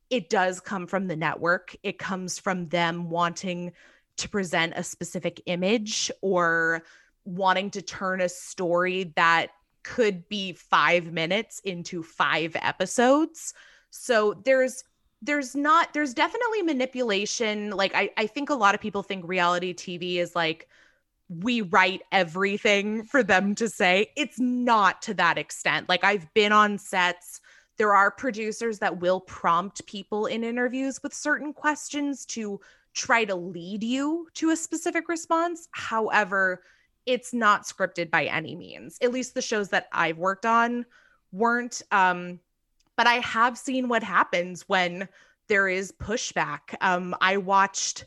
it 0.10 0.30
does 0.30 0.60
come 0.60 0.88
from 0.88 1.08
the 1.08 1.16
network, 1.16 1.76
it 1.84 1.98
comes 1.98 2.40
from 2.40 2.70
them 2.70 3.10
wanting 3.10 3.74
to 4.18 4.30
present 4.30 4.74
a 4.76 4.84
specific 4.84 5.42
image 5.46 6.10
or 6.22 6.84
wanting 7.26 7.70
to 7.72 7.82
turn 7.82 8.22
a 8.22 8.30
story 8.30 9.14
that 9.16 9.48
could 9.84 10.28
be 10.28 10.54
five 10.54 11.12
minutes 11.12 11.60
into 11.60 12.04
five 12.04 12.56
episodes. 12.56 13.54
So 13.90 14.34
there's 14.46 14.84
there's 15.22 15.56
not 15.56 15.94
there's 15.94 16.14
definitely 16.14 16.62
manipulation 16.62 17.72
like 17.72 17.94
I, 17.96 18.12
I 18.18 18.28
think 18.28 18.50
a 18.50 18.56
lot 18.56 18.76
of 18.76 18.82
people 18.82 19.02
think 19.02 19.28
reality 19.28 19.74
tv 19.74 20.18
is 20.18 20.36
like 20.36 20.68
we 21.30 21.62
write 21.62 22.02
everything 22.12 23.04
for 23.04 23.22
them 23.22 23.54
to 23.56 23.68
say 23.68 24.12
it's 24.16 24.40
not 24.40 25.02
to 25.04 25.14
that 25.14 25.38
extent. 25.38 25.90
Like 25.90 26.04
i've 26.04 26.32
been 26.34 26.52
on 26.52 26.78
sets. 26.78 27.42
There 27.78 27.94
are 27.94 28.10
producers 28.10 28.80
that 28.80 29.00
will 29.00 29.20
prompt 29.22 29.86
people 29.86 30.26
in 30.26 30.44
interviews 30.44 31.02
with 31.04 31.14
certain 31.14 31.54
questions 31.54 32.26
to 32.28 32.60
try 32.94 33.24
to 33.26 33.36
lead 33.36 33.84
you 33.84 34.28
to 34.34 34.50
a 34.50 34.56
specific 34.56 35.10
response. 35.10 35.68
However 35.72 36.64
it's 37.06 37.34
not 37.34 37.64
scripted 37.64 38.12
by 38.12 38.26
any 38.26 38.54
means. 38.54 38.98
At 39.02 39.14
least 39.14 39.34
the 39.34 39.42
shows 39.42 39.70
that 39.70 39.88
i've 39.92 40.18
worked 40.18 40.46
on 40.46 40.86
weren't 41.32 41.82
um 41.92 42.40
but 42.98 43.08
I 43.08 43.16
have 43.20 43.58
seen 43.58 43.88
what 43.88 44.04
happens 44.04 44.64
when 44.68 45.08
there 45.48 45.70
is 45.70 45.94
pushback. 45.94 46.76
Um, 46.82 47.16
I 47.22 47.38
watched 47.38 48.06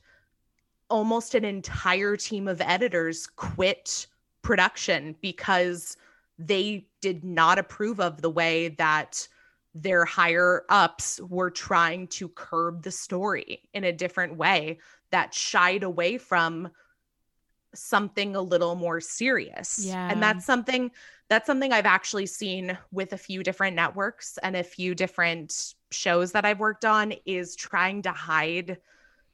almost 0.90 1.34
an 1.34 1.44
entire 1.44 2.16
team 2.16 2.48
of 2.48 2.60
editors 2.60 3.26
quit 3.26 4.06
production 4.42 5.14
because 5.20 5.96
they 6.38 6.86
did 7.00 7.24
not 7.24 7.58
approve 7.58 8.00
of 8.00 8.22
the 8.22 8.30
way 8.30 8.68
that 8.68 9.26
their 9.74 10.04
higher 10.04 10.64
ups 10.68 11.20
were 11.28 11.50
trying 11.50 12.08
to 12.08 12.28
curb 12.30 12.82
the 12.82 12.90
story 12.90 13.62
in 13.72 13.84
a 13.84 13.92
different 13.92 14.36
way 14.36 14.78
that 15.10 15.32
shied 15.32 15.82
away 15.82 16.18
from 16.18 16.68
something 17.74 18.34
a 18.34 18.40
little 18.40 18.74
more 18.74 19.00
serious. 19.00 19.84
Yeah. 19.84 20.10
And 20.10 20.22
that's 20.22 20.44
something 20.44 20.90
that's 21.28 21.46
something 21.46 21.72
I've 21.72 21.86
actually 21.86 22.26
seen 22.26 22.76
with 22.90 23.12
a 23.12 23.18
few 23.18 23.44
different 23.44 23.76
networks 23.76 24.36
and 24.42 24.56
a 24.56 24.64
few 24.64 24.96
different 24.96 25.74
shows 25.92 26.32
that 26.32 26.44
I've 26.44 26.58
worked 26.58 26.84
on 26.84 27.14
is 27.24 27.54
trying 27.54 28.02
to 28.02 28.10
hide 28.10 28.78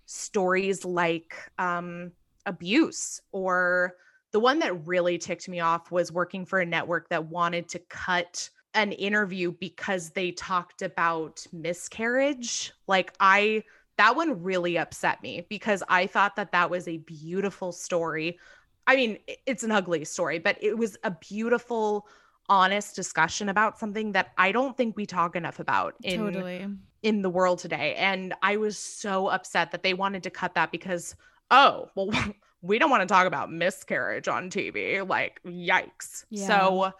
stories 0.06 0.84
like 0.84 1.34
um, 1.58 2.12
abuse 2.46 3.20
or 3.32 3.94
the 4.32 4.40
one 4.40 4.58
that 4.60 4.86
really 4.86 5.18
ticked 5.18 5.48
me 5.48 5.60
off 5.60 5.90
was 5.90 6.12
working 6.12 6.44
for 6.44 6.60
a 6.60 6.66
network 6.66 7.08
that 7.10 7.26
wanted 7.26 7.68
to 7.70 7.78
cut 7.88 8.48
an 8.74 8.92
interview 8.92 9.52
because 9.58 10.10
they 10.10 10.32
talked 10.32 10.82
about 10.82 11.46
miscarriage. 11.52 12.72
Like 12.86 13.12
I 13.20 13.62
that 13.98 14.14
one 14.14 14.42
really 14.42 14.76
upset 14.76 15.22
me 15.22 15.46
because 15.48 15.82
I 15.88 16.06
thought 16.06 16.36
that 16.36 16.52
that 16.52 16.68
was 16.68 16.86
a 16.86 16.98
beautiful 16.98 17.72
story 17.72 18.38
I 18.86 18.96
mean, 18.96 19.18
it's 19.46 19.64
an 19.64 19.72
ugly 19.72 20.04
story, 20.04 20.38
but 20.38 20.56
it 20.60 20.76
was 20.78 20.96
a 21.02 21.10
beautiful, 21.10 22.06
honest 22.48 22.94
discussion 22.94 23.48
about 23.48 23.78
something 23.78 24.12
that 24.12 24.28
I 24.38 24.52
don't 24.52 24.76
think 24.76 24.96
we 24.96 25.06
talk 25.06 25.34
enough 25.34 25.58
about 25.58 25.94
in 26.02 26.32
totally. 26.32 26.66
In 27.02 27.22
the 27.22 27.30
world 27.30 27.58
today. 27.58 27.94
And 27.96 28.34
I 28.42 28.56
was 28.56 28.78
so 28.78 29.28
upset 29.28 29.70
that 29.72 29.82
they 29.82 29.94
wanted 29.94 30.22
to 30.24 30.30
cut 30.30 30.54
that 30.54 30.72
because, 30.72 31.14
oh, 31.50 31.90
well, 31.94 32.10
we 32.62 32.78
don't 32.78 32.90
want 32.90 33.02
to 33.02 33.06
talk 33.06 33.26
about 33.26 33.52
miscarriage 33.52 34.28
on 34.28 34.50
TV. 34.50 35.06
Like, 35.06 35.40
yikes. 35.44 36.24
Yeah. 36.30 36.46
So 36.46 36.92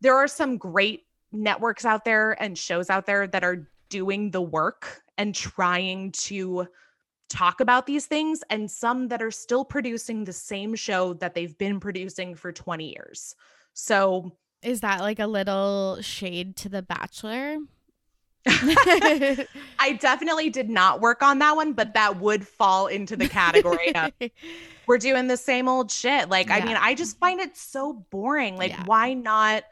there 0.00 0.16
are 0.16 0.28
some 0.28 0.56
great 0.56 1.06
networks 1.32 1.84
out 1.84 2.04
there 2.04 2.40
and 2.42 2.58
shows 2.58 2.90
out 2.90 3.06
there 3.06 3.26
that 3.26 3.44
are 3.44 3.68
doing 3.88 4.30
the 4.30 4.42
work 4.42 5.02
and 5.18 5.34
trying 5.34 6.12
to 6.12 6.66
talk 7.28 7.60
about 7.60 7.86
these 7.86 8.06
things 8.06 8.42
and 8.50 8.70
some 8.70 9.08
that 9.08 9.22
are 9.22 9.30
still 9.30 9.64
producing 9.64 10.24
the 10.24 10.32
same 10.32 10.74
show 10.74 11.14
that 11.14 11.34
they've 11.34 11.56
been 11.58 11.78
producing 11.78 12.34
for 12.34 12.52
20 12.52 12.92
years. 12.92 13.36
So, 13.72 14.32
is 14.62 14.80
that 14.80 15.00
like 15.00 15.20
a 15.20 15.26
little 15.26 15.98
shade 16.02 16.56
to 16.56 16.68
The 16.68 16.82
Bachelor? 16.82 17.56
I 19.78 19.98
definitely 20.00 20.50
did 20.50 20.70
not 20.70 21.00
work 21.00 21.22
on 21.22 21.38
that 21.40 21.56
one, 21.56 21.72
but 21.72 21.94
that 21.94 22.18
would 22.18 22.46
fall 22.46 22.86
into 22.86 23.16
the 23.16 23.28
category 23.28 23.94
of 23.94 24.12
we're 24.86 24.98
doing 24.98 25.28
the 25.28 25.36
same 25.36 25.68
old 25.68 25.90
shit. 25.90 26.28
Like, 26.28 26.48
yeah. 26.48 26.56
I 26.56 26.64
mean, 26.64 26.76
I 26.80 26.94
just 26.94 27.18
find 27.18 27.40
it 27.40 27.56
so 27.56 27.92
boring. 28.10 28.56
Like, 28.56 28.72
yeah. 28.72 28.84
why 28.84 29.14
not 29.14 29.64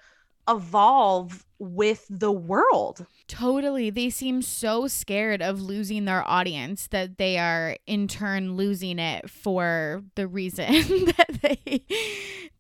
evolve 0.49 1.45
with 1.59 2.07
the 2.09 2.33
world? 2.33 3.07
Totally. 3.27 3.91
They 3.91 4.11
seem 4.11 4.43
so 4.43 4.87
scared 4.87 5.43
of 5.43 5.61
losing 5.61 6.05
their 6.05 6.27
audience 6.27 6.87
that 6.89 7.19
they 7.19 7.39
are 7.39 7.77
in 7.87 8.09
turn 8.09 8.57
losing 8.57 8.99
it 8.99 9.29
for 9.29 10.03
the 10.15 10.27
reason 10.27 10.67
that 11.17 11.39
they 11.43 11.85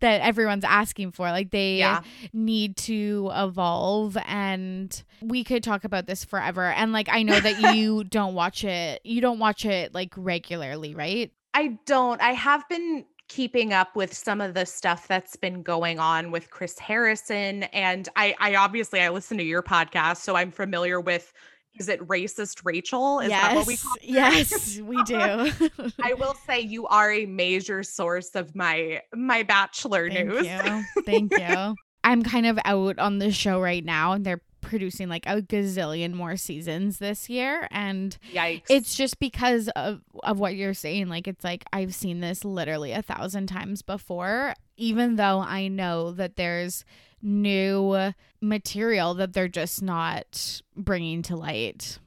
that 0.01 0.21
everyone's 0.21 0.65
asking 0.65 1.13
for. 1.13 1.31
Like 1.31 1.51
they 1.51 1.77
yeah. 1.77 2.03
need 2.33 2.77
to 2.79 3.31
evolve 3.35 4.17
and 4.27 5.03
we 5.21 5.45
could 5.45 5.63
talk 5.63 5.85
about 5.85 6.07
this 6.07 6.25
forever. 6.25 6.65
And 6.65 6.93
like 6.93 7.09
I 7.11 7.23
know 7.23 7.39
that 7.39 7.75
you 7.77 8.05
don't 8.05 8.35
watch 8.35 8.65
it. 8.65 9.01
You 9.05 9.21
don't 9.21 9.39
watch 9.39 9.65
it 9.65 9.95
like 9.95 10.13
regularly, 10.17 10.95
right? 10.95 11.33
I 11.55 11.79
don't. 11.87 12.21
I 12.21 12.33
have 12.33 12.69
been 12.69 13.05
keeping 13.29 13.73
up 13.73 13.95
with 13.95 14.13
some 14.15 14.41
of 14.41 14.55
the 14.55 14.67
stuff 14.67 15.07
that's 15.07 15.37
been 15.37 15.63
going 15.63 15.99
on 15.99 16.31
with 16.31 16.51
Chris 16.51 16.79
Harrison. 16.79 17.65
And 17.65 18.09
I, 18.17 18.35
I 18.41 18.57
obviously 18.57 19.01
I 19.01 19.11
listen 19.11 19.39
to 19.39 19.45
your 19.45 19.63
podcast, 19.63 20.19
so 20.19 20.35
I'm 20.35 20.51
familiar 20.51 21.01
with 21.01 21.33
is 21.79 21.89
it 21.89 22.01
racist 22.09 22.63
Rachel? 22.65 23.21
Is 23.21 23.29
yes. 23.29 23.43
that 23.43 23.57
what 23.57 23.67
we 23.67 23.77
call 23.77 23.93
her? 23.93 23.99
Yes, 24.03 24.81
we 24.81 25.03
do. 25.05 25.17
I 26.03 26.15
will 26.15 26.35
say 26.47 26.61
you 26.61 26.87
are 26.89 27.13
a 27.13 27.27
major 27.27 27.83
source 27.83 28.35
of 28.35 28.55
my 28.57 29.03
my 29.15 29.43
bachelor 29.43 30.11
Thank 30.11 30.29
news. 30.29 30.47
You. 30.47 31.03
Thank 31.05 31.33
you. 31.39 31.75
I'm 32.05 32.23
kind 32.23 32.47
of 32.47 32.59
out 32.65 32.99
on 32.99 33.19
the 33.19 33.31
show 33.31 33.61
right 33.61 33.85
now 33.85 34.13
and 34.13 34.25
they're 34.25 34.41
producing 34.61 35.09
like 35.09 35.27
a 35.27 35.41
gazillion 35.43 36.13
more 36.13 36.37
seasons 36.37 36.99
this 36.99 37.29
year 37.29 37.69
and 37.71 38.19
Yikes. 38.33 38.63
it's 38.69 38.95
just 38.95 39.19
because 39.19 39.69
of 39.77 40.01
of 40.23 40.39
what 40.39 40.57
you're 40.57 40.75
saying 40.75 41.09
like 41.09 41.29
it's 41.29 41.45
like 41.45 41.65
I've 41.73 41.95
seen 41.95 42.21
this 42.21 42.45
literally 42.45 42.93
a 42.93 43.03
thousand 43.03 43.47
times 43.47 43.83
before 43.83 44.55
even 44.77 45.17
though 45.17 45.41
I 45.41 45.69
know 45.69 46.13
that 46.13 46.37
there's 46.37 46.85
new 47.23 48.13
material 48.41 49.15
that 49.15 49.33
they're 49.33 49.49
just 49.49 49.83
not 49.83 50.63
bringing 50.77 51.23
to 51.23 51.37
light. 51.37 51.99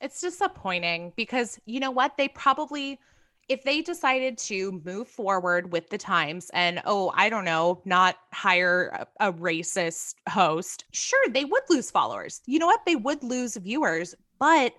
It's 0.00 0.20
disappointing 0.20 1.12
because 1.16 1.58
you 1.64 1.80
know 1.80 1.90
what 1.90 2.16
they 2.16 2.28
probably 2.28 3.00
if 3.48 3.62
they 3.64 3.80
decided 3.82 4.38
to 4.38 4.80
move 4.84 5.08
forward 5.08 5.72
with 5.72 5.88
the 5.90 5.98
times 5.98 6.50
and 6.54 6.80
oh 6.84 7.12
i 7.14 7.28
don't 7.28 7.44
know 7.44 7.80
not 7.84 8.16
hire 8.32 9.06
a, 9.20 9.28
a, 9.28 9.32
racist 9.32 10.14
host 10.28 10.84
sure 10.92 11.28
they 11.30 11.44
would 11.44 11.62
lose 11.68 11.90
followers. 11.90 12.40
You 12.46 12.58
know 12.58 12.66
what? 12.66 12.84
They 12.86 12.96
would 12.96 13.22
lose 13.22 13.56
viewers 13.56 14.14
but 14.38 14.74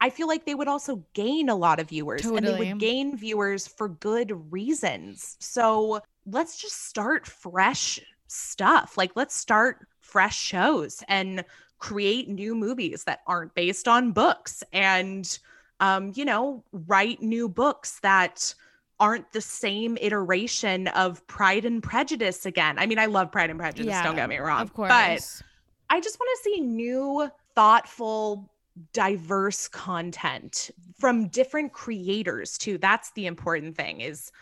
i 0.00 0.10
feel 0.10 0.26
like 0.26 0.44
they 0.44 0.54
would 0.54 0.68
also 0.68 1.04
gain 1.14 1.48
a 1.48 1.54
lot 1.54 1.80
of 1.80 1.88
viewers 1.88 2.22
totally. 2.22 2.38
and 2.38 2.46
they 2.46 2.72
would 2.72 2.80
gain 2.80 3.16
viewers 3.16 3.66
for 3.66 3.88
good 3.88 4.52
reasons. 4.52 5.36
So 5.40 6.00
let's 6.26 6.60
just 6.60 6.86
start 6.86 7.26
fresh 7.26 8.00
stuff. 8.26 8.96
Like 8.96 9.12
let's 9.14 9.34
start 9.34 9.86
fresh 10.00 10.38
shows 10.38 11.02
and 11.08 11.44
create 11.78 12.28
new 12.28 12.54
movies 12.54 13.04
that 13.04 13.20
aren't 13.26 13.54
based 13.54 13.88
on 13.88 14.12
books 14.12 14.62
and 14.72 15.38
um, 15.80 16.12
you 16.14 16.24
know, 16.24 16.64
write 16.72 17.22
new 17.22 17.48
books 17.48 18.00
that 18.00 18.54
aren't 19.00 19.32
the 19.32 19.40
same 19.40 19.98
iteration 20.00 20.88
of 20.88 21.26
Pride 21.26 21.64
and 21.64 21.82
Prejudice 21.82 22.46
again. 22.46 22.78
I 22.78 22.86
mean, 22.86 22.98
I 22.98 23.06
love 23.06 23.32
Pride 23.32 23.50
and 23.50 23.58
Prejudice, 23.58 23.86
yeah, 23.86 24.02
don't 24.02 24.16
get 24.16 24.28
me 24.28 24.38
wrong. 24.38 24.62
Of 24.62 24.72
course. 24.72 24.88
But 24.88 25.42
I 25.90 26.00
just 26.00 26.18
want 26.18 26.38
to 26.38 26.42
see 26.42 26.60
new, 26.60 27.28
thoughtful, 27.54 28.50
diverse 28.92 29.68
content 29.68 30.70
from 30.98 31.28
different 31.28 31.72
creators 31.72 32.58
too. 32.58 32.78
That's 32.78 33.10
the 33.12 33.26
important 33.26 33.76
thing 33.76 34.00
is 34.00 34.32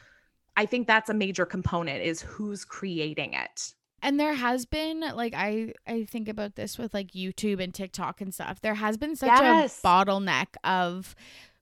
I 0.57 0.67
think 0.67 0.87
that's 0.87 1.11
a 1.11 1.15
major 1.15 1.47
component 1.47 2.03
is 2.03 2.21
who's 2.21 2.65
creating 2.65 3.35
it 3.35 3.75
and 4.03 4.19
there 4.19 4.35
has 4.35 4.67
been 4.67 5.01
like 5.15 5.35
i 5.35 5.73
i 5.87 6.05
think 6.05 6.29
about 6.29 6.57
this 6.57 6.79
with 6.79 6.93
like 6.93 7.13
youtube 7.13 7.63
and 7.63 7.75
tiktok 7.75 8.21
and 8.21 8.35
stuff 8.35 8.61
there 8.61 8.75
has 8.75 8.97
been 8.97 9.17
such 9.17 9.29
yes. 9.29 9.81
a 9.81 9.87
bottleneck 9.87 10.49
of 10.65 11.15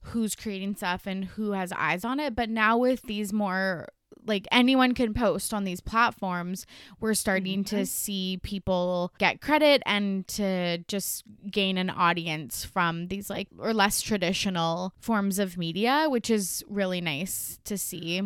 who's 0.04 0.34
creating 0.34 0.74
stuff 0.74 1.06
and 1.06 1.26
who 1.26 1.52
has 1.52 1.72
eyes 1.72 2.04
on 2.04 2.18
it 2.18 2.34
but 2.34 2.48
now 2.48 2.76
with 2.76 3.02
these 3.02 3.32
more 3.32 3.86
like 4.26 4.46
anyone 4.52 4.94
can 4.94 5.14
post 5.14 5.54
on 5.54 5.64
these 5.64 5.80
platforms, 5.80 6.66
we're 7.00 7.14
starting 7.14 7.64
mm-hmm. 7.64 7.76
to 7.76 7.86
see 7.86 8.38
people 8.42 9.12
get 9.18 9.40
credit 9.40 9.82
and 9.86 10.26
to 10.28 10.78
just 10.88 11.24
gain 11.50 11.78
an 11.78 11.90
audience 11.90 12.64
from 12.64 13.08
these 13.08 13.30
like 13.30 13.48
or 13.58 13.72
less 13.72 14.00
traditional 14.00 14.92
forms 15.00 15.38
of 15.38 15.56
media, 15.56 16.06
which 16.08 16.30
is 16.30 16.64
really 16.68 17.00
nice 17.00 17.58
to 17.64 17.78
see. 17.78 18.22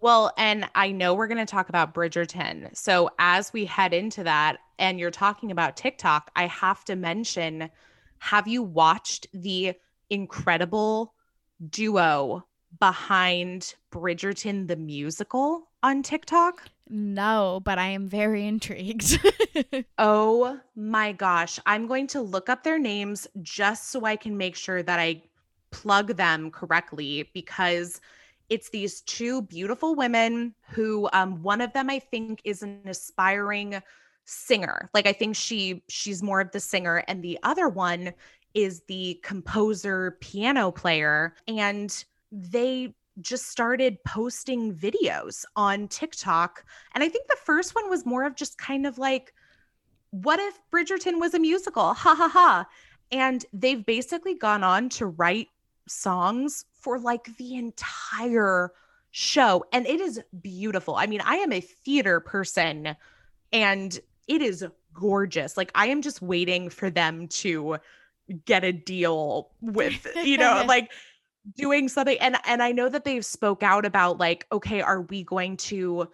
Well, 0.00 0.32
and 0.38 0.68
I 0.74 0.92
know 0.92 1.14
we're 1.14 1.26
going 1.26 1.44
to 1.44 1.50
talk 1.50 1.68
about 1.68 1.94
Bridgerton. 1.94 2.74
So 2.76 3.10
as 3.18 3.52
we 3.52 3.66
head 3.66 3.92
into 3.92 4.24
that, 4.24 4.58
and 4.78 4.98
you're 4.98 5.10
talking 5.10 5.50
about 5.50 5.76
TikTok, 5.76 6.30
I 6.34 6.46
have 6.46 6.84
to 6.86 6.96
mention 6.96 7.70
have 8.18 8.46
you 8.46 8.62
watched 8.62 9.26
the 9.32 9.74
incredible 10.10 11.14
duo 11.70 12.46
behind 12.78 13.74
Bridgerton 13.92 14.68
the 14.68 14.76
musical 14.76 15.68
on 15.82 16.02
TikTok? 16.02 16.62
No, 16.88 17.60
but 17.64 17.78
I 17.78 17.88
am 17.88 18.08
very 18.08 18.46
intrigued. 18.46 19.18
oh 19.98 20.58
my 20.74 21.12
gosh. 21.12 21.58
I'm 21.66 21.86
going 21.86 22.06
to 22.08 22.20
look 22.20 22.48
up 22.48 22.62
their 22.62 22.78
names 22.78 23.26
just 23.42 23.90
so 23.90 24.04
I 24.04 24.16
can 24.16 24.36
make 24.36 24.56
sure 24.56 24.82
that 24.82 24.98
I 24.98 25.22
plug 25.70 26.16
them 26.16 26.50
correctly 26.50 27.30
because 27.32 28.00
it's 28.50 28.68
these 28.70 29.00
two 29.02 29.42
beautiful 29.42 29.94
women 29.94 30.54
who 30.70 31.08
um, 31.12 31.42
one 31.42 31.60
of 31.60 31.72
them 31.72 31.88
I 31.88 32.00
think 32.00 32.42
is 32.44 32.62
an 32.62 32.82
aspiring 32.84 33.80
singer. 34.26 34.90
Like 34.92 35.06
I 35.06 35.12
think 35.12 35.36
she 35.36 35.82
she's 35.88 36.22
more 36.22 36.40
of 36.40 36.50
the 36.50 36.60
singer 36.60 37.04
and 37.08 37.22
the 37.22 37.38
other 37.42 37.68
one 37.68 38.12
is 38.52 38.82
the 38.88 39.20
composer 39.22 40.18
piano 40.20 40.70
player 40.70 41.34
and 41.46 42.04
they 42.32 42.92
just 43.20 43.48
started 43.48 44.02
posting 44.04 44.74
videos 44.74 45.44
on 45.56 45.88
TikTok. 45.88 46.64
And 46.94 47.04
I 47.04 47.08
think 47.08 47.28
the 47.28 47.36
first 47.44 47.74
one 47.74 47.88
was 47.90 48.06
more 48.06 48.24
of 48.24 48.34
just 48.34 48.58
kind 48.58 48.86
of 48.86 48.98
like, 48.98 49.32
what 50.10 50.40
if 50.40 50.58
Bridgerton 50.72 51.20
was 51.20 51.34
a 51.34 51.38
musical? 51.38 51.94
Ha 51.94 52.14
ha 52.14 52.28
ha. 52.28 52.66
And 53.12 53.44
they've 53.52 53.84
basically 53.84 54.34
gone 54.34 54.64
on 54.64 54.88
to 54.90 55.06
write 55.06 55.48
songs 55.90 56.64
for 56.72 56.98
like 56.98 57.36
the 57.36 57.54
entire 57.56 58.72
show. 59.10 59.64
And 59.72 59.86
it 59.86 60.00
is 60.00 60.20
beautiful. 60.40 60.94
I 60.94 61.06
mean, 61.06 61.20
I 61.24 61.36
am 61.36 61.52
a 61.52 61.60
theater 61.60 62.20
person 62.20 62.96
and 63.52 63.98
it 64.28 64.42
is 64.42 64.64
gorgeous. 64.94 65.56
Like, 65.56 65.72
I 65.74 65.86
am 65.86 66.02
just 66.02 66.22
waiting 66.22 66.70
for 66.70 66.90
them 66.90 67.28
to 67.28 67.78
get 68.44 68.64
a 68.64 68.72
deal 68.72 69.50
with, 69.60 70.06
you 70.24 70.38
know, 70.38 70.64
like 70.66 70.90
doing 71.56 71.88
something 71.88 72.18
and 72.20 72.36
and 72.44 72.62
I 72.62 72.70
know 72.70 72.88
that 72.90 73.04
they've 73.04 73.24
spoke 73.24 73.62
out 73.62 73.86
about 73.86 74.18
like 74.18 74.46
okay 74.52 74.82
are 74.82 75.00
we 75.00 75.24
going 75.24 75.56
to 75.56 76.06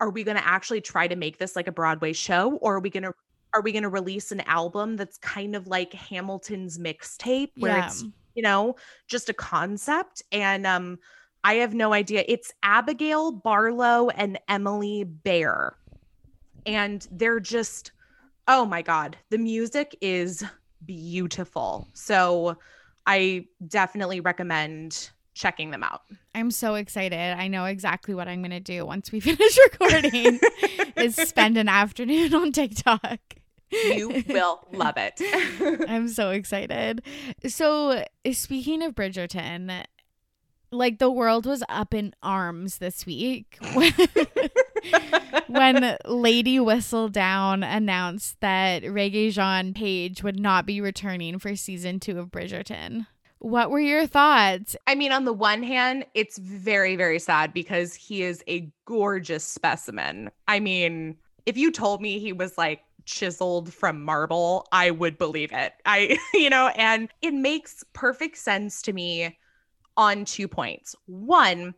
are 0.00 0.10
we 0.10 0.24
going 0.24 0.36
to 0.36 0.46
actually 0.46 0.80
try 0.80 1.06
to 1.06 1.14
make 1.14 1.38
this 1.38 1.54
like 1.54 1.68
a 1.68 1.72
Broadway 1.72 2.12
show 2.12 2.56
or 2.56 2.74
are 2.74 2.80
we 2.80 2.90
going 2.90 3.04
to 3.04 3.12
are 3.54 3.62
we 3.62 3.70
going 3.70 3.84
to 3.84 3.88
release 3.88 4.32
an 4.32 4.40
album 4.42 4.96
that's 4.96 5.16
kind 5.18 5.54
of 5.54 5.68
like 5.68 5.92
Hamilton's 5.92 6.76
mixtape 6.76 7.50
where 7.56 7.76
yeah. 7.76 7.86
it's 7.86 8.04
you 8.34 8.42
know 8.42 8.76
just 9.06 9.28
a 9.28 9.34
concept 9.34 10.22
and 10.32 10.66
um 10.66 10.98
I 11.42 11.54
have 11.56 11.74
no 11.74 11.92
idea 11.92 12.24
it's 12.26 12.52
Abigail 12.62 13.32
Barlow 13.32 14.08
and 14.10 14.38
Emily 14.48 15.04
Bear 15.04 15.76
and 16.66 17.06
they're 17.10 17.40
just 17.40 17.92
oh 18.48 18.64
my 18.64 18.82
god 18.82 19.16
the 19.30 19.38
music 19.38 19.96
is 20.00 20.44
beautiful 20.84 21.88
so 21.92 22.56
I 23.06 23.46
definitely 23.66 24.20
recommend 24.20 25.10
checking 25.34 25.70
them 25.70 25.82
out. 25.82 26.02
I'm 26.34 26.50
so 26.50 26.74
excited. 26.74 27.18
I 27.18 27.48
know 27.48 27.66
exactly 27.66 28.14
what 28.14 28.28
I'm 28.28 28.40
going 28.40 28.50
to 28.50 28.60
do 28.60 28.86
once 28.86 29.12
we 29.12 29.20
finish 29.20 29.58
recording 29.64 30.40
is 30.96 31.16
spend 31.16 31.58
an 31.58 31.68
afternoon 31.68 32.34
on 32.34 32.52
TikTok. 32.52 33.20
You 33.70 34.22
will 34.28 34.66
love 34.72 34.94
it. 34.96 35.20
I'm 35.88 36.08
so 36.08 36.30
excited. 36.30 37.02
So, 37.46 38.04
speaking 38.32 38.82
of 38.82 38.94
Bridgerton, 38.94 39.84
like 40.70 40.98
the 40.98 41.10
world 41.10 41.46
was 41.46 41.62
up 41.68 41.94
in 41.94 42.14
arms 42.22 42.78
this 42.78 43.06
week 43.06 43.58
when 45.48 45.96
Lady 46.04 46.58
Whistledown 46.58 47.64
announced 47.64 48.40
that 48.40 48.82
Regé-Jean 48.82 49.74
Page 49.74 50.22
would 50.22 50.38
not 50.38 50.66
be 50.66 50.80
returning 50.80 51.38
for 51.38 51.56
season 51.56 52.00
two 52.00 52.18
of 52.18 52.30
Bridgerton. 52.30 53.06
What 53.38 53.70
were 53.70 53.80
your 53.80 54.06
thoughts? 54.06 54.74
I 54.86 54.94
mean, 54.94 55.12
on 55.12 55.24
the 55.24 55.32
one 55.32 55.62
hand, 55.62 56.06
it's 56.14 56.38
very, 56.38 56.96
very 56.96 57.18
sad 57.18 57.52
because 57.52 57.94
he 57.94 58.22
is 58.22 58.42
a 58.48 58.70
gorgeous 58.86 59.44
specimen. 59.44 60.30
I 60.48 60.60
mean, 60.60 61.16
if 61.44 61.56
you 61.56 61.70
told 61.70 62.00
me 62.00 62.18
he 62.18 62.32
was 62.32 62.56
like 62.56 62.80
chiseled 63.04 63.72
from 63.72 64.02
marble, 64.02 64.66
I 64.72 64.90
would 64.90 65.18
believe 65.18 65.52
it. 65.52 65.74
I, 65.84 66.18
you 66.34 66.50
know, 66.50 66.68
and 66.76 67.08
it 67.22 67.34
makes 67.34 67.84
perfect 67.92 68.38
sense 68.38 68.82
to 68.82 68.92
me 68.92 69.38
on 69.96 70.24
two 70.24 70.48
points. 70.48 70.96
One, 71.06 71.74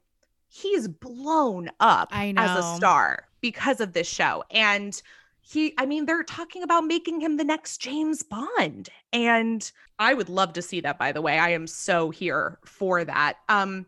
he's 0.49 0.89
blown 0.89 1.71
up 1.81 2.09
as 2.13 2.59
a 2.59 2.77
star 2.77 3.29
because 3.41 3.81
of 3.81 3.93
this 3.93 4.09
show. 4.09 4.45
And 4.51 5.01
he, 5.41 5.75
I 5.79 5.87
mean, 5.87 6.07
they're 6.07 6.25
talking 6.25 6.63
about 6.63 6.85
making 6.85 7.21
him 7.21 7.37
the 7.37 7.45
next 7.45 7.79
James 7.79 8.23
Bond. 8.23 8.89
And 9.13 9.71
I 9.99 10.15
would 10.15 10.29
love 10.29 10.53
to 10.55 10.63
see 10.63 10.81
that, 10.81 10.99
by 10.99 11.13
the 11.13 11.23
way. 11.23 11.39
I 11.39 11.51
am 11.51 11.67
so 11.67 12.11
here 12.11 12.59
for 12.65 13.05
that. 13.05 13.37
Um, 13.49 13.87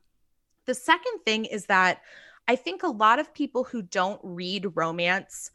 the 0.66 0.74
second 0.74 1.20
thing 1.24 1.46
is 1.46 1.66
that 1.66 2.02
I 2.46 2.56
think 2.56 2.82
a 2.82 2.88
lot 2.88 3.18
of 3.18 3.34
people 3.34 3.64
who 3.64 3.82
don't 3.82 4.20
read 4.22 4.76
romance, 4.76 5.50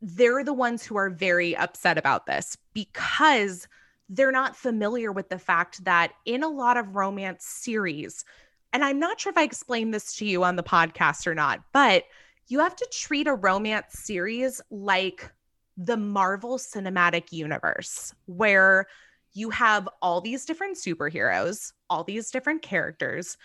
they're 0.00 0.44
the 0.44 0.52
ones 0.52 0.84
who 0.84 0.96
are 0.96 1.10
very 1.10 1.56
upset 1.56 1.98
about 1.98 2.26
this 2.26 2.56
because 2.72 3.68
they're 4.08 4.32
not 4.32 4.56
familiar 4.56 5.12
with 5.12 5.28
the 5.28 5.38
fact 5.38 5.84
that 5.84 6.12
in 6.24 6.42
a 6.42 6.48
lot 6.48 6.76
of 6.76 6.96
romance 6.96 7.44
series, 7.44 8.24
and 8.72 8.84
I'm 8.84 8.98
not 8.98 9.20
sure 9.20 9.30
if 9.30 9.38
I 9.38 9.42
explained 9.42 9.92
this 9.94 10.16
to 10.16 10.24
you 10.24 10.42
on 10.42 10.56
the 10.56 10.62
podcast 10.62 11.26
or 11.26 11.34
not, 11.34 11.60
but 11.72 12.04
you 12.48 12.58
have 12.60 12.76
to 12.76 12.88
treat 12.90 13.26
a 13.26 13.34
romance 13.34 13.92
series 13.92 14.60
like 14.70 15.30
the 15.76 15.96
Marvel 15.96 16.58
Cinematic 16.58 17.32
Universe, 17.32 18.12
where 18.26 18.86
you 19.32 19.50
have 19.50 19.88
all 20.02 20.20
these 20.20 20.44
different 20.44 20.76
superheroes, 20.76 21.72
all 21.88 22.02
these 22.02 22.30
different 22.30 22.62
characters, 22.62 23.36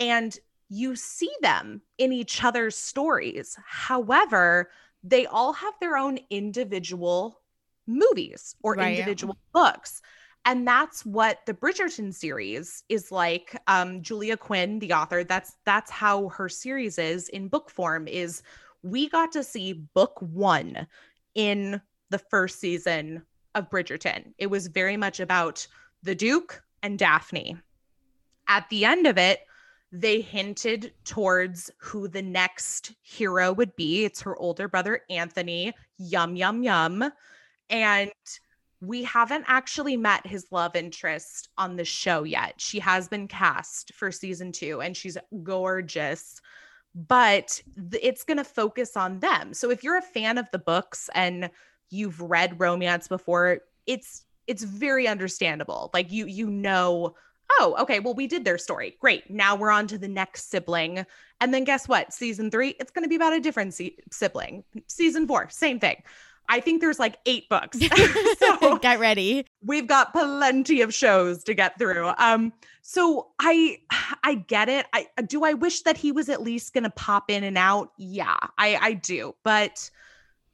and 0.00 0.38
you 0.70 0.96
see 0.96 1.30
them 1.42 1.82
in 1.98 2.12
each 2.12 2.42
other's 2.42 2.76
stories. 2.76 3.58
However, 3.66 4.70
they 5.04 5.26
all 5.26 5.52
have 5.52 5.74
their 5.80 5.96
own 5.96 6.18
individual 6.30 7.40
movies 7.86 8.56
or 8.62 8.74
right. 8.74 8.94
individual 8.94 9.36
books. 9.52 10.00
And 10.46 10.66
that's 10.66 11.06
what 11.06 11.40
the 11.46 11.54
Bridgerton 11.54 12.12
series 12.12 12.82
is 12.88 13.12
like. 13.12 13.56
Um, 13.66 14.02
Julia 14.02 14.36
Quinn, 14.36 14.78
the 14.78 14.92
author, 14.92 15.24
that's 15.24 15.56
that's 15.64 15.90
how 15.90 16.28
her 16.30 16.48
series 16.48 16.98
is 16.98 17.28
in 17.30 17.48
book 17.48 17.70
form. 17.70 18.08
Is 18.08 18.42
we 18.82 19.08
got 19.08 19.32
to 19.32 19.42
see 19.42 19.72
book 19.72 20.18
one 20.20 20.86
in 21.34 21.80
the 22.10 22.18
first 22.18 22.60
season 22.60 23.22
of 23.54 23.70
Bridgerton. 23.70 24.34
It 24.38 24.48
was 24.48 24.66
very 24.66 24.96
much 24.96 25.20
about 25.20 25.66
the 26.02 26.14
Duke 26.14 26.62
and 26.82 26.98
Daphne. 26.98 27.56
At 28.46 28.68
the 28.68 28.84
end 28.84 29.06
of 29.06 29.16
it, 29.16 29.40
they 29.94 30.20
hinted 30.20 30.92
towards 31.04 31.70
who 31.78 32.08
the 32.08 32.20
next 32.20 32.92
hero 33.02 33.52
would 33.52 33.76
be. 33.76 34.04
It's 34.04 34.20
her 34.22 34.36
older 34.36 34.66
brother, 34.66 35.02
Anthony. 35.08 35.72
Yum, 35.98 36.34
yum, 36.34 36.64
yum. 36.64 37.12
And 37.70 38.10
we 38.80 39.04
haven't 39.04 39.44
actually 39.46 39.96
met 39.96 40.26
his 40.26 40.48
love 40.50 40.74
interest 40.74 41.48
on 41.56 41.76
the 41.76 41.84
show 41.84 42.24
yet. 42.24 42.54
She 42.56 42.80
has 42.80 43.06
been 43.06 43.28
cast 43.28 43.94
for 43.94 44.10
season 44.10 44.50
two 44.50 44.80
and 44.80 44.96
she's 44.96 45.16
gorgeous, 45.44 46.40
but 46.96 47.62
it's 47.92 48.24
going 48.24 48.38
to 48.38 48.44
focus 48.44 48.96
on 48.96 49.20
them. 49.20 49.54
So 49.54 49.70
if 49.70 49.84
you're 49.84 49.98
a 49.98 50.02
fan 50.02 50.38
of 50.38 50.50
the 50.50 50.58
books 50.58 51.08
and 51.14 51.50
you've 51.90 52.20
read 52.20 52.58
romance 52.58 53.06
before, 53.06 53.60
it's 53.86 54.26
it's 54.48 54.64
very 54.64 55.06
understandable. 55.06 55.90
Like 55.94 56.10
you 56.10 56.26
you 56.26 56.50
know 56.50 57.14
oh, 57.50 57.76
okay, 57.80 58.00
well, 58.00 58.14
we 58.14 58.26
did 58.26 58.44
their 58.44 58.58
story. 58.58 58.96
Great. 59.00 59.30
Now 59.30 59.54
we're 59.54 59.70
on 59.70 59.86
to 59.88 59.98
the 59.98 60.08
next 60.08 60.50
sibling. 60.50 61.04
And 61.40 61.52
then 61.52 61.64
guess 61.64 61.88
what? 61.88 62.12
Season 62.12 62.50
three, 62.50 62.70
it's 62.80 62.90
going 62.90 63.04
to 63.04 63.08
be 63.08 63.16
about 63.16 63.32
a 63.32 63.40
different 63.40 63.74
si- 63.74 63.98
sibling. 64.10 64.64
Season 64.86 65.26
four, 65.26 65.48
same 65.50 65.78
thing. 65.78 66.02
I 66.48 66.60
think 66.60 66.80
there's 66.80 66.98
like 66.98 67.16
eight 67.26 67.48
books. 67.48 67.78
so 68.38 68.78
get 68.82 69.00
ready. 69.00 69.46
We've 69.62 69.86
got 69.86 70.12
plenty 70.12 70.80
of 70.80 70.92
shows 70.92 71.42
to 71.44 71.54
get 71.54 71.78
through. 71.78 72.12
Um, 72.18 72.52
so 72.82 73.28
I 73.40 73.78
I 74.22 74.34
get 74.34 74.68
it. 74.68 74.86
I 74.92 75.06
do 75.26 75.44
I 75.44 75.54
wish 75.54 75.82
that 75.82 75.96
he 75.96 76.12
was 76.12 76.28
at 76.28 76.42
least 76.42 76.74
gonna 76.74 76.90
pop 76.90 77.30
in 77.30 77.44
and 77.44 77.56
out. 77.56 77.92
Yeah, 77.96 78.36
I, 78.58 78.76
I 78.76 78.92
do, 78.92 79.34
but 79.42 79.90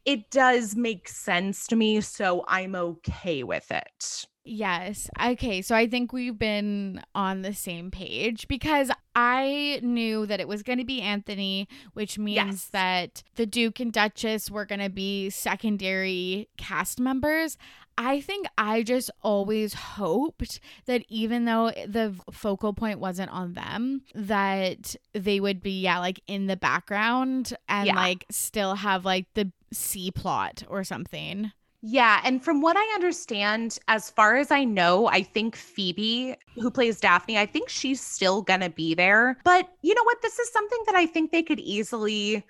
it 0.04 0.30
does 0.30 0.76
make 0.76 1.08
sense 1.08 1.66
to 1.66 1.76
me, 1.76 2.00
so 2.00 2.44
I'm 2.48 2.74
okay 2.74 3.42
with 3.42 3.70
it. 3.70 4.26
Yes. 4.44 5.08
Okay. 5.22 5.60
So 5.62 5.74
I 5.76 5.86
think 5.86 6.12
we've 6.12 6.38
been 6.38 7.02
on 7.14 7.42
the 7.42 7.52
same 7.52 7.90
page 7.90 8.48
because 8.48 8.90
I 9.14 9.80
knew 9.82 10.24
that 10.26 10.40
it 10.40 10.48
was 10.48 10.62
going 10.62 10.78
to 10.78 10.84
be 10.84 11.02
Anthony, 11.02 11.68
which 11.92 12.18
means 12.18 12.36
Yes. 12.36 12.64
that 12.72 13.22
the 13.36 13.44
Duke 13.46 13.80
and 13.80 13.92
Duchess 13.92 14.50
were 14.50 14.64
going 14.64 14.80
to 14.80 14.88
be 14.88 15.28
secondary 15.30 16.48
cast 16.56 16.98
members. 16.98 17.58
I 17.98 18.22
think 18.22 18.46
I 18.56 18.82
just 18.82 19.10
always 19.22 19.74
hoped 19.74 20.58
that 20.86 21.04
even 21.10 21.44
though 21.44 21.70
the 21.86 22.14
focal 22.32 22.72
point 22.72 22.98
wasn't 22.98 23.30
on 23.30 23.52
them, 23.52 24.02
that 24.14 24.96
they 25.12 25.38
would 25.38 25.60
be, 25.62 25.82
yeah, 25.82 25.98
like 25.98 26.20
in 26.26 26.46
the 26.46 26.56
background 26.56 27.52
and 27.68 27.88
Yeah. 27.88 27.96
like 27.96 28.24
still 28.30 28.76
have 28.76 29.04
like 29.04 29.26
the 29.34 29.52
C 29.70 30.10
plot 30.10 30.62
or 30.66 30.82
something. 30.82 31.52
Yeah, 31.82 32.20
and 32.24 32.44
from 32.44 32.60
what 32.60 32.76
I 32.76 32.94
understand, 32.94 33.78
as 33.88 34.10
far 34.10 34.36
as 34.36 34.50
I 34.50 34.64
know, 34.64 35.06
I 35.06 35.22
think 35.22 35.56
Phoebe, 35.56 36.36
who 36.56 36.70
plays 36.70 37.00
Daphne, 37.00 37.38
I 37.38 37.46
think 37.46 37.70
she's 37.70 38.00
still 38.02 38.42
gonna 38.42 38.68
be 38.68 38.94
there. 38.94 39.38
But 39.44 39.66
you 39.80 39.94
know 39.94 40.04
what? 40.04 40.20
This 40.20 40.38
is 40.38 40.52
something 40.52 40.78
that 40.86 40.94
I 40.94 41.06
think 41.06 41.30
they 41.32 41.42
could 41.42 41.60
easily 41.60 42.44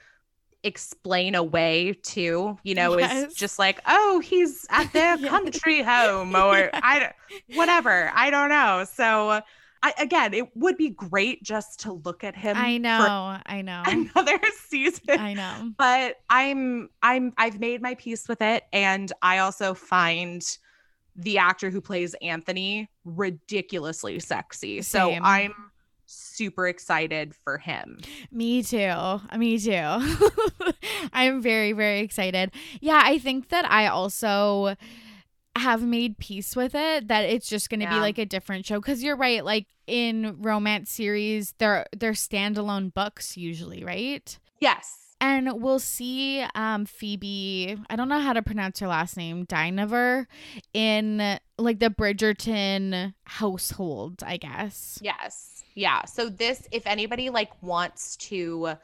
explain 0.65 1.35
away 1.35 1.95
too. 2.03 2.59
You 2.65 2.75
know, 2.75 2.99
Yes. 2.99 3.27
is 3.27 3.35
just 3.37 3.59
like, 3.59 3.81
oh, 3.87 4.21
he's 4.21 4.67
at 4.71 4.93
their 4.95 5.19
Yeah. 5.19 5.31
country 5.31 5.83
home, 5.85 6.37
or 6.37 6.73
I 6.83 7.13
whatever. 7.47 8.11
I 8.15 8.31
don't 8.31 8.49
know. 8.51 8.85
So, 8.93 9.43
I 9.83 9.95
again, 9.99 10.35
it 10.35 10.55
would 10.57 10.77
be 10.77 10.91
great 10.91 11.43
just 11.43 11.81
to 11.81 11.93
look 12.05 12.23
at 12.23 12.37
him. 12.37 12.57
I 12.57 12.77
know. 12.79 13.39
I 13.47 13.63
know. 13.63 13.83
another 13.87 14.39
season 14.69 15.19
I 15.21 15.35
know. 15.35 15.73
but 15.77 16.17
i'm 16.31 16.91
i'm 17.03 17.33
i've 17.37 17.59
made 17.59 17.83
my 17.83 17.95
peace 17.97 18.29
with 18.29 18.41
it 18.41 18.65
and 18.73 19.13
i 19.21 19.39
also 19.39 19.75
find 19.75 20.47
the 21.17 21.39
actor 21.39 21.71
who 21.71 21.81
plays 21.81 22.15
anthony 22.23 22.89
ridiculously 23.05 24.21
sexy 24.21 24.81
so 24.83 25.13
i'm 25.23 25.53
super 26.07 26.69
excited 26.69 27.35
for 27.35 27.59
him 27.59 27.99
Me 28.31 28.63
too. 28.63 28.79
Uh, 28.79 29.19
me 29.37 29.59
too. 29.59 29.73
I'm 31.13 31.41
very, 31.43 31.73
very 31.73 32.01
excited. 32.01 32.53
Yeah, 32.81 33.01
I 33.05 33.19
think 33.19 33.49
that 33.51 33.69
I 33.71 33.87
also 33.89 34.75
have 35.57 35.83
made 35.83 36.19
peace 36.19 36.55
with 36.55 36.75
it 36.75 37.09
that 37.09 37.23
it's 37.23 37.49
just 37.49 37.69
going 37.71 37.81
to 37.81 37.89
be 37.89 37.97
like 37.97 38.19
a 38.19 38.25
different 38.27 38.65
show. 38.65 38.81
Cuz 38.81 39.03
you're 39.03 39.17
right 39.17 39.45
like 39.45 39.67
in 39.87 40.37
romance 40.41 40.93
series 40.93 41.55
they're 41.59 41.87
they're 41.97 42.13
standalone 42.13 42.93
books 42.95 43.37
usually, 43.37 43.85
right? 43.85 44.39
yes. 44.61 44.97
And 45.23 45.61
we'll 45.61 45.81
see 45.81 46.47
um 46.55 46.87
Phoebe, 46.87 47.77
I 47.91 47.97
don't 47.97 48.09
know 48.09 48.21
how 48.21 48.33
to 48.33 48.43
pronounce 48.43 48.79
her 48.81 48.89
last 48.89 49.17
name, 49.17 49.45
Dynevor 49.45 50.27
in 50.73 51.39
like 51.59 51.79
the 51.79 51.91
Bridgerton 51.91 53.15
household, 53.25 54.23
I 54.25 54.37
guess. 54.39 54.99
yes. 55.03 55.65
Yeah. 55.75 56.05
So 56.05 56.29
this 56.29 56.67
if 56.73 56.87
anybody 56.87 57.29
like 57.31 57.51
wants 57.63 58.17
to 58.17 58.75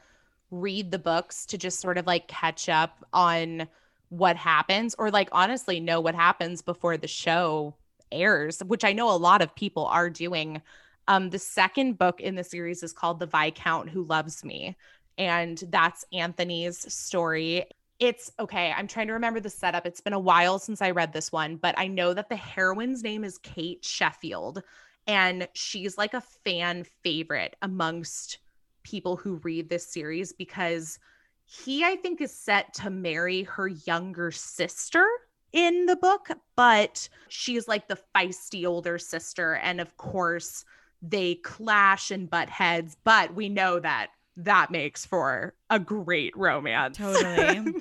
read 0.51 0.91
the 0.91 0.99
books 0.99 1.45
to 1.47 1.57
just 1.57 1.79
sort 1.79 1.97
of 1.97 2.05
like 2.05 2.27
catch 2.27 2.69
up 2.69 3.05
on 3.13 3.67
what 4.09 4.35
happens 4.37 4.95
or 4.97 5.11
like 5.11 5.29
honestly 5.31 5.79
know 5.79 5.99
what 5.99 6.15
happens 6.15 6.61
before 6.61 6.97
the 6.97 7.07
show 7.07 7.75
airs 8.11 8.63
which 8.65 8.85
i 8.85 8.93
know 8.93 9.13
a 9.13 9.17
lot 9.17 9.41
of 9.41 9.55
people 9.55 9.85
are 9.85 10.09
doing. 10.09 10.61
Um 11.09 11.29
the 11.29 11.39
second 11.39 11.97
book 11.97 12.19
in 12.21 12.35
the 12.35 12.43
series 12.43 12.83
is 12.83 12.93
called 12.93 13.19
the 13.19 13.25
viscount 13.25 13.89
who 13.89 14.03
loves 14.03 14.43
me 14.43 14.75
and 15.17 15.61
that's 15.69 16.05
anthony's 16.13 16.91
story. 16.93 17.65
It's 17.99 18.31
okay 18.39 18.73
i'm 18.77 18.87
trying 18.87 19.07
to 19.07 19.13
remember 19.13 19.39
the 19.39 19.49
setup. 19.49 19.85
It's 19.85 20.01
been 20.01 20.13
a 20.13 20.19
while 20.19 20.59
since 20.59 20.81
i 20.81 20.91
read 20.91 21.13
this 21.13 21.31
one 21.31 21.57
but 21.57 21.75
i 21.77 21.87
know 21.87 22.13
that 22.13 22.29
the 22.29 22.35
heroine's 22.35 23.03
name 23.03 23.23
is 23.23 23.37
kate 23.39 23.83
sheffield 23.83 24.63
and 25.07 25.47
she's 25.53 25.97
like 25.97 26.13
a 26.13 26.21
fan 26.21 26.85
favorite 27.03 27.55
amongst 27.61 28.39
people 28.83 29.15
who 29.17 29.35
read 29.43 29.69
this 29.69 29.91
series 29.91 30.33
because 30.33 30.99
he 31.47 31.83
I 31.83 31.95
think 31.95 32.21
is 32.21 32.33
set 32.33 32.73
to 32.75 32.89
marry 32.89 33.43
her 33.43 33.67
younger 33.67 34.31
sister 34.31 35.05
in 35.53 35.85
the 35.85 35.95
book, 35.95 36.29
but 36.57 37.07
she's 37.29 37.67
like 37.67 37.87
the 37.87 37.97
feisty 38.15 38.67
older 38.67 38.99
sister 38.99 39.55
and 39.55 39.79
of 39.79 39.95
course 39.97 40.65
they 41.01 41.35
clash 41.35 42.11
and 42.11 42.29
butt 42.29 42.49
heads, 42.49 42.97
but 43.03 43.33
we 43.33 43.47
know 43.49 43.79
that 43.79 44.07
that 44.35 44.71
makes 44.71 45.05
for 45.05 45.55
a 45.69 45.79
great 45.79 46.35
romance. 46.35 46.97
Totally. 46.97 47.73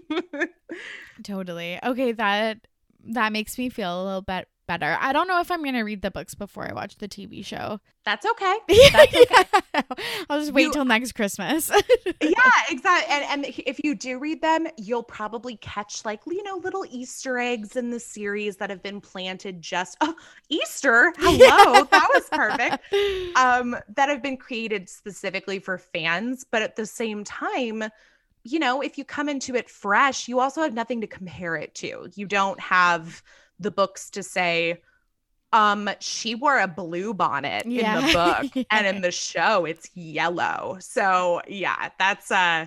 Totally. 1.25 1.79
Okay, 1.83 2.13
that 2.13 2.67
that 3.09 3.33
makes 3.33 3.59
me 3.59 3.69
feel 3.69 4.03
a 4.03 4.05
little 4.05 4.23
bit 4.23 4.49
better. 4.67 4.97
I 5.01 5.13
don't 5.13 5.29
know 5.29 5.41
if 5.41 5.51
I'm 5.51 5.65
gonna 5.65 5.85
read 5.85 6.03
the 6.03 6.11
books 6.11 6.35
before 6.35 6.69
I 6.69 6.73
watch 6.73 6.97
the 6.99 7.09
TV 7.09 7.45
show. 7.45 7.81
That's 8.05 8.27
okay. 8.27 8.57
That's 8.93 9.15
okay. 9.15 9.83
I'll 10.31 10.41
just 10.41 10.53
wait 10.53 10.65
You- 10.65 10.73
till 10.73 10.85
next 10.85 11.13
Christmas. 11.13 11.71
yeah, 12.21 12.51
exactly. 12.71 13.15
And 13.15 13.45
and 13.47 13.55
if 13.67 13.81
you 13.83 13.95
do 13.95 14.19
read 14.19 14.43
them, 14.43 14.67
you'll 14.77 15.03
probably 15.03 15.57
catch 15.57 16.05
like 16.05 16.21
you 16.27 16.43
know 16.43 16.57
little 16.57 16.85
Easter 16.91 17.39
eggs 17.39 17.77
in 17.77 17.91
the 17.91 18.01
series 18.01 18.57
that 18.57 18.71
have 18.71 18.83
been 18.83 19.01
planted 19.01 19.61
just 19.63 19.97
oh, 20.01 20.15
Easter. 20.49 21.13
Hello, 21.19 21.85
that 21.85 22.09
was 22.15 22.29
perfect. 22.31 23.37
Um, 23.37 23.77
that 23.95 24.09
have 24.09 24.23
been 24.23 24.37
created 24.37 24.89
specifically 24.89 25.59
for 25.59 25.79
fans, 25.79 26.45
but 26.51 26.63
at 26.63 26.77
the 26.77 26.87
same 26.87 27.25
time, 27.25 27.85
you 28.45 28.59
know, 28.59 28.81
if 28.81 28.97
you 28.97 29.05
come 29.05 29.29
into 29.29 29.55
it 29.55 29.69
fresh, 29.69 30.29
you 30.29 30.39
also 30.39 30.63
have 30.63 30.75
nothing 30.75 31.01
to 31.01 31.07
compare 31.07 31.57
it 31.57 31.75
to. 31.77 32.09
You 32.15 32.27
don't 32.27 32.61
have 32.61 33.23
the 33.59 33.71
books 33.71 34.11
to 34.11 34.23
say, 34.23 34.83
um, 35.53 35.89
she 36.01 36.35
wore 36.35 36.59
a 36.59 36.69
blue 36.69 37.15
bonnet 37.15 37.65
in 37.67 37.93
the 37.93 38.03
Yeah. 38.03 38.13
book, 38.53 38.67
and 38.71 38.87
in 38.87 39.01
the 39.01 39.13
show, 39.13 39.65
it's 39.65 39.89
yellow. 39.95 40.77
So 40.81 41.41
yeah, 41.49 41.91
that's 41.99 42.31
uh 42.31 42.67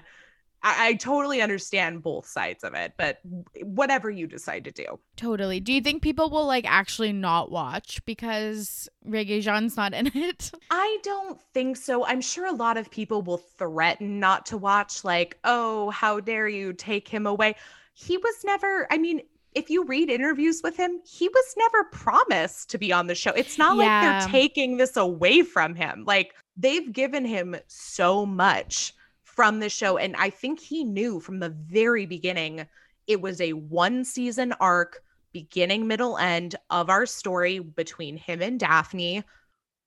I, 0.62 0.88
I 0.90 0.94
totally 0.96 1.42
understand 1.42 2.04
both 2.04 2.26
sides 2.28 2.64
of 2.66 2.74
it, 2.74 2.94
but 2.98 3.20
whatever 3.64 4.10
you 4.10 4.28
decide 4.28 4.66
to 4.66 4.72
do. 4.72 5.00
Totally. 5.16 5.60
Do 5.62 5.72
you 5.72 5.82
think 5.82 6.02
people 6.02 6.30
will 6.30 6.46
like 6.46 6.66
actually 6.68 7.14
not 7.14 7.50
watch 7.52 8.04
because 8.06 8.90
Regé-Jean's 9.08 9.78
not 9.78 9.94
in 9.94 10.08
it? 10.16 10.52
I 10.70 10.98
don't 11.04 11.42
think 11.54 11.78
so. 11.78 12.06
I'm 12.06 12.22
sure 12.22 12.46
a 12.46 12.52
lot 12.52 12.78
of 12.78 12.92
people 12.92 13.22
will 13.22 13.38
threaten 13.38 14.20
not 14.20 14.46
to 14.48 14.58
watch, 14.58 15.04
like, 15.06 15.38
oh, 15.46 15.90
how 15.92 16.20
dare 16.20 16.48
you 16.48 16.74
take 16.74 17.08
him 17.08 17.26
away. 17.26 17.56
He 17.94 18.18
was 18.18 18.36
never, 18.44 18.88
I 18.92 18.98
mean, 18.98 19.22
if 19.56 19.70
you 19.70 19.84
read 19.86 20.10
interviews 20.10 20.62
with 20.64 20.78
him, 20.78 21.00
he 21.06 21.28
was 21.28 21.56
never 21.58 21.86
promised 21.86 22.70
to 22.70 22.78
be 22.78 22.94
on 22.94 23.08
the 23.08 23.16
show. 23.16 23.32
It's 23.32 23.58
not 23.58 23.78
like 23.78 23.88
they're 23.88 24.30
taking 24.30 24.78
this 24.78 24.96
away 24.96 25.42
from 25.42 25.76
him. 25.76 26.04
Like, 26.06 26.36
they've 26.56 26.92
given 26.92 27.26
him 27.26 27.56
so 27.68 28.26
much 28.26 28.94
from 29.24 29.60
the 29.60 29.70
show. 29.70 29.98
And 29.98 30.16
I 30.18 30.30
think 30.30 30.60
he 30.60 30.84
knew 30.84 31.20
from 31.20 31.40
the 31.40 31.50
very 31.50 32.06
beginning 32.06 32.68
it 33.08 33.22
was 33.22 33.42
a 33.42 33.54
one 33.54 34.04
season 34.06 34.54
arc, 34.60 35.02
beginning, 35.32 35.88
middle, 35.88 36.18
end 36.18 36.56
of 36.70 36.90
our 36.90 37.06
story 37.06 37.60
between 37.60 38.18
him 38.18 38.42
and 38.42 38.60
Daphne 38.60 39.24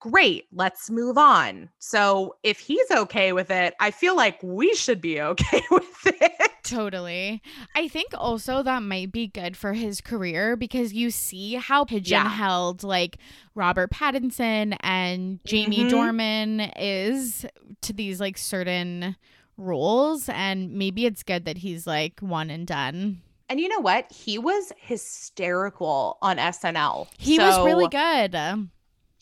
great, 0.03 0.47
let's 0.53 0.91
move 0.91 1.17
on. 1.17 1.69
So 1.79 2.35
if 2.43 2.59
he's 2.59 2.91
okay 2.91 3.33
with 3.33 3.51
it, 3.51 3.75
I 3.81 3.91
feel 3.93 4.17
like 4.17 4.39
we 4.43 4.75
should 4.75 5.01
be 5.01 5.21
okay 5.33 5.63
with 5.71 6.07
it. 6.07 6.51
Totally. 6.65 7.43
I 7.75 7.89
think 7.89 8.09
also 8.15 8.63
that 8.63 8.83
might 8.83 9.13
be 9.13 9.27
good 9.29 9.57
for 9.57 9.73
his 9.75 10.01
career 10.01 10.57
because 10.57 10.93
you 10.93 11.11
see 11.11 11.55
how 11.55 11.85
pigeon-held 11.85 12.83
like 12.83 13.19
Robert 13.55 13.91
Pattinson 13.91 14.77
and 14.81 15.39
Jamie 15.45 15.85
Mhm. 15.85 15.91
Dornan 15.91 16.73
is 16.77 17.45
to 17.83 17.93
these 17.93 18.21
like 18.21 18.39
certain 18.39 19.17
roles 19.57 20.29
and 20.29 20.73
maybe 20.73 21.05
it's 21.07 21.23
good 21.23 21.45
that 21.45 21.59
he's 21.59 21.87
like 21.87 22.21
one 22.21 22.49
and 22.51 22.67
done. 22.67 23.21
And 23.49 23.61
you 23.61 23.69
know 23.69 23.81
what? 23.81 24.11
He 24.11 24.39
was 24.39 24.73
hysterical 24.79 26.17
on 26.23 26.39
SNL. 26.39 27.07
He 27.19 27.39
was 27.39 27.65
really 27.67 27.89
good. 27.89 28.35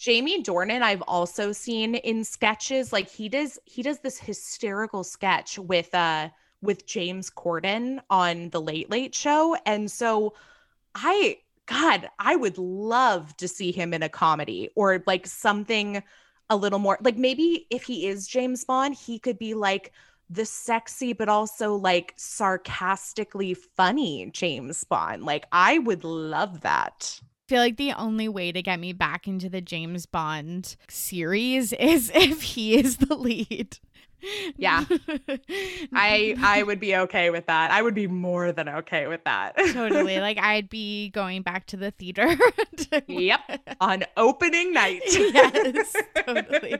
Jamie 0.00 0.42
Dornan, 0.42 0.80
I've 0.80 1.02
also 1.02 1.52
seen 1.52 1.94
in 1.94 2.24
sketches. 2.24 2.90
Like 2.90 3.10
he 3.10 3.28
does, 3.28 3.58
he 3.66 3.82
does 3.82 3.98
this 3.98 4.18
hysterical 4.18 5.04
sketch 5.04 5.58
with 5.58 5.94
uh 5.94 6.30
with 6.62 6.86
James 6.86 7.30
Corden 7.30 8.00
on 8.08 8.48
the 8.48 8.62
Late 8.62 8.90
Late 8.90 9.14
Show, 9.14 9.56
and 9.66 9.90
so 9.90 10.32
I, 10.94 11.38
God, 11.66 12.08
I 12.18 12.34
would 12.34 12.56
love 12.56 13.36
to 13.36 13.46
see 13.46 13.72
him 13.72 13.92
in 13.92 14.02
a 14.02 14.08
comedy 14.08 14.70
or 14.74 15.02
like 15.06 15.26
something 15.26 16.02
a 16.48 16.56
little 16.56 16.78
more 16.78 16.98
like 17.02 17.18
maybe 17.18 17.66
if 17.68 17.82
he 17.82 18.06
is 18.06 18.26
James 18.26 18.64
Bond, 18.64 18.94
he 18.94 19.18
could 19.18 19.38
be 19.38 19.52
like 19.52 19.92
the 20.30 20.46
sexy 20.46 21.12
but 21.12 21.28
also 21.28 21.74
like 21.74 22.14
sarcastically 22.16 23.52
funny 23.52 24.30
James 24.32 24.82
Bond. 24.82 25.24
Like 25.24 25.44
I 25.52 25.78
would 25.78 26.04
love 26.04 26.62
that. 26.62 27.20
Feel 27.50 27.58
like 27.60 27.78
the 27.78 27.92
only 27.94 28.28
way 28.28 28.52
to 28.52 28.62
get 28.62 28.78
me 28.78 28.92
back 28.92 29.26
into 29.26 29.48
the 29.48 29.60
James 29.60 30.06
Bond 30.06 30.76
series 30.88 31.72
is 31.80 32.10
if 32.14 32.42
he 32.42 32.78
is 32.78 32.98
the 32.98 33.16
lead. 33.16 33.76
Yeah. 34.56 34.84
I 35.92 36.36
I 36.40 36.62
would 36.62 36.78
be 36.78 36.94
okay 36.94 37.30
with 37.30 37.46
that. 37.46 37.72
I 37.72 37.82
would 37.82 37.94
be 37.94 38.06
more 38.06 38.52
than 38.52 38.68
okay 38.68 39.08
with 39.08 39.24
that. 39.24 39.56
totally. 39.56 40.20
Like 40.20 40.38
I'd 40.38 40.68
be 40.68 41.08
going 41.08 41.42
back 41.42 41.66
to 41.68 41.76
the 41.76 41.90
theater. 41.90 42.36
yep. 43.08 43.40
On 43.80 44.04
opening 44.16 44.72
night. 44.72 45.00
yes, 45.08 45.96
totally. 46.24 46.76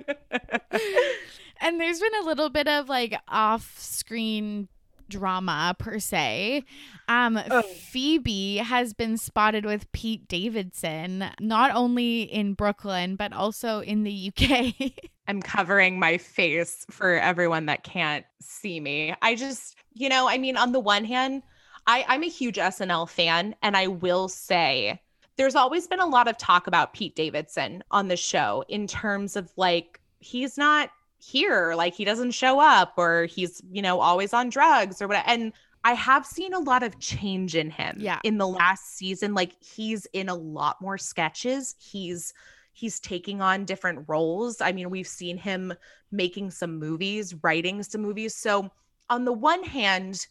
and 1.61 1.81
there's 1.81 1.99
been 1.99 2.15
a 2.23 2.27
little 2.27 2.51
bit 2.51 2.69
of 2.69 2.89
like 2.89 3.19
off-screen 3.27 4.69
drama 5.11 5.77
per 5.79 5.99
se. 5.99 6.65
Um, 7.09 7.39
oh. 7.51 7.63
Phoebe 7.63 8.57
has 8.57 8.95
been 8.95 9.19
spotted 9.19 9.67
with 9.67 9.91
Pete 9.93 10.27
Davidson, 10.29 11.27
not 11.41 11.75
only 11.75 12.23
in 12.23 12.55
Brooklyn, 12.55 13.17
but 13.17 13.33
also 13.35 13.81
in 13.81 14.05
the 14.05 14.33
UK. 14.33 14.93
I'm 15.29 15.43
covering 15.43 15.99
my 15.99 16.17
face 16.17 16.87
for 16.91 17.19
everyone 17.19 17.67
that 17.67 17.85
can't 17.85 18.25
see 18.41 18.81
me. 18.81 19.15
I 19.21 19.35
just, 19.35 19.77
you 19.93 20.09
know, 20.09 20.29
I 20.29 20.39
mean, 20.39 20.57
on 20.57 20.73
the 20.73 20.81
one 20.81 21.05
hand, 21.05 21.43
I, 21.87 22.05
I'm 22.09 22.23
a 22.23 22.29
huge 22.29 22.57
SNL 22.57 23.09
fan, 23.09 23.55
and 23.63 23.77
I 23.77 23.89
will 23.89 24.29
say 24.29 25.01
there's 25.37 25.55
always 25.55 25.87
been 25.87 26.01
a 26.01 26.07
lot 26.07 26.29
of 26.29 26.37
talk 26.37 26.67
about 26.67 26.93
Pete 26.93 27.17
Davidson 27.17 27.83
on 27.91 28.09
the 28.09 28.17
show 28.17 28.65
in 28.69 28.87
terms 28.87 29.37
of 29.37 29.51
like, 29.57 30.01
he's 30.19 30.59
not 30.59 30.91
here 31.23 31.75
like 31.75 31.95
he 31.95 32.05
doesn't 32.05 32.31
show 32.31 32.59
up 32.59 32.95
or 32.97 33.27
he's 33.27 33.61
you 33.71 33.83
know 33.83 34.01
always 34.01 34.33
on 34.33 34.49
drugs 34.49 35.03
or 35.03 35.09
whatever 35.09 35.29
and 35.29 35.53
I 35.83 35.95
have 35.95 36.27
seen 36.27 36.53
a 36.53 36.59
lot 36.59 36.83
of 36.83 36.99
change 36.99 37.57
in 37.57 37.71
him 37.71 37.97
yeah. 37.99 38.21
in 38.23 38.37
the 38.37 38.47
last 38.47 38.97
season. 38.97 39.33
Like 39.33 39.55
he's 39.63 40.07
in 40.13 40.29
a 40.29 40.35
lot 40.35 40.81
more 40.81 40.99
sketches. 40.99 41.75
He's 41.79 42.35
he's 42.73 43.01
taking 43.01 43.41
on 43.41 43.65
different 43.65 44.05
roles. 44.07 44.61
I 44.61 44.73
mean, 44.73 44.91
we've 44.91 45.07
seen 45.07 45.37
him 45.37 45.73
making 46.13 46.51
some 46.51 46.79
movies, 46.79 47.35
writing 47.43 47.83
some 47.83 48.03
movies. 48.03 48.35
So 48.35 48.71
on 49.09 49.25
the 49.25 49.33
one 49.33 49.63
hand, 49.65 50.27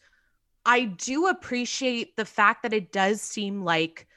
I 0.65 0.85
do 0.85 1.27
appreciate 1.27 2.15
the 2.15 2.25
fact 2.25 2.63
that 2.63 2.73
it 2.73 2.91
does 2.91 3.21
seem 3.21 3.63
like 3.63 4.07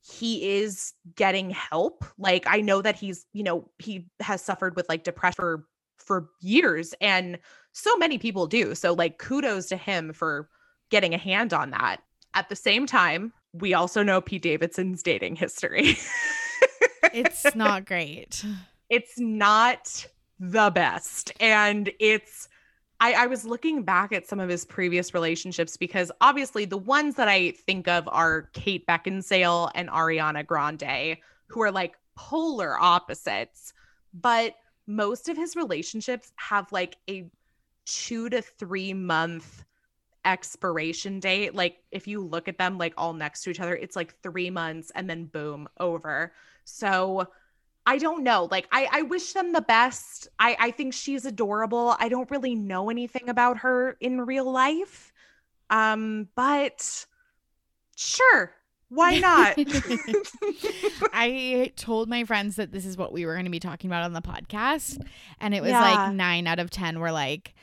he 0.00 0.58
is 0.58 0.94
getting 1.14 1.50
help. 1.50 2.04
Like 2.18 2.44
I 2.46 2.60
know 2.60 2.82
that 2.82 2.96
he's, 2.96 3.26
you 3.32 3.44
know, 3.44 3.70
he 3.78 4.08
has 4.20 4.42
suffered 4.42 4.76
with 4.76 4.88
like 4.88 5.04
depression 5.04 5.36
for 5.36 5.66
for 6.02 6.28
years 6.40 6.94
and 7.00 7.38
so 7.72 7.96
many 7.96 8.18
people 8.18 8.46
do. 8.46 8.74
So 8.74 8.92
like 8.92 9.18
kudos 9.18 9.66
to 9.68 9.76
him 9.76 10.12
for 10.12 10.48
getting 10.90 11.14
a 11.14 11.18
hand 11.18 11.52
on 11.52 11.70
that. 11.70 11.98
At 12.34 12.48
the 12.48 12.56
same 12.56 12.86
time, 12.86 13.32
we 13.52 13.74
also 13.74 14.02
know 14.02 14.20
Pete 14.20 14.42
Davidson's 14.42 15.02
dating 15.02 15.36
history. 15.36 15.96
it's 17.12 17.44
not 17.54 17.84
great. 17.84 18.44
It's 18.88 19.18
not 19.18 20.06
the 20.38 20.70
best. 20.70 21.32
And 21.40 21.90
it's 21.98 22.48
I, 23.00 23.24
I, 23.24 23.26
was 23.26 23.44
looking 23.44 23.82
back 23.82 24.12
at 24.12 24.28
some 24.28 24.38
of 24.38 24.48
his 24.48 24.64
previous 24.64 25.12
relationships 25.12 25.76
because 25.76 26.12
obviously 26.20 26.64
the 26.66 26.78
ones 26.78 27.16
that 27.16 27.26
I 27.26 27.50
think 27.50 27.88
of 27.88 28.08
are 28.08 28.42
Kate 28.52 28.86
Beckinsale 28.86 29.72
and 29.74 29.88
Ariana 29.88 30.46
Grande, 30.46 31.16
who 31.48 31.62
are 31.62 31.72
like 31.72 31.96
polar 32.14 32.80
opposites. 32.80 33.72
But 34.14 34.54
most 34.86 35.28
of 35.28 35.36
his 35.36 35.56
relationships 35.56 36.32
have 36.36 36.70
like 36.72 36.96
a 37.08 37.30
two 37.84 38.28
to 38.30 38.42
three 38.42 38.92
month 38.92 39.64
expiration 40.24 41.20
date. 41.20 41.54
Like 41.54 41.78
if 41.90 42.06
you 42.06 42.24
look 42.24 42.48
at 42.48 42.58
them 42.58 42.78
like 42.78 42.94
all 42.96 43.12
next 43.12 43.42
to 43.42 43.50
each 43.50 43.60
other, 43.60 43.74
it's 43.74 43.96
like 43.96 44.14
three 44.22 44.50
months 44.50 44.92
and 44.94 45.08
then 45.08 45.26
boom, 45.26 45.68
over. 45.78 46.32
So 46.64 47.28
I 47.84 47.98
don't 47.98 48.22
know. 48.22 48.48
Like 48.50 48.68
I, 48.70 48.88
I 48.90 49.02
wish 49.02 49.32
them 49.32 49.52
the 49.52 49.60
best. 49.62 50.28
I, 50.38 50.56
I 50.58 50.70
think 50.70 50.94
she's 50.94 51.24
adorable. 51.24 51.96
I 51.98 52.08
don't 52.08 52.30
really 52.30 52.54
know 52.54 52.90
anything 52.90 53.28
about 53.28 53.58
her 53.58 53.96
in 54.00 54.20
real 54.20 54.50
life. 54.50 55.12
Um, 55.70 56.28
but 56.36 57.06
sure, 57.96 58.54
why 58.92 59.18
not? 59.18 59.54
I 61.14 61.72
told 61.76 62.10
my 62.10 62.24
friends 62.24 62.56
that 62.56 62.72
this 62.72 62.84
is 62.84 62.98
what 62.98 63.10
we 63.10 63.24
were 63.24 63.32
going 63.32 63.46
to 63.46 63.50
be 63.50 63.58
talking 63.58 63.88
about 63.88 64.04
on 64.04 64.12
the 64.12 64.20
podcast. 64.20 65.02
And 65.40 65.54
it 65.54 65.62
was 65.62 65.70
yeah. 65.70 65.80
like 65.80 66.14
nine 66.14 66.46
out 66.46 66.58
of 66.58 66.68
10 66.68 67.00
were 67.00 67.10
like, 67.10 67.54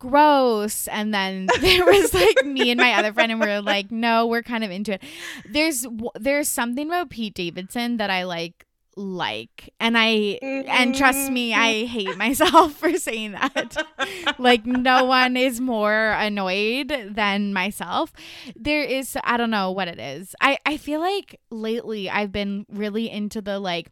gross. 0.00 0.88
And 0.88 1.14
then 1.14 1.46
there 1.60 1.84
was 1.84 2.12
like 2.12 2.44
me 2.44 2.72
and 2.72 2.80
my 2.80 2.94
other 2.94 3.12
friend, 3.12 3.30
and 3.30 3.40
we 3.40 3.46
are 3.46 3.60
like, 3.60 3.92
no, 3.92 4.26
we're 4.26 4.42
kind 4.42 4.64
of 4.64 4.72
into 4.72 4.94
it. 4.94 5.02
There's, 5.48 5.86
there's 6.16 6.48
something 6.48 6.88
about 6.88 7.10
Pete 7.10 7.34
Davidson 7.34 7.98
that 7.98 8.10
I 8.10 8.24
like 8.24 8.66
like 8.96 9.72
and 9.80 9.96
i 9.96 10.38
and 10.42 10.94
trust 10.94 11.30
me 11.30 11.54
i 11.54 11.72
mm-hmm. 11.72 11.86
hate 11.86 12.16
myself 12.18 12.72
for 12.78 12.96
saying 12.96 13.32
that. 13.32 13.76
Like 14.38 14.66
no 14.66 15.04
one 15.04 15.36
is 15.36 15.60
more 15.60 16.12
annoyed 16.12 17.10
than 17.10 17.52
myself. 17.52 18.12
There 18.56 18.82
is 18.82 19.16
i 19.24 19.36
don't 19.36 19.50
know 19.50 19.70
what 19.70 19.88
it 19.88 19.98
is. 19.98 20.34
I 20.40 20.58
i 20.66 20.76
feel 20.76 21.00
like 21.00 21.40
lately 21.50 22.10
i've 22.10 22.32
been 22.32 22.66
really 22.68 23.10
into 23.10 23.40
the 23.40 23.58
like 23.58 23.90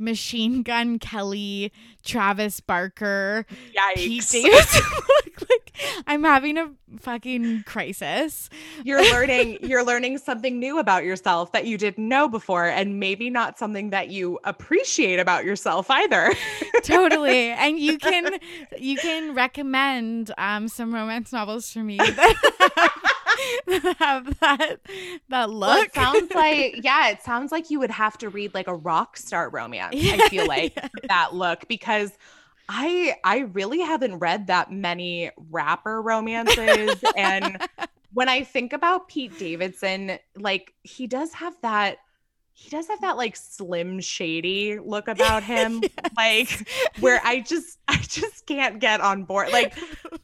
Machine 0.00 0.62
Gun 0.62 0.98
Kelly, 0.98 1.72
Travis 2.04 2.60
Barker, 2.60 3.46
Yikes. 3.76 3.94
Pete 3.94 4.28
Davidson. 4.30 4.82
like 5.48 5.72
I'm 6.06 6.24
having 6.24 6.58
a 6.58 6.70
fucking 6.98 7.64
crisis. 7.64 8.50
You're 8.84 9.02
learning 9.12 9.58
you're 9.62 9.84
learning 9.84 10.18
something 10.18 10.58
new 10.58 10.78
about 10.78 11.04
yourself 11.04 11.52
that 11.52 11.66
you 11.66 11.78
didn't 11.78 12.06
know 12.06 12.28
before 12.28 12.66
and 12.66 12.98
maybe 12.98 13.30
not 13.30 13.58
something 13.58 13.90
that 13.90 14.10
you 14.10 14.38
appreciate 14.44 15.18
about 15.18 15.44
yourself 15.44 15.90
either. 15.90 16.32
totally. 16.82 17.50
And 17.50 17.78
you 17.78 17.98
can 17.98 18.38
you 18.78 18.96
can 18.96 19.34
recommend 19.34 20.32
um 20.38 20.68
some 20.68 20.94
romance 20.94 21.32
novels 21.32 21.70
for 21.70 21.80
me 21.80 21.96
that 21.96 23.16
have 23.98 24.38
that 24.40 24.76
that 25.28 25.50
look. 25.50 25.68
Well, 25.68 25.82
it 25.82 25.94
sounds 25.94 26.30
like 26.34 26.80
yeah, 26.82 27.08
it 27.08 27.22
sounds 27.22 27.52
like 27.52 27.70
you 27.70 27.78
would 27.78 27.90
have 27.90 28.18
to 28.18 28.28
read 28.28 28.54
like 28.54 28.68
a 28.68 28.74
rock 28.74 29.16
star 29.16 29.48
romance. 29.50 29.94
Yeah, 29.94 30.16
I 30.20 30.28
feel 30.28 30.46
like 30.48 30.74
yeah. 30.76 30.88
that 31.08 31.34
look 31.34 31.68
because 31.68 32.12
I 32.68 33.16
I 33.24 33.40
really 33.40 33.80
haven't 33.80 34.18
read 34.18 34.48
that 34.48 34.72
many 34.72 35.30
rapper 35.50 36.00
romances 36.02 37.02
and 37.16 37.58
when 38.12 38.28
I 38.28 38.42
think 38.42 38.72
about 38.72 39.08
Pete 39.08 39.38
Davidson, 39.38 40.18
like 40.36 40.74
he 40.82 41.06
does 41.06 41.32
have 41.34 41.56
that 41.62 41.98
he 42.60 42.68
does 42.68 42.88
have 42.88 43.00
that 43.00 43.16
like 43.16 43.36
slim 43.36 44.00
shady 44.00 44.78
look 44.78 45.08
about 45.08 45.42
him 45.42 45.80
yes. 45.82 45.90
like 46.14 46.68
where 47.00 47.18
i 47.24 47.40
just 47.40 47.78
i 47.88 47.96
just 47.96 48.44
can't 48.44 48.80
get 48.80 49.00
on 49.00 49.24
board 49.24 49.50
like 49.50 49.74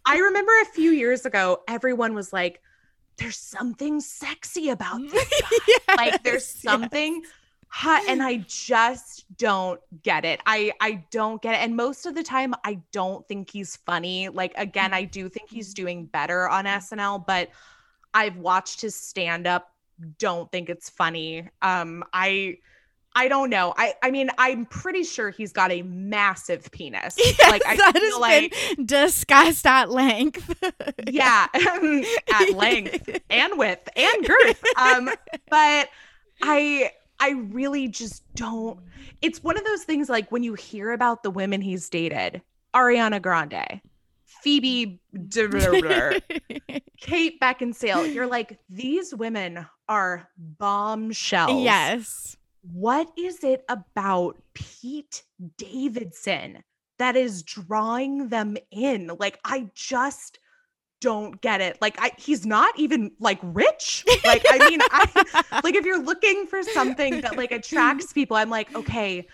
i 0.04 0.18
remember 0.18 0.52
a 0.60 0.66
few 0.66 0.90
years 0.90 1.24
ago 1.24 1.62
everyone 1.66 2.14
was 2.14 2.34
like 2.34 2.60
there's 3.18 3.38
something 3.38 4.00
sexy 4.00 4.70
about 4.70 5.00
this 5.10 5.28
guy. 5.40 5.58
yes, 5.68 5.96
like 5.96 6.22
there's 6.22 6.46
something 6.46 7.20
yes. 7.22 7.32
hot 7.68 8.02
and 8.08 8.22
I 8.22 8.38
just 8.46 9.24
don't 9.36 9.80
get 10.02 10.24
it. 10.24 10.40
I 10.46 10.72
I 10.80 11.04
don't 11.10 11.40
get 11.40 11.54
it. 11.54 11.64
And 11.64 11.76
most 11.76 12.06
of 12.06 12.14
the 12.14 12.22
time 12.22 12.54
I 12.64 12.80
don't 12.92 13.26
think 13.28 13.50
he's 13.50 13.76
funny. 13.76 14.28
Like 14.28 14.52
again, 14.56 14.92
I 14.94 15.04
do 15.04 15.28
think 15.28 15.50
he's 15.50 15.74
mm-hmm. 15.74 15.82
doing 15.82 16.06
better 16.06 16.48
on 16.48 16.64
SNL, 16.64 17.26
but 17.26 17.50
I've 18.14 18.36
watched 18.36 18.80
his 18.80 18.94
stand 18.94 19.46
up, 19.46 19.72
don't 20.18 20.50
think 20.50 20.68
it's 20.68 20.90
funny. 20.90 21.48
Um 21.62 22.04
I 22.12 22.58
I 23.16 23.28
don't 23.28 23.48
know. 23.48 23.72
I 23.78 23.94
I 24.02 24.10
mean, 24.10 24.30
I'm 24.36 24.66
pretty 24.66 25.02
sure 25.02 25.30
he's 25.30 25.50
got 25.50 25.72
a 25.72 25.82
massive 25.82 26.70
penis. 26.70 27.16
Yes, 27.26 27.50
like 27.50 27.66
I 27.66 27.76
that 27.76 27.98
feel 27.98 28.20
like 28.20 28.54
discussed 28.86 29.66
at 29.66 29.90
length. 29.90 30.62
yeah, 31.10 31.46
at 31.54 32.50
length 32.54 33.20
and 33.30 33.58
width 33.58 33.88
and 33.96 34.26
girth. 34.26 34.62
Um, 34.76 35.10
but 35.50 35.88
I 36.42 36.92
I 37.18 37.30
really 37.30 37.88
just 37.88 38.22
don't. 38.34 38.78
It's 39.22 39.42
one 39.42 39.56
of 39.56 39.64
those 39.64 39.84
things 39.84 40.08
like 40.08 40.30
when 40.30 40.42
you 40.42 40.54
hear 40.54 40.92
about 40.92 41.22
the 41.22 41.30
women 41.30 41.62
he's 41.62 41.88
dated, 41.88 42.42
Ariana 42.74 43.20
Grande, 43.20 43.80
Phoebe, 44.24 45.00
Kate 47.00 47.40
Beckinsale. 47.40 48.14
You're 48.14 48.26
like, 48.26 48.58
these 48.68 49.14
women 49.14 49.66
are 49.88 50.28
bombshells. 50.36 51.62
Yes 51.62 52.35
what 52.72 53.10
is 53.16 53.44
it 53.44 53.64
about 53.68 54.36
Pete 54.54 55.22
Davidson 55.58 56.62
that 56.98 57.16
is 57.16 57.42
drawing 57.42 58.28
them 58.28 58.56
in? 58.70 59.10
Like, 59.18 59.38
I 59.44 59.70
just 59.74 60.38
don't 61.00 61.40
get 61.40 61.60
it. 61.60 61.78
Like, 61.80 61.96
I 62.00 62.12
he's 62.16 62.46
not 62.46 62.78
even 62.78 63.12
like 63.20 63.38
rich. 63.42 64.04
Like, 64.24 64.44
I 64.50 64.68
mean, 64.70 64.80
I 64.82 65.60
like 65.64 65.74
if 65.74 65.84
you're 65.84 66.02
looking 66.02 66.46
for 66.46 66.62
something 66.62 67.20
that 67.20 67.36
like 67.36 67.52
attracts 67.52 68.12
people, 68.14 68.36
I'm 68.36 68.50
like, 68.50 68.74
okay, 68.74 69.26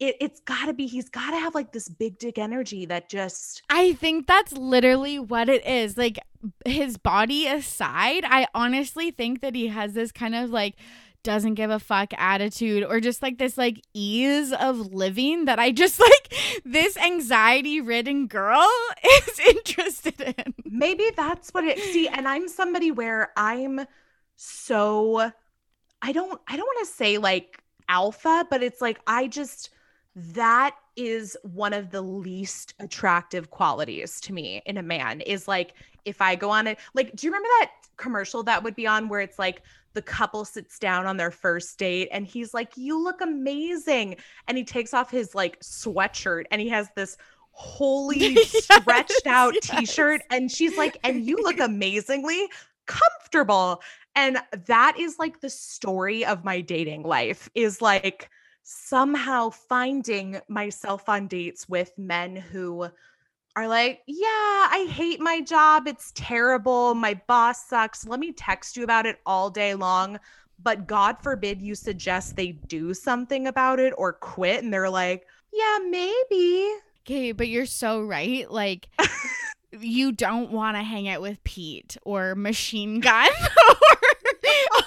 it, 0.00 0.16
it's 0.18 0.40
gotta 0.40 0.72
be 0.72 0.86
he's 0.86 1.08
gotta 1.10 1.36
have 1.36 1.54
like 1.54 1.72
this 1.72 1.88
big 1.88 2.18
dick 2.18 2.38
energy 2.38 2.86
that 2.86 3.08
just 3.08 3.62
i 3.68 3.92
think 3.92 4.26
that's 4.26 4.52
literally 4.52 5.18
what 5.18 5.48
it 5.48 5.64
is 5.66 5.98
like 5.98 6.18
his 6.64 6.96
body 6.96 7.46
aside 7.46 8.24
i 8.24 8.48
honestly 8.54 9.10
think 9.10 9.42
that 9.42 9.54
he 9.54 9.68
has 9.68 9.92
this 9.92 10.10
kind 10.10 10.34
of 10.34 10.50
like 10.50 10.74
doesn't 11.22 11.54
give 11.54 11.70
a 11.70 11.78
fuck 11.78 12.12
attitude 12.16 12.84
or 12.84 13.00
just 13.00 13.22
like 13.22 13.38
this 13.38 13.58
like 13.58 13.82
ease 13.94 14.52
of 14.52 14.92
living 14.92 15.44
that 15.44 15.58
I 15.58 15.72
just 15.72 16.00
like 16.00 16.34
this 16.64 16.96
anxiety 16.96 17.80
ridden 17.80 18.26
girl 18.26 18.66
is 19.04 19.38
interested 19.40 20.20
in. 20.20 20.54
Maybe 20.64 21.04
that's 21.16 21.50
what 21.50 21.64
it 21.64 21.78
see 21.78 22.08
and 22.08 22.26
I'm 22.28 22.48
somebody 22.48 22.90
where 22.90 23.30
I'm 23.36 23.86
so 24.36 25.30
I 26.02 26.12
don't 26.12 26.40
I 26.48 26.56
don't 26.56 26.66
want 26.66 26.86
to 26.86 26.94
say 26.94 27.18
like 27.18 27.62
alpha, 27.88 28.46
but 28.48 28.62
it's 28.62 28.80
like 28.80 29.00
I 29.06 29.26
just 29.26 29.70
that 30.14 30.76
is 30.96 31.36
one 31.42 31.72
of 31.72 31.90
the 31.90 32.00
least 32.00 32.74
attractive 32.80 33.50
qualities 33.50 34.20
to 34.20 34.32
me 34.32 34.62
in 34.66 34.76
a 34.76 34.82
man 34.82 35.20
is 35.20 35.46
like 35.46 35.74
if 36.04 36.20
I 36.20 36.34
go 36.34 36.50
on 36.50 36.66
it 36.66 36.78
like 36.94 37.14
do 37.14 37.26
you 37.26 37.32
remember 37.32 37.48
that 37.60 37.70
commercial 37.96 38.42
that 38.42 38.62
would 38.62 38.74
be 38.74 38.86
on 38.86 39.08
where 39.08 39.20
it's 39.20 39.38
like 39.38 39.62
the 39.92 40.02
couple 40.02 40.44
sits 40.44 40.78
down 40.78 41.06
on 41.06 41.16
their 41.16 41.30
first 41.30 41.78
date 41.78 42.08
and 42.12 42.26
he's 42.26 42.54
like 42.54 42.76
you 42.76 43.02
look 43.02 43.20
amazing 43.20 44.16
and 44.46 44.56
he 44.56 44.64
takes 44.64 44.94
off 44.94 45.10
his 45.10 45.34
like 45.34 45.58
sweatshirt 45.60 46.44
and 46.50 46.60
he 46.60 46.68
has 46.68 46.88
this 46.96 47.16
wholly 47.52 48.34
yes, 48.34 48.64
stretched 48.64 49.26
out 49.26 49.54
yes. 49.54 49.70
t-shirt 49.70 50.22
and 50.30 50.50
she's 50.50 50.76
like 50.76 50.96
and 51.04 51.26
you 51.26 51.36
look 51.36 51.60
amazingly 51.60 52.48
comfortable 52.86 53.80
and 54.16 54.38
that 54.66 54.98
is 54.98 55.18
like 55.18 55.40
the 55.40 55.50
story 55.50 56.24
of 56.24 56.44
my 56.44 56.60
dating 56.60 57.02
life 57.02 57.48
is 57.54 57.80
like 57.80 58.30
somehow 58.62 59.50
finding 59.50 60.40
myself 60.48 61.08
on 61.08 61.26
dates 61.26 61.68
with 61.68 61.92
men 61.98 62.36
who 62.36 62.88
are 63.56 63.68
like, 63.68 64.02
yeah, 64.06 64.26
I 64.26 64.86
hate 64.90 65.20
my 65.20 65.40
job. 65.40 65.86
It's 65.86 66.12
terrible. 66.14 66.94
My 66.94 67.20
boss 67.26 67.66
sucks. 67.66 68.06
Let 68.06 68.20
me 68.20 68.32
text 68.32 68.76
you 68.76 68.84
about 68.84 69.06
it 69.06 69.18
all 69.26 69.50
day 69.50 69.74
long. 69.74 70.18
But 70.62 70.86
God 70.86 71.16
forbid 71.22 71.62
you 71.62 71.74
suggest 71.74 72.36
they 72.36 72.52
do 72.52 72.94
something 72.94 73.46
about 73.46 73.80
it 73.80 73.94
or 73.96 74.12
quit. 74.12 74.62
And 74.62 74.72
they're 74.72 74.90
like, 74.90 75.26
yeah, 75.52 75.78
maybe. 75.88 76.70
Okay, 77.06 77.32
but 77.32 77.48
you're 77.48 77.66
so 77.66 78.02
right. 78.02 78.50
Like, 78.50 78.88
you 79.80 80.12
don't 80.12 80.50
want 80.50 80.76
to 80.76 80.82
hang 80.82 81.08
out 81.08 81.22
with 81.22 81.42
Pete 81.44 81.96
or 82.02 82.34
Machine 82.34 83.00
Gun 83.00 83.28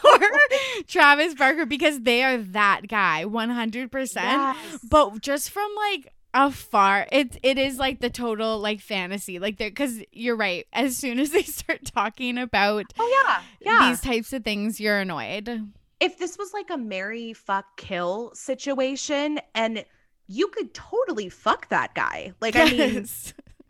or, 0.03 0.14
or 0.14 0.20
Travis 0.88 1.34
Barker 1.36 1.66
because 1.66 2.01
they 2.01 2.24
are 2.24 2.38
that 2.38 2.88
guy 2.88 3.24
100%. 3.26 4.16
Yes. 4.16 4.80
But 4.89 5.22
just 5.22 5.49
from 5.49 5.70
like 5.76 6.14
afar 6.34 7.08
it 7.12 7.38
it 7.44 7.60
is 7.60 7.78
like 7.78 8.00
the 8.00 8.10
total 8.10 8.60
like 8.60 8.80
fantasy 8.80 9.38
like 9.38 9.58
there 9.58 9.70
because 9.70 10.02
you're 10.12 10.36
right 10.36 10.66
as 10.74 10.98
soon 10.98 11.20
as 11.20 11.30
they 11.32 11.44
start 11.44 11.86
talking 11.86 12.38
about 12.38 12.86
oh 13.00 13.24
yeah 13.26 13.42
yeah 13.62 13.90
these 13.90 14.02
types 14.02 14.34
of 14.34 14.44
things 14.44 14.80
you're 14.80 15.00
annoyed 15.00 15.72
if 16.00 16.18
this 16.18 16.38
was 16.38 16.52
like 16.52 16.70
a 16.72 16.78
marry 16.78 17.34
fuck 17.34 17.78
kill 17.78 18.32
situation 18.34 19.40
and 19.54 19.86
you 20.28 20.48
could 20.48 20.74
totally 20.74 21.30
fuck 21.30 21.70
that 21.70 21.94
guy 21.94 22.34
like 22.42 22.56
yes. 22.56 22.72
i 22.72 22.76
mean 22.76 23.08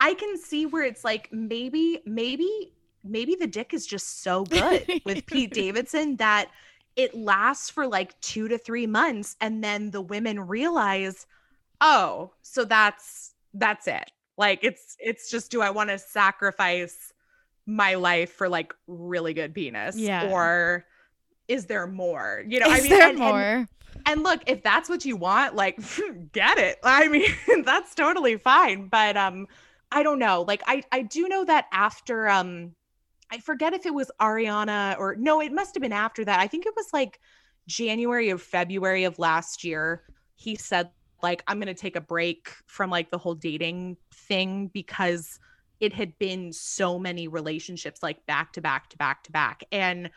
i 0.00 0.14
can 0.14 0.38
see 0.38 0.64
where 0.64 0.82
it's 0.82 1.04
like 1.04 1.28
maybe 1.32 2.00
maybe 2.06 2.72
maybe 3.02 3.34
the 3.34 3.46
dick 3.46 3.74
is 3.74 3.86
just 3.86 4.22
so 4.22 4.44
good 4.44 4.84
with 5.04 5.26
pete 5.26 5.52
davidson 5.52 6.16
that 6.16 6.48
it 6.96 7.14
lasts 7.14 7.68
for 7.68 7.86
like 7.86 8.18
two 8.20 8.48
to 8.48 8.56
three 8.56 8.86
months 8.86 9.36
and 9.40 9.62
then 9.62 9.90
the 9.90 10.00
women 10.00 10.40
realize 10.40 11.26
oh, 11.80 12.32
so 12.42 12.64
that's 12.64 13.34
that's 13.52 13.86
it. 13.86 14.10
Like 14.36 14.60
it's 14.62 14.96
it's 14.98 15.30
just 15.30 15.50
do 15.50 15.60
I 15.60 15.70
want 15.70 15.90
to 15.90 15.98
sacrifice 15.98 17.12
my 17.66 17.94
life 17.94 18.32
for 18.32 18.48
like 18.48 18.74
really 18.86 19.34
good 19.34 19.54
penis? 19.54 19.96
Yeah. 19.96 20.30
Or 20.30 20.84
is 21.48 21.66
there 21.66 21.86
more? 21.86 22.42
You 22.46 22.60
know, 22.60 22.66
is 22.66 22.80
I 22.80 22.82
mean 22.82 22.90
there 22.90 23.08
and, 23.10 23.18
more? 23.18 23.40
And, 23.40 23.68
and 24.06 24.22
look, 24.22 24.42
if 24.46 24.62
that's 24.62 24.88
what 24.88 25.04
you 25.04 25.16
want, 25.16 25.54
like 25.54 25.78
get 26.32 26.58
it. 26.58 26.78
I 26.82 27.08
mean, 27.08 27.30
that's 27.64 27.94
totally 27.94 28.36
fine. 28.38 28.88
But 28.88 29.16
um, 29.16 29.46
I 29.92 30.02
don't 30.02 30.18
know. 30.18 30.44
Like 30.46 30.62
I 30.66 30.82
I 30.90 31.02
do 31.02 31.28
know 31.28 31.44
that 31.44 31.66
after 31.72 32.28
um 32.28 32.72
I 33.30 33.38
forget 33.38 33.72
if 33.72 33.86
it 33.86 33.94
was 33.94 34.10
Ariana 34.20 34.98
or 34.98 35.16
no, 35.16 35.40
it 35.40 35.52
must 35.52 35.74
have 35.74 35.82
been 35.82 35.92
after 35.92 36.24
that. 36.24 36.40
I 36.40 36.46
think 36.46 36.66
it 36.66 36.74
was 36.76 36.88
like 36.92 37.20
January 37.66 38.30
or 38.30 38.38
February 38.38 39.04
of 39.04 39.18
last 39.18 39.64
year. 39.64 40.02
He 40.34 40.56
said 40.56 40.90
like 41.24 41.42
I'm 41.48 41.58
going 41.58 41.74
to 41.74 41.74
take 41.74 41.96
a 41.96 42.00
break 42.00 42.50
from 42.66 42.90
like 42.90 43.10
the 43.10 43.18
whole 43.18 43.34
dating 43.34 43.96
thing 44.12 44.68
because 44.72 45.40
it 45.80 45.92
had 45.92 46.16
been 46.18 46.52
so 46.52 46.98
many 46.98 47.26
relationships 47.26 48.02
like 48.02 48.24
back 48.26 48.52
to 48.52 48.60
back 48.60 48.90
to 48.90 48.96
back 48.96 49.24
to 49.24 49.32
back 49.32 49.64
and 49.72 50.10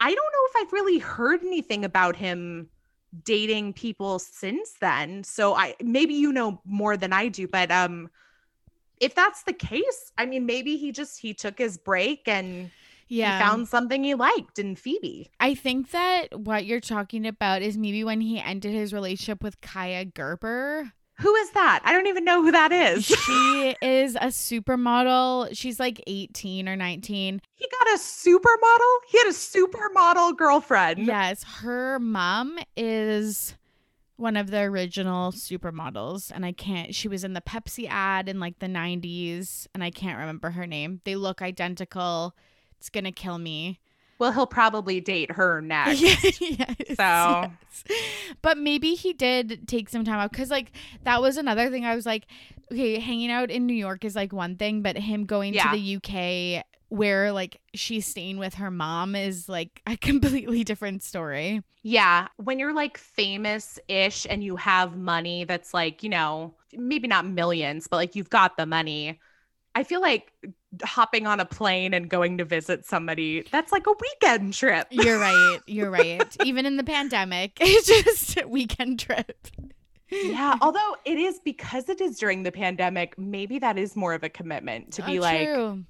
I 0.00 0.08
don't 0.14 0.16
know 0.16 0.46
if 0.48 0.66
I've 0.66 0.72
really 0.72 0.98
heard 0.98 1.44
anything 1.44 1.84
about 1.84 2.16
him 2.16 2.70
dating 3.22 3.74
people 3.74 4.18
since 4.18 4.72
then. 4.80 5.24
So 5.24 5.54
I 5.54 5.74
maybe 5.82 6.14
you 6.14 6.32
know 6.32 6.60
more 6.64 6.96
than 6.96 7.12
I 7.12 7.28
do, 7.28 7.46
but 7.46 7.70
um 7.70 8.08
if 8.98 9.14
that's 9.14 9.42
the 9.44 9.52
case, 9.52 10.12
I 10.16 10.26
mean 10.26 10.46
maybe 10.46 10.76
he 10.76 10.90
just 10.90 11.20
he 11.20 11.34
took 11.34 11.58
his 11.58 11.76
break 11.76 12.26
and 12.26 12.70
yeah. 13.10 13.38
he 13.38 13.44
found 13.44 13.68
something 13.68 14.04
he 14.04 14.14
liked 14.14 14.58
in 14.58 14.76
Phoebe. 14.76 15.30
I 15.38 15.54
think 15.54 15.90
that 15.90 16.38
what 16.38 16.64
you're 16.64 16.80
talking 16.80 17.26
about 17.26 17.62
is 17.62 17.76
maybe 17.76 18.04
when 18.04 18.20
he 18.20 18.40
ended 18.40 18.72
his 18.72 18.92
relationship 18.92 19.42
with 19.42 19.60
Kaia 19.60 20.12
Gerber. 20.12 20.92
Who 21.18 21.34
is 21.34 21.50
that? 21.50 21.80
I 21.84 21.92
don't 21.92 22.06
even 22.06 22.24
know 22.24 22.42
who 22.42 22.52
that 22.52 22.72
is. 22.72 23.04
she 23.26 23.76
is 23.82 24.16
a 24.16 24.28
supermodel. 24.28 25.50
She's 25.52 25.78
like 25.78 26.02
18 26.06 26.68
or 26.68 26.76
19. 26.76 27.42
He 27.54 27.68
got 27.78 27.94
a 27.94 27.98
supermodel? 27.98 28.96
He 29.08 29.18
had 29.18 29.26
a 29.26 29.30
supermodel 29.30 30.36
girlfriend. 30.38 31.06
Yes. 31.06 31.44
Her 31.44 31.98
mom 31.98 32.58
is 32.74 33.54
one 34.16 34.36
of 34.36 34.50
the 34.50 34.60
original 34.60 35.32
supermodels 35.32 36.30
and 36.34 36.44
I 36.44 36.52
can't 36.52 36.94
she 36.94 37.08
was 37.08 37.24
in 37.24 37.32
the 37.32 37.40
Pepsi 37.40 37.86
ad 37.88 38.28
in 38.28 38.38
like 38.38 38.58
the 38.58 38.66
90s 38.66 39.66
and 39.74 39.82
I 39.82 39.90
can't 39.90 40.18
remember 40.18 40.50
her 40.50 40.66
name. 40.66 41.00
They 41.04 41.16
look 41.16 41.40
identical. 41.40 42.34
It's 42.80 42.88
gonna 42.88 43.12
kill 43.12 43.38
me. 43.38 43.78
Well, 44.18 44.32
he'll 44.32 44.46
probably 44.46 45.00
date 45.00 45.32
her 45.32 45.60
next. 45.64 46.00
yes, 46.02 46.76
so, 46.88 47.50
yes. 47.50 47.84
but 48.42 48.58
maybe 48.58 48.94
he 48.94 49.12
did 49.12 49.66
take 49.68 49.88
some 49.88 50.04
time 50.04 50.18
out 50.18 50.30
because, 50.30 50.50
like, 50.50 50.72
that 51.04 51.22
was 51.22 51.36
another 51.38 51.70
thing. 51.70 51.86
I 51.86 51.94
was 51.94 52.04
like, 52.04 52.26
okay, 52.70 52.98
hanging 52.98 53.30
out 53.30 53.50
in 53.50 53.66
New 53.66 53.74
York 53.74 54.04
is 54.04 54.14
like 54.14 54.32
one 54.32 54.56
thing, 54.56 54.82
but 54.82 54.96
him 54.96 55.24
going 55.24 55.54
yeah. 55.54 55.70
to 55.70 55.76
the 55.76 55.96
UK 55.96 56.64
where 56.90 57.30
like 57.30 57.60
she's 57.72 58.04
staying 58.04 58.36
with 58.36 58.54
her 58.54 58.70
mom 58.70 59.14
is 59.14 59.48
like 59.48 59.80
a 59.86 59.96
completely 60.00 60.64
different 60.64 61.02
story. 61.02 61.62
Yeah. 61.82 62.28
When 62.36 62.58
you're 62.58 62.74
like 62.74 62.98
famous 62.98 63.78
ish 63.88 64.26
and 64.28 64.44
you 64.44 64.56
have 64.56 64.96
money 64.96 65.44
that's 65.44 65.72
like, 65.72 66.02
you 66.02 66.10
know, 66.10 66.54
maybe 66.76 67.08
not 67.08 67.26
millions, 67.26 67.86
but 67.86 67.96
like 67.96 68.16
you've 68.16 68.30
got 68.30 68.56
the 68.56 68.66
money. 68.66 69.18
I 69.74 69.84
feel 69.84 70.00
like 70.00 70.32
hopping 70.82 71.26
on 71.26 71.40
a 71.40 71.44
plane 71.44 71.94
and 71.94 72.08
going 72.08 72.38
to 72.38 72.44
visit 72.44 72.84
somebody 72.84 73.44
that's 73.50 73.72
like 73.72 73.86
a 73.86 73.92
weekend 74.00 74.54
trip. 74.54 74.86
You're 74.90 75.18
right. 75.18 75.58
You're 75.66 75.90
right. 75.90 76.36
Even 76.44 76.66
in 76.66 76.76
the 76.76 76.84
pandemic 76.84 77.56
it's 77.60 77.88
just 77.88 78.40
a 78.40 78.46
weekend 78.46 79.00
trip. 79.00 79.48
Yeah 80.10 80.56
although 80.60 80.96
it 81.04 81.18
is 81.18 81.40
because 81.44 81.88
it 81.88 82.00
is 82.00 82.18
during 82.18 82.42
the 82.42 82.52
pandemic 82.52 83.18
maybe 83.18 83.58
that 83.58 83.78
is 83.78 83.96
more 83.96 84.14
of 84.14 84.22
a 84.22 84.28
commitment 84.28 84.92
to 84.94 85.02
be 85.02 85.18
oh, 85.18 85.22
like 85.22 85.46
true. 85.46 85.84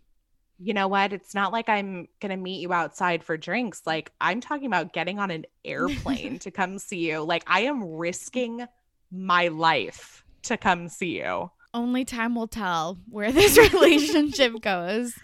you 0.59 0.75
know 0.75 0.89
what? 0.89 1.13
It's 1.13 1.35
not 1.35 1.53
like 1.53 1.69
i'm 1.69 2.09
gonna 2.21 2.37
meet 2.37 2.61
you 2.61 2.73
outside 2.73 3.23
for 3.23 3.37
drinks. 3.37 3.83
Like 3.87 4.13
i'm 4.21 4.41
talking 4.41 4.67
about 4.67 4.93
getting 4.93 5.19
on 5.19 5.31
an 5.31 5.45
airplane 5.65 6.39
to 6.41 6.51
come 6.51 6.79
see 6.79 7.11
you. 7.11 7.23
Like 7.23 7.45
i 7.47 7.63
am 7.63 7.85
risking 7.85 8.67
my 9.11 9.49
life 9.49 10.25
to 10.43 10.57
come 10.57 10.89
see 10.89 11.19
you 11.19 11.51
only 11.75 12.05
time 12.05 12.35
will 12.35 12.49
tell 12.49 12.99
where 13.09 13.33
this 13.33 13.57
relationship 13.73 14.61
goes. 14.61 15.15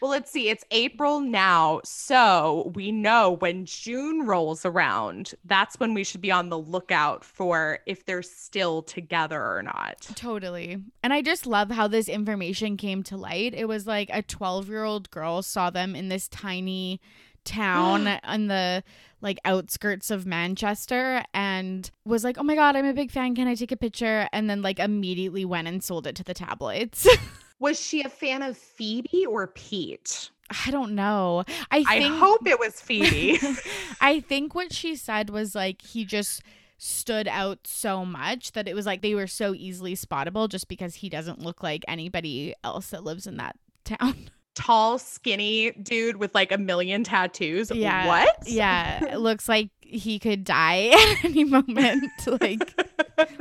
Well, 0.00 0.10
let's 0.10 0.30
see. 0.30 0.50
It's 0.50 0.64
April 0.70 1.20
now. 1.20 1.80
So 1.82 2.70
we 2.74 2.92
know 2.92 3.36
when 3.40 3.64
June 3.64 4.26
rolls 4.26 4.66
around, 4.66 5.34
that's 5.46 5.80
when 5.80 5.94
we 5.94 6.04
should 6.04 6.20
be 6.20 6.30
on 6.30 6.50
the 6.50 6.58
lookout 6.58 7.24
for 7.24 7.78
if 7.86 8.04
they're 8.04 8.20
still 8.20 8.82
together 8.82 9.40
or 9.40 9.62
not. 9.62 10.02
Totally. 10.14 10.82
And 11.02 11.14
I 11.14 11.22
just 11.22 11.46
love 11.46 11.70
how 11.70 11.88
this 11.88 12.10
information 12.10 12.76
came 12.76 13.02
to 13.04 13.16
light. 13.16 13.54
It 13.54 13.66
was 13.66 13.86
like 13.86 14.10
a 14.12 14.20
12 14.20 14.68
year 14.68 14.84
old 14.84 15.10
girl 15.10 15.40
saw 15.40 15.70
them 15.70 15.96
in 15.96 16.10
this 16.10 16.28
tiny 16.28 17.00
town 17.44 18.08
on 18.24 18.46
the 18.46 18.82
like 19.20 19.38
outskirts 19.44 20.10
of 20.10 20.26
Manchester 20.26 21.24
and 21.32 21.90
was 22.04 22.24
like, 22.24 22.38
"Oh 22.38 22.42
my 22.42 22.54
god, 22.54 22.76
I'm 22.76 22.84
a 22.84 22.92
big 22.92 23.10
fan. 23.10 23.34
Can 23.34 23.48
I 23.48 23.54
take 23.54 23.72
a 23.72 23.76
picture?" 23.76 24.28
and 24.32 24.48
then 24.48 24.62
like 24.62 24.78
immediately 24.78 25.44
went 25.44 25.68
and 25.68 25.82
sold 25.82 26.06
it 26.06 26.14
to 26.16 26.24
the 26.24 26.34
tabloids. 26.34 27.08
was 27.58 27.80
she 27.80 28.02
a 28.02 28.08
fan 28.08 28.42
of 28.42 28.56
Phoebe 28.56 29.26
or 29.26 29.46
Pete? 29.48 30.30
I 30.66 30.70
don't 30.70 30.94
know. 30.94 31.44
I 31.70 31.84
think, 31.84 31.88
I 31.88 32.18
hope 32.18 32.46
it 32.46 32.60
was 32.60 32.80
Phoebe. 32.80 33.40
I 34.00 34.20
think 34.20 34.54
what 34.54 34.72
she 34.72 34.94
said 34.94 35.30
was 35.30 35.54
like 35.54 35.80
he 35.82 36.04
just 36.04 36.42
stood 36.76 37.26
out 37.28 37.60
so 37.66 38.04
much 38.04 38.52
that 38.52 38.68
it 38.68 38.74
was 38.74 38.84
like 38.84 39.00
they 39.00 39.14
were 39.14 39.26
so 39.26 39.54
easily 39.54 39.96
spottable 39.96 40.48
just 40.48 40.68
because 40.68 40.96
he 40.96 41.08
doesn't 41.08 41.40
look 41.40 41.62
like 41.62 41.82
anybody 41.88 42.54
else 42.62 42.88
that 42.88 43.04
lives 43.04 43.26
in 43.26 43.38
that 43.38 43.56
town. 43.84 44.28
tall, 44.54 44.98
skinny 44.98 45.72
dude 45.72 46.16
with 46.16 46.34
like 46.34 46.52
a 46.52 46.58
million 46.58 47.04
tattoos. 47.04 47.70
Yeah. 47.70 48.06
What? 48.06 48.36
Yeah. 48.46 49.04
It 49.14 49.18
looks 49.18 49.48
like 49.48 49.70
he 49.80 50.18
could 50.18 50.44
die 50.44 50.88
at 50.92 51.24
any 51.24 51.44
moment. 51.44 52.10
like, 52.40 52.74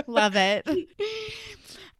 love 0.07 0.35
it. 0.35 0.67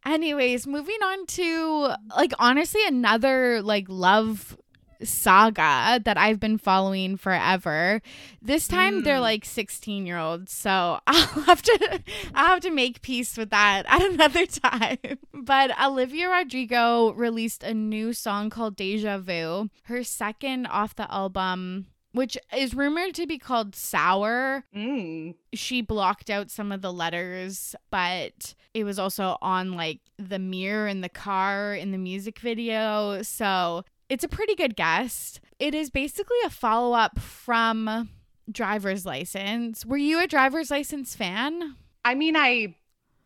Anyways, 0.04 0.66
moving 0.66 1.02
on 1.02 1.26
to 1.26 1.94
like 2.16 2.32
honestly 2.38 2.86
another 2.86 3.62
like 3.62 3.86
love 3.88 4.56
saga 5.04 6.00
that 6.04 6.16
I've 6.16 6.40
been 6.40 6.58
following 6.58 7.16
forever. 7.16 8.00
This 8.42 8.66
time 8.68 9.02
they're 9.02 9.18
Mm. 9.18 9.22
like 9.22 9.44
16 9.44 10.06
year 10.06 10.18
olds, 10.18 10.52
so 10.52 10.98
I'll 11.06 11.42
have 11.42 11.62
to 11.62 12.00
I'll 12.34 12.46
have 12.46 12.60
to 12.60 12.70
make 12.70 13.02
peace 13.02 13.36
with 13.36 13.50
that 13.50 13.84
at 13.88 14.02
another 14.02 14.46
time. 14.46 14.98
But 15.32 15.70
Olivia 15.80 16.28
Rodrigo 16.28 17.12
released 17.12 17.62
a 17.62 17.74
new 17.74 18.12
song 18.12 18.50
called 18.50 18.76
Deja 18.76 19.18
Vu, 19.18 19.68
her 19.84 20.02
second 20.04 20.66
off 20.66 20.94
the 20.94 21.12
album. 21.12 21.86
Which 22.12 22.38
is 22.56 22.74
rumored 22.74 23.12
to 23.16 23.26
be 23.26 23.38
called 23.38 23.74
Sour 23.74 24.62
Mm. 24.72 25.34
she 25.52 25.82
blocked 25.82 26.30
out 26.30 26.48
some 26.48 26.70
of 26.70 26.80
the 26.80 26.92
letters, 26.92 27.74
but 27.90 28.54
it 28.72 28.84
was 28.84 29.00
also 29.00 29.36
on 29.42 29.72
like 29.72 29.98
the 30.16 30.38
mirror 30.38 30.86
in 30.86 31.00
the 31.00 31.08
car 31.08 31.74
in 31.74 31.90
the 31.90 31.98
music 31.98 32.38
video. 32.38 33.22
So 33.22 33.82
it's 34.14 34.22
a 34.22 34.28
pretty 34.28 34.54
good 34.54 34.76
guess. 34.76 35.40
It 35.58 35.74
is 35.74 35.90
basically 35.90 36.36
a 36.46 36.50
follow 36.50 36.94
up 36.94 37.18
from 37.18 38.10
Driver's 38.48 39.04
License. 39.04 39.84
Were 39.84 39.96
you 39.96 40.22
a 40.22 40.28
Driver's 40.28 40.70
License 40.70 41.16
fan? 41.16 41.74
I 42.04 42.14
mean, 42.14 42.36
I 42.36 42.76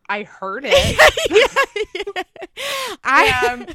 I 0.09 0.23
heard 0.23 0.63
it. 0.67 2.25
I 3.03 3.51
um, 3.51 3.67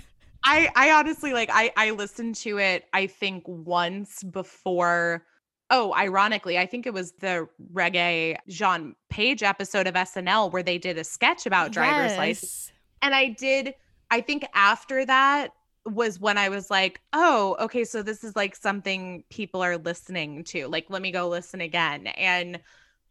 I 0.42 0.68
I 0.74 0.90
honestly 0.90 1.32
like 1.32 1.50
I 1.52 1.70
I 1.76 1.90
listened 1.92 2.34
to 2.36 2.58
it 2.58 2.84
I 2.92 3.06
think 3.06 3.44
once 3.46 4.24
before 4.24 5.24
oh 5.70 5.94
ironically 5.94 6.58
I 6.58 6.66
think 6.66 6.84
it 6.84 6.92
was 6.92 7.12
the 7.20 7.48
reggae 7.72 8.38
Jean 8.48 8.96
Page 9.08 9.44
episode 9.44 9.86
of 9.86 9.94
SNL 9.94 10.52
where 10.52 10.64
they 10.64 10.78
did 10.78 10.98
a 10.98 11.04
sketch 11.04 11.46
about 11.46 11.70
driver's 11.70 12.18
license 12.18 12.72
and 13.02 13.14
I 13.14 13.28
did 13.28 13.74
I 14.10 14.20
think 14.20 14.44
after 14.52 15.06
that 15.06 15.52
was 15.87 16.18
when 16.18 16.39
I 16.39 16.49
was 16.49 16.70
like 16.70 17.01
oh 17.12 17.57
okay 17.61 17.85
so 17.85 18.03
this 18.03 18.24
is 18.24 18.35
like 18.35 18.57
something 18.57 19.24
people 19.28 19.62
are 19.62 19.76
listening 19.76 20.45
to 20.45 20.66
like 20.68 20.87
let 20.89 21.03
me 21.03 21.11
go 21.11 21.28
listen 21.28 21.61
again 21.61 22.07
and 22.07 22.61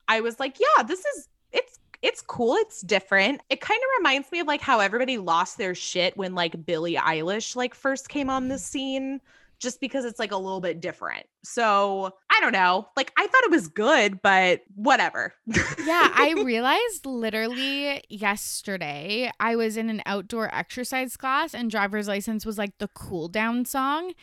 I 0.07 0.21
was 0.21 0.39
like 0.39 0.59
yeah 0.59 0.84
this 0.84 1.05
is 1.05 1.28
it's 1.51 1.80
it's 2.03 2.21
cool. 2.21 2.55
It's 2.55 2.82
different. 2.82 3.41
It 3.49 3.61
kind 3.61 3.80
of 3.80 3.88
reminds 3.97 4.30
me 4.30 4.41
of 4.41 4.47
like 4.47 4.59
how 4.59 4.82
everybody 4.82 5.17
lost 5.17 5.57
their 5.57 5.74
shit 5.74 6.17
when 6.17 6.36
like 6.36 6.65
Billie 6.65 6.95
Eilish 6.95 7.55
like 7.55 7.74
first 7.74 8.09
came 8.09 8.30
on 8.30 8.49
the 8.49 8.59
scene 8.59 9.21
just 9.57 9.80
because 9.80 10.03
it's 10.03 10.19
like 10.19 10.34
a 10.34 10.38
little 10.38 10.59
bit 10.59 10.82
different. 10.82 11.26
So, 11.43 12.11
I 12.36 12.39
don't 12.41 12.51
know. 12.53 12.88
Like 12.97 13.11
I 13.15 13.27
thought 13.27 13.43
it 13.43 13.51
was 13.51 13.67
good, 13.67 14.21
but 14.21 14.61
whatever. 14.75 15.34
yeah, 15.45 16.11
I 16.15 16.34
realized 16.43 17.05
literally 17.05 18.03
yesterday 18.09 19.31
I 19.39 19.55
was 19.55 19.77
in 19.77 19.89
an 19.89 20.01
outdoor 20.05 20.53
exercise 20.53 21.15
class 21.15 21.53
and 21.53 21.69
driver's 21.69 22.07
license 22.07 22.45
was 22.45 22.57
like 22.57 22.77
the 22.79 22.88
cool 22.89 23.27
down 23.27 23.65
song. 23.65 24.13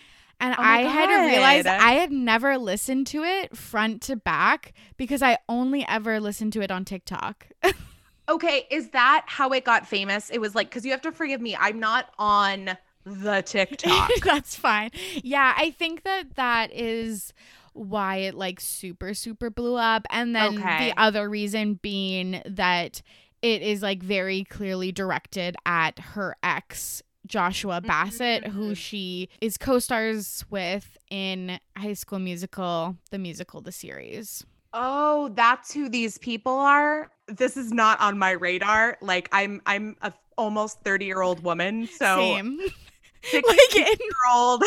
And 0.41 0.55
Oh 0.59 0.63
I 0.63 0.83
had 0.83 1.27
realized 1.31 1.67
God. 1.67 1.81
I 1.81 1.93
had 1.93 2.11
never 2.11 2.59
listened 2.59 3.07
to 3.09 3.23
it 3.23 3.57
front 3.57 4.03
to 4.03 4.17
back 4.17 4.73
because 4.97 5.23
I 5.23 5.39
only 5.49 5.87
ever 5.87 6.19
listened 6.19 6.53
to 6.55 6.63
it 6.63 6.71
on 6.71 6.85
TikTok. 6.85 7.47
okay, 8.29 8.67
is 8.71 8.89
that 8.91 9.25
how 9.27 9.51
it 9.51 9.65
got 9.65 9.87
famous? 9.87 10.31
It 10.31 10.41
was 10.41 10.55
like 10.55 10.71
cuz 10.71 10.85
you 10.85 10.91
have 10.91 11.03
to 11.03 11.13
forgive 11.13 11.41
me. 11.41 11.57
I'm 11.57 11.79
not 11.79 12.13
on 12.19 12.77
the 13.05 13.43
TikTok. 13.47 14.11
That's 14.25 14.57
fine. 14.57 14.91
Yeah, 15.23 15.55
I 15.57 15.71
think 15.71 16.03
that 16.05 16.35
that 16.37 16.73
is 16.73 17.33
why 17.73 18.17
it 18.17 18.35
like 18.35 18.61
super 18.61 19.15
super 19.15 19.51
blew 19.51 19.77
up 19.77 20.07
and 20.11 20.35
then 20.35 20.59
Okay. 20.59 20.89
the 20.91 21.01
other 21.01 21.29
reason 21.29 21.75
being 21.75 22.43
that 22.47 23.03
it 23.43 23.63
is 23.63 23.81
like 23.83 24.03
very 24.03 24.45
clearly 24.45 24.93
directed 24.93 25.57
at 25.67 25.99
her 25.99 26.37
ex 26.43 27.03
Joshua 27.27 27.81
Bassett 27.81 28.47
who 28.49 28.73
Mhm. 28.73 28.77
she 28.77 29.29
is 29.41 29.57
co-stars 29.59 30.45
with 30.51 30.97
in 31.11 31.61
High 31.77 31.93
School 31.95 32.19
Musical 32.19 32.97
the 33.11 33.19
musical 33.19 33.61
the 33.61 33.73
series. 33.73 34.45
Oh, 34.73 35.31
that's 35.35 35.73
who 35.75 35.89
these 35.89 36.17
people 36.19 36.53
are. 36.53 37.11
This 37.29 37.57
is 37.57 37.73
not 37.73 38.01
on 38.01 38.19
my 38.19 38.31
radar. 38.33 38.99
Like 39.01 39.29
I'm 39.33 39.61
I'm 39.67 39.97
a 40.03 40.13
almost 40.39 40.83
30-year-old 40.85 41.43
woman, 41.43 41.87
so 41.89 42.17
Same. 42.17 42.61
16 43.31 43.43
like 43.47 43.77
in 43.77 43.85
year 43.85 44.33
old 44.33 44.65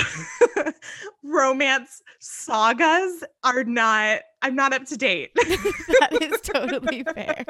romance 1.23 2.01
sagas 2.19 3.23
are 3.43 3.63
not 3.63 4.21
I'm 4.41 4.55
not 4.55 4.73
up 4.73 4.85
to 4.85 4.97
date. 4.97 5.31
that 5.35 6.17
is 6.21 6.41
totally 6.41 7.03
fair. 7.03 7.45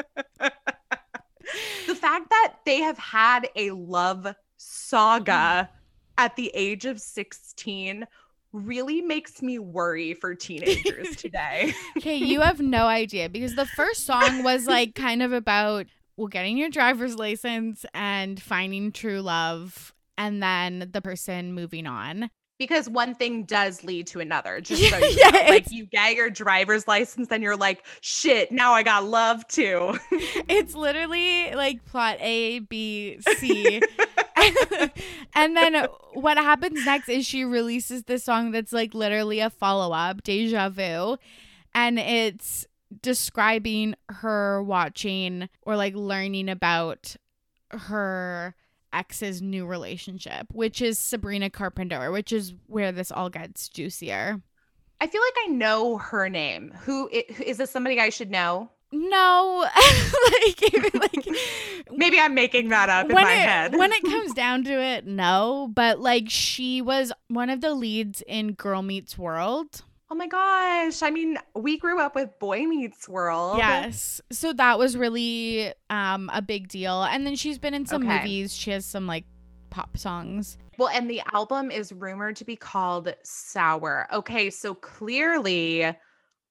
the 1.87 1.95
fact 1.95 2.29
that 2.29 2.53
they 2.65 2.77
have 2.77 2.97
had 2.97 3.49
a 3.55 3.71
love 3.71 4.33
saga 4.57 5.31
mm-hmm. 5.31 5.73
at 6.17 6.35
the 6.35 6.51
age 6.53 6.85
of 6.85 7.01
16 7.01 8.07
really 8.53 9.01
makes 9.01 9.41
me 9.41 9.59
worry 9.59 10.13
for 10.13 10.35
teenagers 10.35 11.15
today. 11.17 11.73
Okay, 11.97 12.15
you 12.15 12.41
have 12.41 12.61
no 12.61 12.85
idea 12.85 13.27
because 13.27 13.55
the 13.55 13.65
first 13.65 14.05
song 14.05 14.43
was 14.43 14.67
like 14.67 14.95
kind 14.95 15.21
of 15.23 15.33
about 15.33 15.87
well 16.15 16.27
getting 16.27 16.57
your 16.57 16.69
driver's 16.69 17.15
license 17.15 17.85
and 17.93 18.41
finding 18.41 18.91
true 18.91 19.21
love 19.21 19.92
and 20.17 20.41
then 20.41 20.89
the 20.91 21.01
person 21.01 21.53
moving 21.53 21.87
on. 21.87 22.29
because 22.59 22.87
one 22.87 23.13
thing 23.15 23.43
does 23.43 23.83
lead 23.83 24.07
to 24.07 24.19
another. 24.19 24.61
Just 24.61 24.81
so 24.89 24.97
you 24.97 25.17
yeah, 25.17 25.29
know. 25.29 25.49
like 25.49 25.71
you 25.71 25.85
get 25.85 26.15
your 26.15 26.29
driver's 26.29 26.87
license, 26.87 27.27
then 27.27 27.41
you're 27.41 27.57
like, 27.57 27.85
shit, 28.01 28.51
now 28.51 28.73
I 28.73 28.83
got 28.83 29.03
love 29.05 29.47
too. 29.47 29.97
It's 30.49 30.75
literally 30.75 31.53
like 31.55 31.83
plot 31.85 32.17
A, 32.19 32.59
B, 32.59 33.17
C. 33.37 33.81
and 35.35 35.57
then 35.57 35.87
what 36.13 36.37
happens 36.37 36.85
next 36.85 37.09
is 37.09 37.25
she 37.25 37.43
releases 37.45 38.03
this 38.03 38.23
song 38.23 38.51
that's 38.51 38.73
like 38.73 38.93
literally 38.93 39.39
a 39.39 39.49
follow 39.49 39.93
up, 39.93 40.23
Deja 40.23 40.69
Vu. 40.69 41.17
And 41.73 41.97
it's 41.97 42.67
describing 43.01 43.95
her 44.09 44.61
watching 44.61 45.49
or 45.63 45.75
like 45.75 45.95
learning 45.95 46.49
about 46.49 47.15
her 47.71 48.55
ex's 48.93 49.41
new 49.41 49.65
relationship, 49.65 50.47
which 50.51 50.81
is 50.81 50.99
Sabrina 50.99 51.49
Carpenter, 51.49 52.11
which 52.11 52.31
is 52.31 52.53
where 52.67 52.91
this 52.91 53.11
all 53.11 53.29
gets 53.29 53.69
juicier. 53.69 54.41
I 55.01 55.07
feel 55.07 55.21
like 55.21 55.45
I 55.45 55.47
know 55.51 55.97
her 55.97 56.29
name. 56.29 56.71
Who 56.85 57.09
is 57.09 57.57
this 57.57 57.71
somebody 57.71 57.99
I 57.99 58.09
should 58.09 58.31
know? 58.31 58.69
No, 58.93 59.67
like, 60.31 60.93
like 60.93 61.27
Maybe 61.91 62.19
I'm 62.19 62.35
making 62.35 62.69
that 62.69 62.89
up 62.89 63.09
in 63.09 63.15
my 63.15 63.33
it, 63.33 63.37
head. 63.37 63.75
when 63.75 63.91
it 63.91 64.03
comes 64.05 64.33
down 64.33 64.63
to 64.65 64.71
it, 64.71 65.07
no. 65.07 65.69
But 65.73 65.99
like 65.99 66.25
she 66.29 66.81
was 66.81 67.11
one 67.27 67.49
of 67.49 67.59
the 67.59 67.73
leads 67.73 68.21
in 68.27 68.53
Girl 68.53 68.83
Meets 68.83 69.17
World. 69.17 69.83
Oh 70.13 70.15
my 70.15 70.27
gosh. 70.27 71.01
I 71.01 71.09
mean, 71.09 71.39
we 71.55 71.79
grew 71.79 71.99
up 71.99 72.13
with 72.13 72.37
Boy 72.37 72.67
Meets 72.67 73.09
World. 73.09 73.57
Yes. 73.57 74.21
So 74.31 74.53
that 74.53 74.77
was 74.77 74.95
really 74.95 75.73
um 75.89 76.29
a 76.31 76.39
big 76.39 76.67
deal. 76.67 77.01
And 77.01 77.25
then 77.25 77.35
she's 77.35 77.57
been 77.57 77.73
in 77.73 77.87
some 77.87 78.03
Okay. 78.03 78.19
movies. 78.19 78.55
She 78.55 78.69
has 78.69 78.85
some 78.85 79.07
like 79.07 79.25
pop 79.71 79.97
songs. 79.97 80.59
Well, 80.77 80.89
and 80.89 81.09
the 81.09 81.23
album 81.33 81.71
is 81.71 81.91
rumored 81.91 82.35
to 82.37 82.45
be 82.45 82.55
called 82.55 83.15
Sour. 83.23 84.07
Okay, 84.13 84.51
so 84.51 84.75
clearly 84.75 85.91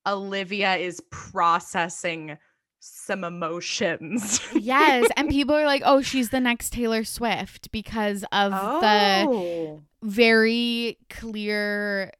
Olivia 0.08 0.74
is 0.74 1.00
processing 1.10 2.38
some 2.80 3.22
emotions. 3.22 4.40
Yes. 4.54 5.08
and 5.16 5.28
people 5.28 5.54
are 5.54 5.66
like, 5.66 5.82
oh, 5.84 6.02
she's 6.02 6.30
the 6.30 6.40
next 6.40 6.72
Taylor 6.72 7.04
Swift 7.04 7.70
because 7.70 8.24
of 8.32 8.50
the 8.50 9.24
oh. 9.28 9.82
very 10.02 10.98
clear 11.08 12.12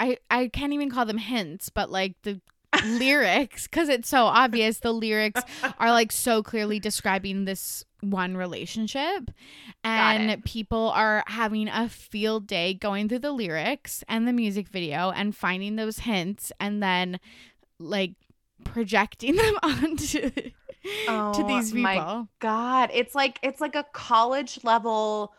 I 0.00 0.18
I 0.30 0.48
can't 0.48 0.72
even 0.72 0.90
call 0.90 1.04
them 1.06 1.18
hints, 1.18 1.68
but 1.68 1.90
like 1.90 2.14
the 2.22 2.40
lyrics 2.84 3.68
cuz 3.68 3.88
it's 3.88 4.08
so 4.08 4.24
obvious 4.24 4.80
the 4.80 4.92
lyrics 4.92 5.40
are 5.78 5.92
like 5.92 6.10
so 6.10 6.42
clearly 6.42 6.80
describing 6.80 7.44
this 7.44 7.84
one 8.00 8.36
relationship. 8.36 9.30
And 9.84 10.44
people 10.44 10.90
are 10.90 11.22
having 11.26 11.68
a 11.68 11.88
field 11.88 12.46
day 12.46 12.74
going 12.74 13.08
through 13.08 13.20
the 13.20 13.32
lyrics 13.32 14.02
and 14.08 14.26
the 14.26 14.32
music 14.32 14.68
video 14.68 15.10
and 15.10 15.36
finding 15.36 15.76
those 15.76 16.00
hints 16.00 16.52
and 16.58 16.82
then 16.82 17.20
like 17.78 18.14
projecting 18.64 19.36
them 19.42 19.56
onto 19.62 20.30
to 20.30 20.52
Oh 21.08 21.46
these 21.46 21.72
my 21.72 21.94
people. 21.94 22.28
God, 22.40 22.90
it's 22.92 23.14
like 23.14 23.38
it's 23.42 23.60
like 23.60 23.74
a 23.74 23.84
college 23.92 24.58
level 24.64 25.32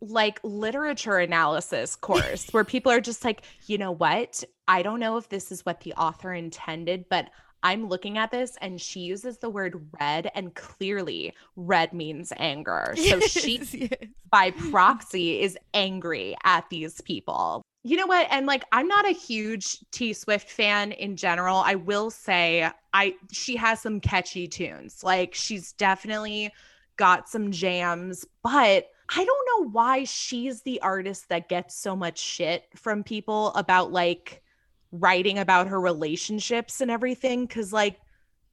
like 0.00 0.40
literature 0.42 1.18
analysis 1.18 1.96
course 1.96 2.48
where 2.50 2.64
people 2.66 2.90
are 2.92 3.00
just 3.00 3.24
like, 3.24 3.42
you 3.66 3.78
know 3.78 3.92
what? 3.92 4.42
I 4.68 4.82
don't 4.82 5.00
know 5.00 5.16
if 5.16 5.28
this 5.28 5.52
is 5.52 5.66
what 5.66 5.80
the 5.80 5.92
author 5.94 6.32
intended, 6.32 7.06
but 7.10 7.30
I'm 7.62 7.88
looking 7.88 8.18
at 8.18 8.30
this 8.30 8.56
and 8.60 8.80
she 8.80 9.00
uses 9.00 9.38
the 9.38 9.50
word 9.50 9.86
red, 10.00 10.30
and 10.34 10.54
clearly 10.54 11.34
red 11.56 11.92
means 11.92 12.32
anger. 12.36 12.94
So 13.00 13.16
yes, 13.16 13.30
she, 13.30 13.60
yes. 13.72 13.90
by 14.30 14.52
proxy, 14.52 15.40
is 15.40 15.58
angry 15.74 16.36
at 16.44 16.68
these 16.70 17.00
people. 17.00 17.62
You 17.82 17.96
know 17.96 18.06
what? 18.06 18.26
And 18.30 18.46
like, 18.46 18.64
I'm 18.72 18.88
not 18.88 19.08
a 19.08 19.12
huge 19.12 19.78
T 19.90 20.12
Swift 20.12 20.48
fan 20.48 20.92
in 20.92 21.16
general. 21.16 21.58
I 21.58 21.74
will 21.76 22.10
say, 22.10 22.70
I 22.92 23.14
she 23.32 23.56
has 23.56 23.80
some 23.80 24.00
catchy 24.00 24.46
tunes. 24.48 25.02
Like, 25.02 25.34
she's 25.34 25.72
definitely 25.72 26.52
got 26.96 27.28
some 27.28 27.50
jams, 27.50 28.26
but 28.42 28.88
I 29.14 29.24
don't 29.24 29.48
know 29.48 29.70
why 29.70 30.04
she's 30.04 30.62
the 30.62 30.80
artist 30.82 31.28
that 31.28 31.48
gets 31.48 31.74
so 31.76 31.96
much 31.96 32.18
shit 32.18 32.68
from 32.76 33.02
people 33.02 33.48
about 33.54 33.92
like 33.92 34.42
writing 34.92 35.38
about 35.38 35.68
her 35.68 35.80
relationships 35.80 36.80
and 36.80 36.90
everything 36.90 37.46
cuz 37.48 37.72
like 37.72 38.00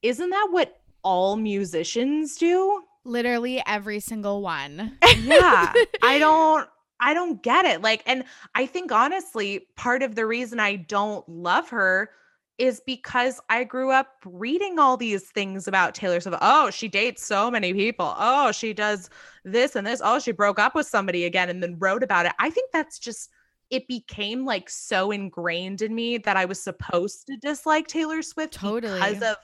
isn't 0.02 0.30
that 0.30 0.48
what 0.50 0.80
all 1.02 1.36
musicians 1.36 2.36
do? 2.36 2.82
Literally 3.04 3.62
every 3.66 4.00
single 4.00 4.42
one. 4.42 4.98
yeah. 5.18 5.72
I 6.02 6.18
don't 6.18 6.68
I 7.00 7.14
don't 7.14 7.40
get 7.42 7.64
it. 7.64 7.82
Like 7.82 8.02
and 8.06 8.24
I 8.54 8.66
think 8.66 8.90
honestly 8.90 9.68
part 9.76 10.02
of 10.02 10.16
the 10.16 10.26
reason 10.26 10.58
I 10.58 10.76
don't 10.76 11.28
love 11.28 11.68
her 11.70 12.10
is 12.58 12.80
because 12.84 13.40
I 13.48 13.64
grew 13.64 13.92
up 13.92 14.08
reading 14.24 14.78
all 14.78 14.96
these 14.96 15.30
things 15.30 15.68
about 15.68 15.94
Taylor 15.94 16.20
Swift. 16.20 16.38
Oh, 16.42 16.70
she 16.70 16.88
dates 16.88 17.24
so 17.24 17.50
many 17.50 17.72
people. 17.72 18.14
Oh, 18.18 18.50
she 18.50 18.74
does 18.74 19.08
this 19.44 19.76
and 19.76 19.86
this. 19.86 20.02
Oh, 20.04 20.18
she 20.18 20.32
broke 20.32 20.58
up 20.58 20.74
with 20.74 20.86
somebody 20.86 21.24
again 21.24 21.48
and 21.48 21.62
then 21.62 21.76
wrote 21.78 22.02
about 22.02 22.26
it. 22.26 22.32
I 22.38 22.50
think 22.50 22.72
that's 22.72 22.98
just 22.98 23.30
it 23.70 23.86
became 23.86 24.44
like 24.44 24.68
so 24.68 25.10
ingrained 25.10 25.82
in 25.82 25.94
me 25.94 26.18
that 26.18 26.36
I 26.36 26.46
was 26.46 26.60
supposed 26.60 27.26
to 27.28 27.36
dislike 27.36 27.86
Taylor 27.86 28.22
Swift 28.22 28.54
totally. 28.54 28.94
because 28.94 29.22
of 29.22 29.36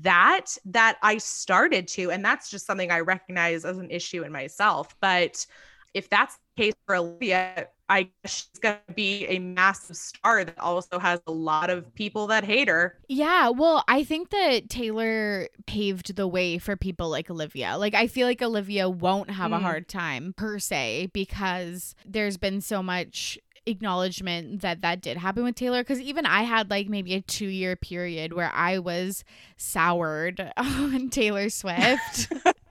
that 0.00 0.46
that 0.66 0.98
I 1.02 1.18
started 1.18 1.88
to 1.88 2.10
and 2.10 2.24
that's 2.24 2.50
just 2.50 2.66
something 2.66 2.90
I 2.90 3.00
recognize 3.00 3.64
as 3.64 3.78
an 3.78 3.90
issue 3.90 4.22
in 4.22 4.32
myself. 4.32 4.94
But 5.00 5.46
if 5.94 6.08
that's 6.10 6.38
case 6.56 6.74
for 6.86 6.96
Olivia, 6.96 7.68
I 7.88 8.04
guess 8.22 8.48
she's 8.52 8.60
going 8.60 8.78
to 8.88 8.94
be 8.94 9.26
a 9.26 9.38
massive 9.38 9.96
star 9.96 10.44
that 10.44 10.58
also 10.58 10.98
has 10.98 11.20
a 11.26 11.32
lot 11.32 11.70
of 11.70 11.94
people 11.94 12.26
that 12.28 12.44
hate 12.44 12.68
her. 12.68 12.98
Yeah, 13.08 13.50
well, 13.50 13.84
I 13.86 14.02
think 14.02 14.30
that 14.30 14.68
Taylor 14.68 15.48
paved 15.66 16.16
the 16.16 16.26
way 16.26 16.58
for 16.58 16.76
people 16.76 17.08
like 17.08 17.30
Olivia. 17.30 17.76
Like, 17.76 17.94
I 17.94 18.06
feel 18.06 18.26
like 18.26 18.42
Olivia 18.42 18.88
won't 18.88 19.30
have 19.30 19.52
mm. 19.52 19.56
a 19.56 19.60
hard 19.60 19.88
time 19.88 20.34
per 20.36 20.58
se 20.58 21.10
because 21.12 21.94
there's 22.04 22.36
been 22.36 22.60
so 22.60 22.82
much 22.82 23.38
acknowledgement 23.66 24.62
that 24.62 24.80
that 24.80 25.00
did 25.00 25.16
happen 25.16 25.44
with 25.44 25.56
Taylor 25.56 25.82
because 25.82 26.00
even 26.00 26.24
I 26.24 26.42
had 26.44 26.70
like 26.70 26.88
maybe 26.88 27.14
a 27.14 27.20
two 27.20 27.48
year 27.48 27.74
period 27.74 28.32
where 28.32 28.52
I 28.54 28.78
was 28.78 29.24
soured 29.56 30.52
on 30.56 31.10
Taylor 31.10 31.50
Swift. 31.50 32.32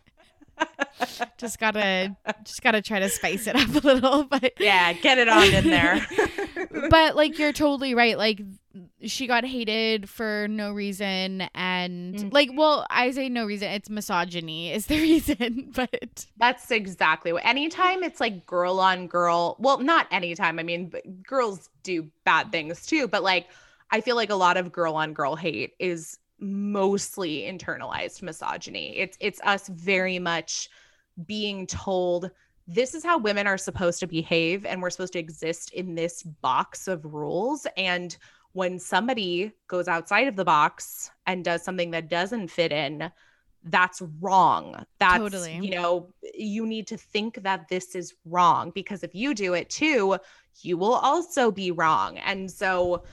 just 1.37 1.59
gotta 1.59 2.15
just 2.43 2.61
gotta 2.61 2.81
try 2.81 2.99
to 2.99 3.09
spice 3.09 3.47
it 3.47 3.55
up 3.55 3.83
a 3.83 3.85
little 3.85 4.23
but 4.29 4.53
yeah 4.59 4.93
get 4.93 5.17
it 5.17 5.27
on 5.27 5.53
in 5.53 5.65
there 5.65 6.05
but 6.89 7.15
like 7.15 7.37
you're 7.37 7.53
totally 7.53 7.93
right 7.93 8.17
like 8.17 8.41
she 9.01 9.27
got 9.27 9.45
hated 9.45 10.09
for 10.09 10.47
no 10.49 10.71
reason 10.71 11.41
and 11.53 12.15
mm-hmm. 12.15 12.29
like 12.29 12.49
well 12.53 12.85
i 12.89 13.11
say 13.11 13.29
no 13.29 13.45
reason 13.45 13.69
it's 13.71 13.89
misogyny 13.89 14.71
is 14.71 14.87
the 14.87 14.99
reason 14.99 15.71
but 15.75 16.25
that's 16.37 16.71
exactly 16.71 17.31
what 17.31 17.45
anytime 17.45 18.03
it's 18.03 18.19
like 18.19 18.45
girl 18.45 18.79
on 18.79 19.07
girl 19.07 19.55
well 19.59 19.79
not 19.79 20.07
anytime 20.11 20.59
i 20.59 20.63
mean 20.63 20.91
girls 21.25 21.69
do 21.83 22.09
bad 22.23 22.51
things 22.51 22.85
too 22.85 23.07
but 23.07 23.23
like 23.23 23.47
i 23.91 24.01
feel 24.01 24.15
like 24.15 24.29
a 24.29 24.35
lot 24.35 24.57
of 24.57 24.71
girl 24.71 24.95
on 24.95 25.13
girl 25.13 25.35
hate 25.35 25.73
is 25.79 26.17
mostly 26.39 27.41
internalized 27.41 28.21
misogyny. 28.21 28.97
It's 28.97 29.17
it's 29.19 29.41
us 29.41 29.67
very 29.69 30.19
much 30.19 30.69
being 31.25 31.65
told 31.67 32.31
this 32.67 32.95
is 32.95 33.03
how 33.03 33.17
women 33.17 33.47
are 33.47 33.57
supposed 33.57 33.99
to 33.99 34.07
behave 34.07 34.65
and 34.65 34.81
we're 34.81 34.89
supposed 34.89 35.13
to 35.13 35.19
exist 35.19 35.71
in 35.73 35.95
this 35.95 36.23
box 36.23 36.87
of 36.87 37.05
rules. 37.05 37.67
And 37.77 38.15
when 38.53 38.79
somebody 38.79 39.51
goes 39.67 39.87
outside 39.87 40.27
of 40.27 40.35
the 40.35 40.45
box 40.45 41.11
and 41.27 41.43
does 41.43 41.63
something 41.63 41.91
that 41.91 42.09
doesn't 42.09 42.47
fit 42.47 42.71
in 42.71 43.11
that's 43.67 44.01
wrong. 44.21 44.85
That's 44.99 45.17
totally. 45.17 45.59
you 45.61 45.71
know 45.71 46.13
you 46.35 46.65
need 46.65 46.87
to 46.87 46.97
think 46.97 47.41
that 47.43 47.67
this 47.67 47.95
is 47.95 48.13
wrong 48.25 48.71
because 48.75 49.03
if 49.03 49.15
you 49.15 49.33
do 49.33 49.53
it 49.53 49.69
too 49.69 50.17
you 50.61 50.77
will 50.77 50.93
also 50.93 51.51
be 51.51 51.71
wrong. 51.71 52.17
And 52.19 52.49
so 52.49 53.03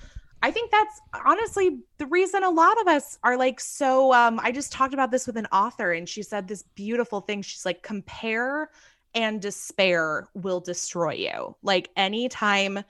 I 0.43 0.51
think 0.51 0.73
that's 0.73 1.01
honestly 1.25 1.79
the 1.99 2.07
reason 2.07 2.43
a 2.43 2.51
lot 2.51 2.81
of 2.81 2.89
us 2.89 3.19
are 3.23 3.37
like 3.37 3.61
so 3.61 4.13
um 4.13 4.41
I 4.43 4.51
just 4.53 4.73
talked 4.73 4.93
about 4.93 5.11
this 5.11 5.27
with 5.27 5.37
an 5.37 5.47
author 5.53 5.93
and 5.93 6.09
she 6.09 6.23
said 6.23 6.49
this 6.49 6.65
beautiful 6.75 7.21
thing 7.21 7.43
she's 7.43 7.65
like 7.65 7.83
compare 7.83 8.71
and 9.15 9.41
despair 9.41 10.29
will 10.35 10.61
destroy 10.61 11.13
you. 11.13 11.57
Like 11.63 11.91
anytime 11.97 12.83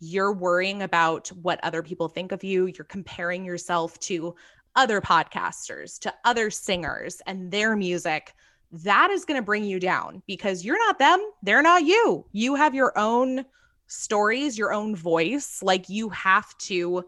you're 0.00 0.32
worrying 0.32 0.82
about 0.82 1.28
what 1.28 1.62
other 1.62 1.82
people 1.82 2.08
think 2.08 2.32
of 2.32 2.44
you, 2.44 2.66
you're 2.66 2.84
comparing 2.84 3.44
yourself 3.44 3.98
to 4.00 4.34
other 4.76 5.00
podcasters, 5.00 5.98
to 6.00 6.14
other 6.24 6.50
singers 6.50 7.20
and 7.26 7.50
their 7.50 7.74
music, 7.74 8.34
that 8.70 9.10
is 9.10 9.24
going 9.24 9.40
to 9.40 9.44
bring 9.44 9.64
you 9.64 9.80
down 9.80 10.22
because 10.26 10.64
you're 10.64 10.78
not 10.78 10.98
them, 10.98 11.20
they're 11.42 11.62
not 11.62 11.84
you. 11.84 12.24
You 12.32 12.54
have 12.54 12.74
your 12.74 12.96
own 12.98 13.44
stories, 13.88 14.56
your 14.56 14.72
own 14.72 14.94
voice. 14.94 15.60
Like 15.62 15.88
you 15.88 16.08
have 16.10 16.56
to 16.58 17.04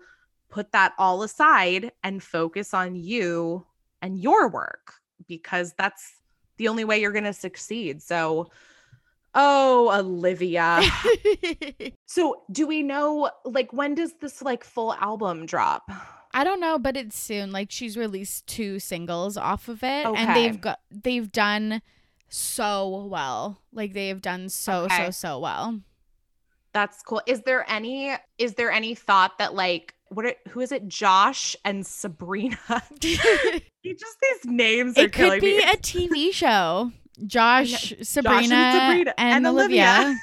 put 0.51 0.73
that 0.73 0.93
all 0.99 1.23
aside 1.23 1.93
and 2.03 2.23
focus 2.23 2.75
on 2.75 2.97
you 2.97 3.65
and 4.03 4.19
your 4.19 4.49
work 4.49 4.95
because 5.29 5.73
that's 5.79 6.21
the 6.57 6.69
only 6.69 6.85
way 6.85 7.01
you're 7.01 7.13
going 7.13 7.25
to 7.25 7.33
succeed. 7.33 8.03
So, 8.03 8.51
oh, 9.35 9.97
Olivia. 9.99 10.83
so, 12.07 12.43
do 12.51 12.67
we 12.67 12.83
know 12.83 13.31
like 13.45 13.73
when 13.73 13.95
does 13.95 14.15
this 14.21 14.43
like 14.43 14.65
full 14.65 14.95
album 14.95 15.47
drop? 15.47 15.91
I 16.33 16.45
don't 16.45 16.61
know, 16.61 16.79
but 16.79 16.97
it's 16.97 17.19
soon. 17.19 17.51
Like 17.51 17.71
she's 17.71 17.97
released 17.97 18.47
two 18.47 18.79
singles 18.79 19.37
off 19.37 19.69
of 19.69 19.83
it 19.83 20.07
okay. 20.07 20.21
and 20.21 20.37
they've 20.37 20.61
got 20.61 20.81
they've 20.91 21.31
done 21.31 21.83
so 22.29 23.07
well. 23.07 23.61
Like 23.73 23.93
they 23.93 24.09
have 24.09 24.23
done 24.23 24.49
so 24.49 24.85
okay. 24.85 25.07
so 25.07 25.11
so 25.11 25.39
well. 25.39 25.81
That's 26.73 27.03
cool. 27.03 27.21
Is 27.27 27.43
there 27.43 27.65
any 27.69 28.17
is 28.39 28.55
there 28.55 28.71
any 28.71 28.95
thought 28.95 29.39
that 29.39 29.55
like 29.55 29.95
what 30.09 30.27
are, 30.27 30.35
who 30.49 30.61
is 30.61 30.73
it? 30.73 30.89
Josh 30.89 31.57
and 31.65 31.87
Sabrina. 31.87 32.59
just 33.01 33.67
these 33.83 34.45
names 34.45 34.97
it 34.97 35.13
could 35.13 35.41
be 35.41 35.59
me. 35.59 35.63
a 35.63 35.67
TV 35.77 36.33
show. 36.33 36.93
Josh, 37.27 37.93
Sabrina, 38.03 38.49
Josh 38.49 38.51
and, 38.51 38.81
Sabrina, 38.81 39.15
and, 39.19 39.35
and 39.35 39.47
Olivia. 39.47 39.97
Olivia. 39.99 40.19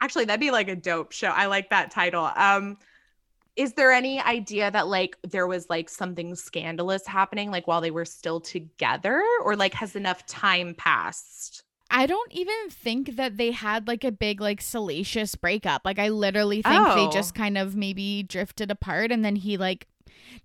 Actually, 0.00 0.24
that'd 0.24 0.40
be 0.40 0.50
like 0.50 0.68
a 0.68 0.76
dope 0.76 1.12
show. 1.12 1.28
I 1.28 1.46
like 1.46 1.70
that 1.70 1.90
title. 1.90 2.30
Um, 2.34 2.78
is 3.56 3.74
there 3.74 3.92
any 3.92 4.20
idea 4.20 4.70
that 4.70 4.88
like 4.88 5.16
there 5.28 5.46
was 5.46 5.68
like 5.68 5.88
something 5.88 6.34
scandalous 6.34 7.06
happening 7.06 7.50
like 7.50 7.66
while 7.66 7.80
they 7.80 7.90
were 7.90 8.04
still 8.04 8.40
together, 8.40 9.22
or 9.44 9.56
like 9.56 9.74
has 9.74 9.94
enough 9.94 10.24
time 10.26 10.74
passed? 10.74 11.62
I 11.90 12.06
don't 12.06 12.32
even 12.32 12.70
think 12.70 13.16
that 13.16 13.36
they 13.36 13.50
had 13.50 13.88
like 13.88 14.04
a 14.04 14.12
big 14.12 14.40
like 14.40 14.60
salacious 14.60 15.34
breakup. 15.34 15.82
Like 15.84 15.98
I 15.98 16.08
literally 16.08 16.62
think 16.62 16.86
oh. 16.86 16.94
they 16.94 17.12
just 17.12 17.34
kind 17.34 17.58
of 17.58 17.74
maybe 17.74 18.22
drifted 18.22 18.70
apart 18.70 19.10
and 19.10 19.24
then 19.24 19.36
he 19.36 19.56
like 19.56 19.86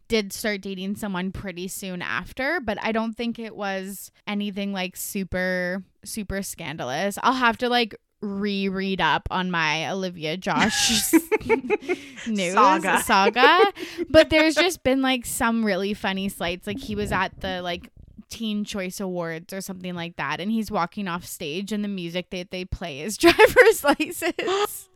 did 0.07 0.33
start 0.33 0.61
dating 0.61 0.95
someone 0.95 1.31
pretty 1.31 1.67
soon 1.67 2.01
after, 2.01 2.59
but 2.59 2.77
I 2.81 2.91
don't 2.91 3.13
think 3.13 3.39
it 3.39 3.55
was 3.55 4.11
anything 4.27 4.73
like 4.73 4.95
super 4.95 5.83
super 6.03 6.41
scandalous. 6.41 7.17
I'll 7.23 7.33
have 7.33 7.57
to 7.59 7.69
like 7.69 7.95
reread 8.21 9.01
up 9.01 9.27
on 9.29 9.51
my 9.51 9.89
Olivia 9.89 10.37
Josh 10.37 11.13
news 12.27 12.53
saga. 12.53 13.01
saga. 13.03 13.73
But 14.09 14.29
there's 14.29 14.55
just 14.55 14.83
been 14.83 15.01
like 15.01 15.25
some 15.25 15.65
really 15.65 15.93
funny 15.93 16.29
slights. 16.29 16.65
Like 16.65 16.79
he 16.79 16.95
was 16.95 17.11
at 17.11 17.39
the 17.41 17.61
like 17.61 17.89
Teen 18.29 18.63
Choice 18.65 18.99
Awards 18.99 19.53
or 19.53 19.61
something 19.61 19.95
like 19.95 20.15
that, 20.17 20.39
and 20.39 20.51
he's 20.51 20.71
walking 20.71 21.07
off 21.07 21.25
stage, 21.25 21.71
and 21.71 21.83
the 21.83 21.87
music 21.89 22.29
that 22.31 22.51
they 22.51 22.65
play 22.65 23.01
is 23.01 23.17
driver's 23.19 23.83
license. 23.83 24.89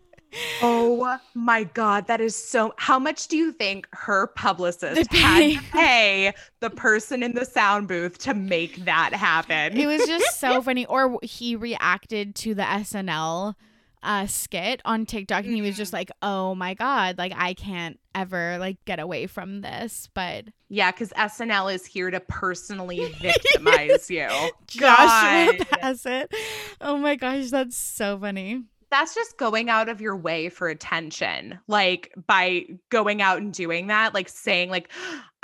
oh 0.61 1.17
my 1.33 1.63
god, 1.63 2.07
that 2.07 2.21
is 2.21 2.35
so. 2.35 2.73
How 2.77 2.99
much 2.99 3.27
do 3.27 3.37
you 3.37 3.51
think 3.51 3.87
her 3.93 4.27
publicist 4.27 5.11
had 5.11 5.59
to 5.59 5.61
pay 5.71 6.33
the 6.59 6.69
person 6.69 7.23
in 7.23 7.33
the 7.33 7.45
sound 7.45 7.87
booth 7.87 8.17
to 8.19 8.33
make 8.33 8.85
that 8.85 9.13
happen? 9.13 9.77
It 9.77 9.87
was 9.87 10.05
just 10.07 10.39
so 10.39 10.61
funny. 10.63 10.85
Or 10.85 11.17
he 11.23 11.55
reacted 11.55 12.35
to 12.35 12.53
the 12.53 12.63
SNL 12.63 13.55
uh 14.03 14.25
skit 14.27 14.81
on 14.85 15.05
TikTok 15.05 15.45
and 15.45 15.53
he 15.53 15.61
was 15.61 15.77
just 15.77 15.89
mm-hmm. 15.89 15.97
like, 15.97 16.11
"Oh 16.21 16.55
my 16.55 16.73
god, 16.73 17.17
like 17.17 17.33
I 17.35 17.53
can't 17.53 17.99
ever 18.15 18.57
like 18.59 18.77
get 18.85 18.99
away 18.99 19.27
from 19.27 19.61
this." 19.61 20.09
But 20.13 20.45
yeah, 20.69 20.91
cuz 20.91 21.09
SNL 21.17 21.73
is 21.73 21.85
here 21.85 22.11
to 22.11 22.19
personally 22.19 23.13
victimize 23.21 24.09
you. 24.09 24.27
Josh 24.67 25.57
Bassett. 25.71 26.33
Oh 26.81 26.97
my 26.97 27.15
gosh, 27.15 27.49
that's 27.49 27.77
so 27.77 28.19
funny. 28.19 28.63
That's 28.91 29.13
just 29.13 29.37
going 29.37 29.69
out 29.69 29.89
of 29.89 30.01
your 30.01 30.15
way 30.15 30.49
for 30.49 30.67
attention. 30.67 31.59
Like 31.67 32.13
by 32.27 32.65
going 32.89 33.21
out 33.21 33.37
and 33.37 33.53
doing 33.53 33.87
that, 33.87 34.13
like 34.13 34.29
saying 34.29 34.69
like 34.69 34.89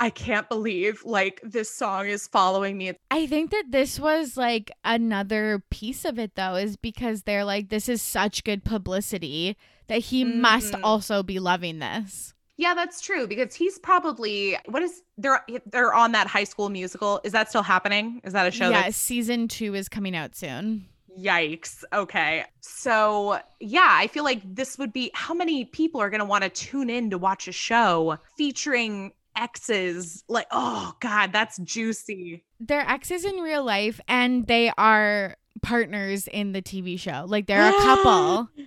I 0.00 0.10
can't 0.10 0.48
believe 0.48 1.04
like 1.04 1.40
this 1.42 1.70
song 1.70 2.06
is 2.06 2.26
following 2.26 2.76
me. 2.76 2.92
I 3.10 3.26
think 3.26 3.50
that 3.50 3.66
this 3.70 3.98
was 3.98 4.36
like 4.36 4.70
another 4.84 5.62
piece 5.70 6.04
of 6.04 6.18
it 6.18 6.34
though 6.34 6.54
is 6.54 6.76
because 6.76 7.22
they're 7.22 7.44
like 7.44 7.68
this 7.68 7.88
is 7.88 8.02
such 8.02 8.44
good 8.44 8.64
publicity 8.64 9.56
that 9.88 10.00
he 10.00 10.24
mm-hmm. 10.24 10.40
must 10.40 10.74
also 10.82 11.22
be 11.22 11.38
loving 11.38 11.78
this. 11.78 12.34
Yeah, 12.58 12.72
that's 12.72 13.02
true 13.02 13.26
because 13.26 13.54
he's 13.54 13.78
probably 13.78 14.56
what 14.66 14.82
is 14.82 15.02
they're 15.18 15.44
they're 15.66 15.92
on 15.92 16.12
that 16.12 16.26
high 16.26 16.44
school 16.44 16.68
musical. 16.70 17.20
Is 17.22 17.32
that 17.32 17.50
still 17.50 17.62
happening? 17.62 18.20
Is 18.24 18.32
that 18.32 18.46
a 18.46 18.50
show? 18.50 18.70
Yeah, 18.70 18.88
season 18.90 19.46
2 19.46 19.74
is 19.74 19.88
coming 19.88 20.16
out 20.16 20.34
soon. 20.34 20.86
Yikes. 21.18 21.84
Okay. 21.92 22.44
So, 22.60 23.38
yeah, 23.60 23.88
I 23.90 24.06
feel 24.06 24.24
like 24.24 24.42
this 24.44 24.78
would 24.78 24.92
be 24.92 25.10
how 25.14 25.34
many 25.34 25.64
people 25.64 26.00
are 26.00 26.10
going 26.10 26.20
to 26.20 26.26
want 26.26 26.44
to 26.44 26.50
tune 26.50 26.90
in 26.90 27.10
to 27.10 27.18
watch 27.18 27.48
a 27.48 27.52
show 27.52 28.18
featuring 28.36 29.12
exes? 29.36 30.24
Like, 30.28 30.46
oh, 30.50 30.94
God, 31.00 31.32
that's 31.32 31.58
juicy. 31.58 32.44
They're 32.60 32.88
exes 32.88 33.24
in 33.24 33.36
real 33.36 33.64
life 33.64 34.00
and 34.08 34.46
they 34.46 34.72
are 34.76 35.36
partners 35.62 36.28
in 36.28 36.52
the 36.52 36.62
TV 36.62 36.98
show. 36.98 37.24
Like, 37.26 37.46
they're 37.46 37.68
a 37.68 37.72
couple. 37.72 38.48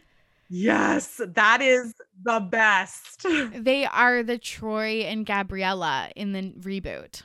Yes, 0.52 1.22
that 1.24 1.62
is 1.62 1.94
the 2.24 2.40
best. 2.40 3.24
They 3.54 3.86
are 3.86 4.24
the 4.24 4.40
Troy 4.40 5.02
and 5.02 5.24
Gabriella 5.24 6.10
in 6.16 6.32
the 6.32 6.54
reboot. 6.60 7.22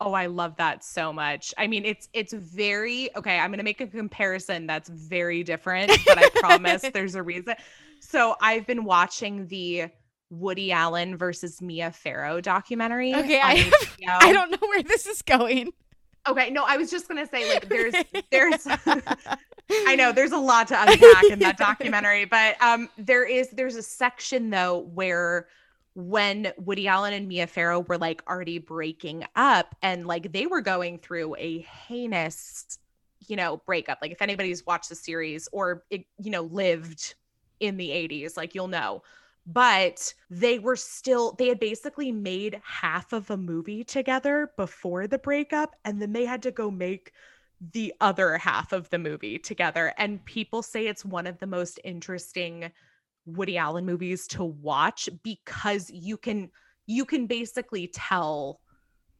Oh, 0.00 0.12
I 0.12 0.26
love 0.26 0.56
that 0.56 0.84
so 0.84 1.12
much. 1.12 1.54
I 1.56 1.66
mean, 1.66 1.84
it's 1.84 2.08
it's 2.12 2.32
very 2.32 3.08
okay. 3.16 3.38
I'm 3.38 3.50
gonna 3.50 3.62
make 3.62 3.80
a 3.80 3.86
comparison 3.86 4.66
that's 4.66 4.88
very 4.88 5.42
different, 5.42 5.90
but 6.06 6.18
I 6.18 6.28
promise 6.34 6.82
there's 6.92 7.14
a 7.14 7.22
reason. 7.22 7.54
So 8.00 8.36
I've 8.40 8.66
been 8.66 8.84
watching 8.84 9.46
the 9.46 9.86
Woody 10.28 10.70
Allen 10.70 11.16
versus 11.16 11.62
Mia 11.62 11.90
Farrow 11.92 12.40
documentary. 12.40 13.14
Okay, 13.14 13.40
I, 13.42 13.70
I 14.08 14.32
don't 14.32 14.50
know 14.50 14.68
where 14.68 14.82
this 14.82 15.06
is 15.06 15.22
going. 15.22 15.72
Okay, 16.28 16.50
no, 16.50 16.64
I 16.66 16.76
was 16.76 16.90
just 16.90 17.08
gonna 17.08 17.26
say 17.26 17.52
like 17.54 17.68
there's 17.68 17.94
there's 18.30 18.66
I 19.86 19.96
know 19.96 20.12
there's 20.12 20.32
a 20.32 20.38
lot 20.38 20.68
to 20.68 20.80
unpack 20.80 21.24
in 21.30 21.38
that 21.38 21.56
documentary, 21.56 22.26
but 22.26 22.60
um 22.62 22.90
there 22.98 23.24
is 23.24 23.48
there's 23.50 23.76
a 23.76 23.82
section 23.82 24.50
though 24.50 24.80
where 24.92 25.46
when 25.96 26.52
Woody 26.58 26.86
Allen 26.88 27.14
and 27.14 27.26
Mia 27.26 27.46
Farrow 27.46 27.80
were 27.80 27.96
like 27.96 28.22
already 28.28 28.58
breaking 28.58 29.24
up 29.34 29.74
and 29.80 30.06
like 30.06 30.30
they 30.30 30.46
were 30.46 30.60
going 30.60 30.98
through 30.98 31.34
a 31.36 31.60
heinous, 31.60 32.78
you 33.26 33.34
know, 33.34 33.62
breakup. 33.64 33.98
Like 34.02 34.12
if 34.12 34.20
anybody's 34.20 34.66
watched 34.66 34.90
the 34.90 34.94
series 34.94 35.48
or 35.52 35.84
it, 35.88 36.04
you 36.22 36.30
know, 36.30 36.42
lived 36.42 37.14
in 37.60 37.78
the 37.78 37.88
80s, 37.88 38.36
like 38.36 38.54
you'll 38.54 38.68
know. 38.68 39.02
But 39.46 40.12
they 40.28 40.58
were 40.58 40.76
still, 40.76 41.32
they 41.32 41.48
had 41.48 41.60
basically 41.60 42.12
made 42.12 42.60
half 42.62 43.14
of 43.14 43.30
a 43.30 43.38
movie 43.38 43.82
together 43.82 44.52
before 44.58 45.06
the 45.06 45.18
breakup. 45.18 45.76
And 45.86 46.02
then 46.02 46.12
they 46.12 46.26
had 46.26 46.42
to 46.42 46.50
go 46.50 46.70
make 46.70 47.12
the 47.72 47.94
other 48.02 48.36
half 48.36 48.72
of 48.74 48.90
the 48.90 48.98
movie 48.98 49.38
together. 49.38 49.94
And 49.96 50.22
people 50.26 50.62
say 50.62 50.88
it's 50.88 51.06
one 51.06 51.26
of 51.26 51.38
the 51.38 51.46
most 51.46 51.80
interesting 51.84 52.70
Woody 53.26 53.58
Allen 53.58 53.84
movies 53.84 54.26
to 54.28 54.44
watch 54.44 55.08
because 55.22 55.90
you 55.90 56.16
can 56.16 56.50
you 56.86 57.04
can 57.04 57.26
basically 57.26 57.88
tell 57.88 58.60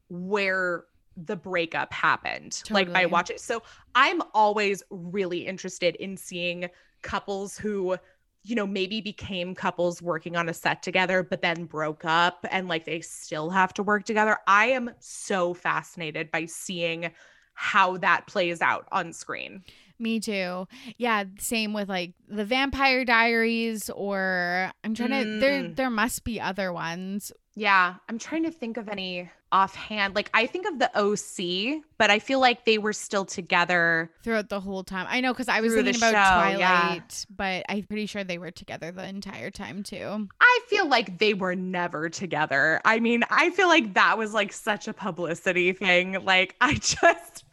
where 0.08 0.84
the 1.16 1.36
breakup 1.36 1.92
happened 1.92 2.52
totally. 2.64 2.84
like 2.84 2.92
by 2.92 3.06
watching. 3.06 3.38
So 3.38 3.62
i'm 3.94 4.22
always 4.34 4.82
really 4.90 5.46
interested 5.46 5.96
in 5.96 6.16
seeing 6.16 6.68
couples 7.02 7.58
who 7.58 7.96
you 8.42 8.54
know 8.54 8.66
maybe 8.66 9.00
became 9.00 9.54
couples 9.54 10.00
working 10.00 10.36
on 10.36 10.48
a 10.48 10.54
set 10.54 10.82
together 10.82 11.22
but 11.22 11.42
then 11.42 11.64
broke 11.64 12.04
up 12.04 12.44
and 12.50 12.68
like 12.68 12.84
they 12.84 13.00
still 13.00 13.50
have 13.50 13.74
to 13.74 13.82
work 13.82 14.04
together. 14.04 14.38
I 14.46 14.66
am 14.66 14.90
so 15.00 15.52
fascinated 15.52 16.30
by 16.30 16.46
seeing 16.46 17.10
how 17.54 17.96
that 17.98 18.26
plays 18.26 18.60
out 18.60 18.86
on 18.92 19.12
screen 19.12 19.64
me 19.98 20.20
too. 20.20 20.66
Yeah, 20.96 21.24
same 21.38 21.72
with 21.72 21.88
like 21.88 22.14
the 22.28 22.44
Vampire 22.44 23.04
Diaries 23.04 23.90
or 23.90 24.70
I'm 24.84 24.94
trying 24.94 25.10
mm. 25.10 25.22
to 25.22 25.38
there 25.40 25.68
there 25.68 25.90
must 25.90 26.24
be 26.24 26.40
other 26.40 26.72
ones. 26.72 27.32
Yeah, 27.54 27.94
I'm 28.08 28.18
trying 28.18 28.44
to 28.44 28.50
think 28.50 28.76
of 28.76 28.88
any 28.88 29.30
offhand. 29.52 30.14
Like 30.14 30.30
I 30.34 30.46
think 30.46 30.66
of 30.66 30.78
the 30.78 30.90
OC, 30.98 31.82
but 31.98 32.10
I 32.10 32.18
feel 32.18 32.40
like 32.40 32.64
they 32.64 32.78
were 32.78 32.92
still 32.92 33.24
together 33.24 34.10
throughout 34.22 34.48
the 34.48 34.60
whole 34.60 34.84
time. 34.84 35.06
I 35.08 35.20
know 35.20 35.32
cuz 35.34 35.48
I 35.48 35.60
was 35.60 35.74
thinking 35.74 35.96
about 35.96 36.12
show, 36.12 36.34
Twilight, 36.34 36.58
yeah. 36.58 37.00
but 37.34 37.64
I'm 37.68 37.84
pretty 37.84 38.06
sure 38.06 38.24
they 38.24 38.38
were 38.38 38.50
together 38.50 38.90
the 38.90 39.06
entire 39.06 39.50
time 39.50 39.82
too. 39.82 40.28
I 40.40 40.60
feel 40.68 40.88
like 40.88 41.18
they 41.18 41.34
were 41.34 41.54
never 41.54 42.08
together. 42.08 42.80
I 42.84 43.00
mean, 43.00 43.24
I 43.30 43.50
feel 43.50 43.68
like 43.68 43.94
that 43.94 44.18
was 44.18 44.34
like 44.34 44.52
such 44.52 44.88
a 44.88 44.92
publicity 44.92 45.72
thing. 45.72 46.24
Like 46.24 46.56
I 46.60 46.74
just 46.74 47.44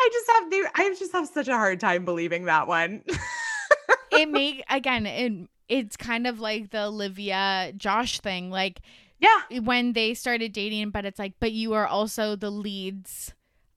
I 0.00 0.08
just 0.12 0.30
have 0.30 0.50
the, 0.50 0.70
I 0.74 0.94
just 0.98 1.12
have 1.12 1.28
such 1.28 1.48
a 1.48 1.54
hard 1.54 1.78
time 1.78 2.04
believing 2.04 2.46
that 2.46 2.66
one. 2.66 3.02
it 4.12 4.28
make 4.28 4.62
again 4.68 5.06
it 5.06 5.48
it's 5.68 5.96
kind 5.96 6.26
of 6.26 6.40
like 6.40 6.70
the 6.70 6.84
Olivia 6.84 7.72
Josh 7.76 8.20
thing 8.20 8.50
like 8.50 8.80
yeah. 9.20 9.60
when 9.60 9.92
they 9.92 10.14
started 10.14 10.52
dating 10.52 10.90
but 10.90 11.04
it's 11.04 11.18
like 11.18 11.34
but 11.40 11.52
you 11.52 11.74
are 11.74 11.86
also 11.86 12.36
the 12.36 12.50
leads 12.50 13.32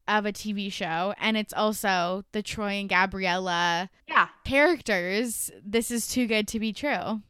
of 0.07 0.25
a 0.25 0.31
TV 0.31 0.71
show 0.71 1.13
and 1.19 1.37
it's 1.37 1.53
also 1.53 2.23
the 2.31 2.41
Troy 2.41 2.73
and 2.73 2.89
Gabriella 2.89 3.89
yeah. 4.07 4.27
characters. 4.45 5.51
This 5.65 5.91
is 5.91 6.07
too 6.07 6.27
good 6.27 6.47
to 6.49 6.59
be 6.59 6.73
true. 6.73 7.21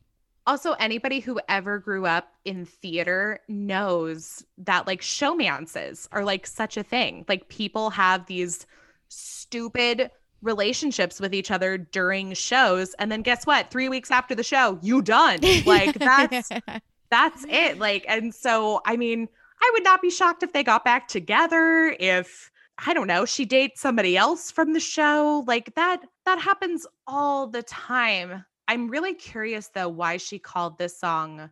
Also 0.45 0.73
anybody 0.73 1.19
who 1.19 1.39
ever 1.47 1.79
grew 1.79 2.05
up 2.05 2.27
in 2.43 2.65
theater 2.65 3.39
knows 3.47 4.43
that 4.57 4.87
like 4.87 5.01
showmances 5.01 6.07
are 6.11 6.23
like 6.23 6.45
such 6.45 6.75
a 6.75 6.83
thing. 6.83 7.25
Like 7.29 7.47
people 7.47 7.91
have 7.91 8.25
these 8.25 8.65
stupid 9.07 10.11
relationships 10.41 11.21
with 11.21 11.33
each 11.33 11.51
other 11.51 11.77
during 11.77 12.33
shows 12.33 12.93
and 12.95 13.09
then 13.09 13.21
guess 13.21 13.45
what? 13.45 13.71
3 13.71 13.87
weeks 13.87 14.11
after 14.11 14.35
the 14.35 14.43
show 14.43 14.79
you 14.81 15.01
done. 15.01 15.39
Like 15.65 15.93
that's 15.93 16.49
that's 17.13 17.45
it. 17.47 17.77
Like 17.77 18.05
and 18.07 18.33
so 18.33 18.81
i 18.85 18.97
mean 18.97 19.27
i 19.61 19.69
would 19.73 19.83
not 19.83 20.01
be 20.01 20.09
shocked 20.09 20.43
if 20.43 20.51
they 20.51 20.63
got 20.63 20.83
back 20.83 21.07
together 21.07 21.95
if 21.99 22.49
i 22.85 22.93
don't 22.93 23.07
know 23.07 23.23
she 23.25 23.45
dates 23.45 23.79
somebody 23.79 24.17
else 24.17 24.49
from 24.51 24.73
the 24.73 24.79
show. 24.79 25.43
Like 25.47 25.75
that 25.75 26.01
that 26.25 26.39
happens 26.39 26.87
all 27.05 27.47
the 27.47 27.63
time. 27.63 28.43
I'm 28.67 28.87
really 28.89 29.13
curious 29.13 29.67
though 29.67 29.89
why 29.89 30.17
she 30.17 30.39
called 30.39 30.77
this 30.77 30.99
song 30.99 31.51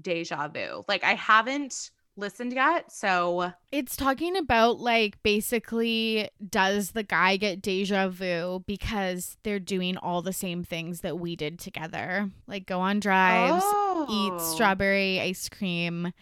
deja 0.00 0.48
vu. 0.48 0.84
Like 0.86 1.02
i 1.02 1.14
haven't 1.14 1.90
listened 2.20 2.52
yet. 2.52 2.92
So 2.92 3.52
it's 3.72 3.96
talking 3.96 4.36
about 4.36 4.78
like 4.78 5.22
basically 5.22 6.28
does 6.48 6.92
the 6.92 7.02
guy 7.02 7.36
get 7.36 7.62
deja 7.62 8.08
vu 8.08 8.62
because 8.66 9.36
they're 9.42 9.58
doing 9.58 9.96
all 9.96 10.22
the 10.22 10.32
same 10.32 10.62
things 10.62 11.00
that 11.00 11.18
we 11.18 11.34
did 11.34 11.58
together? 11.58 12.30
Like 12.46 12.66
go 12.66 12.80
on 12.80 13.00
drives, 13.00 13.64
oh. 13.66 14.06
eat 14.08 14.40
strawberry 14.40 15.20
ice 15.20 15.48
cream, 15.48 16.12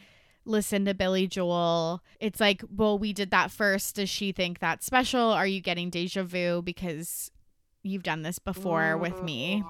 listen 0.44 0.84
to 0.86 0.94
Billy 0.94 1.26
Joel. 1.26 2.02
It's 2.20 2.40
like, 2.40 2.62
well, 2.74 2.98
we 2.98 3.12
did 3.12 3.30
that 3.30 3.50
first. 3.50 3.96
Does 3.96 4.08
she 4.08 4.32
think 4.32 4.58
that's 4.58 4.86
special? 4.86 5.30
Are 5.32 5.46
you 5.46 5.60
getting 5.60 5.90
deja 5.90 6.22
vu 6.22 6.62
because 6.62 7.30
you've 7.82 8.02
done 8.02 8.22
this 8.22 8.38
before 8.38 8.96
with 8.96 9.22
me? 9.22 9.62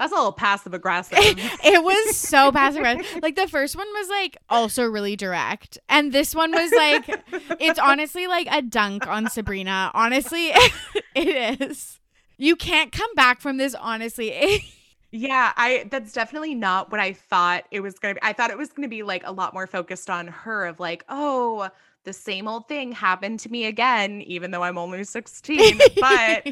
That's 0.00 0.12
a 0.12 0.14
little 0.14 0.32
passive 0.32 0.72
aggressive. 0.72 1.18
it 1.20 1.84
was 1.84 2.16
so 2.16 2.50
passive 2.50 2.78
aggressive. 2.78 3.22
Like 3.22 3.36
the 3.36 3.46
first 3.46 3.76
one 3.76 3.86
was 3.86 4.08
like 4.08 4.38
also 4.48 4.86
really 4.86 5.14
direct. 5.14 5.76
And 5.90 6.10
this 6.10 6.34
one 6.34 6.52
was 6.52 6.72
like 6.72 7.22
it's 7.60 7.78
honestly 7.78 8.26
like 8.26 8.48
a 8.50 8.62
dunk 8.62 9.06
on 9.06 9.28
Sabrina. 9.28 9.90
Honestly, 9.92 10.46
it 11.14 11.60
is. 11.60 12.00
You 12.38 12.56
can't 12.56 12.92
come 12.92 13.14
back 13.14 13.42
from 13.42 13.58
this 13.58 13.74
honestly. 13.74 14.64
yeah, 15.10 15.52
I 15.54 15.86
that's 15.90 16.14
definitely 16.14 16.54
not 16.54 16.90
what 16.90 16.98
I 16.98 17.12
thought 17.12 17.64
it 17.70 17.80
was 17.80 17.98
going 17.98 18.14
to 18.14 18.20
be. 18.22 18.26
I 18.26 18.32
thought 18.32 18.50
it 18.50 18.56
was 18.56 18.70
going 18.70 18.88
to 18.88 18.88
be 18.88 19.02
like 19.02 19.26
a 19.26 19.32
lot 19.32 19.52
more 19.52 19.66
focused 19.66 20.08
on 20.08 20.28
her 20.28 20.64
of 20.64 20.80
like, 20.80 21.04
"Oh, 21.10 21.68
the 22.04 22.14
same 22.14 22.48
old 22.48 22.68
thing 22.68 22.92
happened 22.92 23.40
to 23.40 23.50
me 23.50 23.66
again 23.66 24.22
even 24.22 24.50
though 24.50 24.62
I'm 24.62 24.78
only 24.78 25.04
16." 25.04 25.78
But 26.00 26.46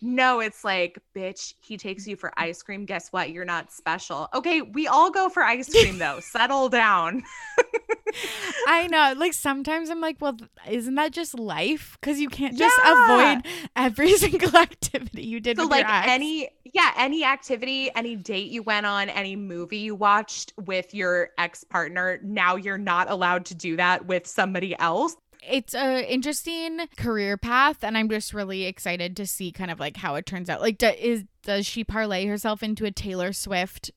no, 0.00 0.40
it's 0.40 0.64
like, 0.64 0.98
bitch, 1.14 1.54
he 1.60 1.76
takes 1.76 2.06
you 2.06 2.14
for 2.14 2.32
ice 2.36 2.62
cream. 2.62 2.84
Guess 2.84 3.08
what? 3.12 3.30
You're 3.30 3.44
not 3.44 3.72
special. 3.72 4.28
Okay, 4.32 4.62
we 4.62 4.86
all 4.86 5.10
go 5.10 5.28
for 5.28 5.42
ice 5.42 5.68
cream 5.68 5.98
though. 5.98 6.20
Settle 6.22 6.68
down. 6.68 7.24
I 8.68 8.86
know. 8.86 9.14
Like 9.16 9.34
sometimes 9.34 9.90
I'm 9.90 10.00
like, 10.00 10.16
well, 10.20 10.36
isn't 10.68 10.94
that 10.94 11.12
just 11.12 11.38
life? 11.38 11.98
Because 12.00 12.20
you 12.20 12.28
can't 12.28 12.56
just 12.56 12.78
yeah. 12.84 13.34
avoid 13.34 13.46
every 13.74 14.12
single 14.16 14.56
activity 14.56 15.26
you 15.26 15.40
did. 15.40 15.56
So 15.56 15.66
like 15.66 15.86
any, 15.88 16.48
yeah, 16.72 16.92
any 16.96 17.24
activity, 17.24 17.90
any 17.96 18.14
date 18.14 18.50
you 18.50 18.62
went 18.62 18.86
on, 18.86 19.08
any 19.08 19.34
movie 19.34 19.78
you 19.78 19.96
watched 19.96 20.52
with 20.64 20.94
your 20.94 21.30
ex 21.38 21.64
partner. 21.64 22.20
Now 22.22 22.54
you're 22.54 22.78
not 22.78 23.10
allowed 23.10 23.46
to 23.46 23.54
do 23.54 23.76
that 23.76 24.06
with 24.06 24.28
somebody 24.28 24.78
else 24.78 25.16
It's 25.42 25.74
a 25.74 26.10
interesting 26.12 26.80
career 26.96 27.36
path, 27.36 27.82
and 27.82 27.96
I'm 27.96 28.08
just 28.08 28.34
really 28.34 28.64
excited 28.64 29.16
to 29.16 29.26
see 29.26 29.52
kind 29.52 29.70
of 29.70 29.78
like 29.78 29.96
how 29.96 30.14
it 30.16 30.26
turns 30.26 30.50
out. 30.50 30.60
Like, 30.60 30.78
do, 30.78 30.88
is 30.88 31.24
does 31.42 31.66
she 31.66 31.84
parlay 31.84 32.26
herself 32.26 32.62
into 32.62 32.84
a 32.84 32.90
Taylor 32.90 33.32
Swift 33.32 33.90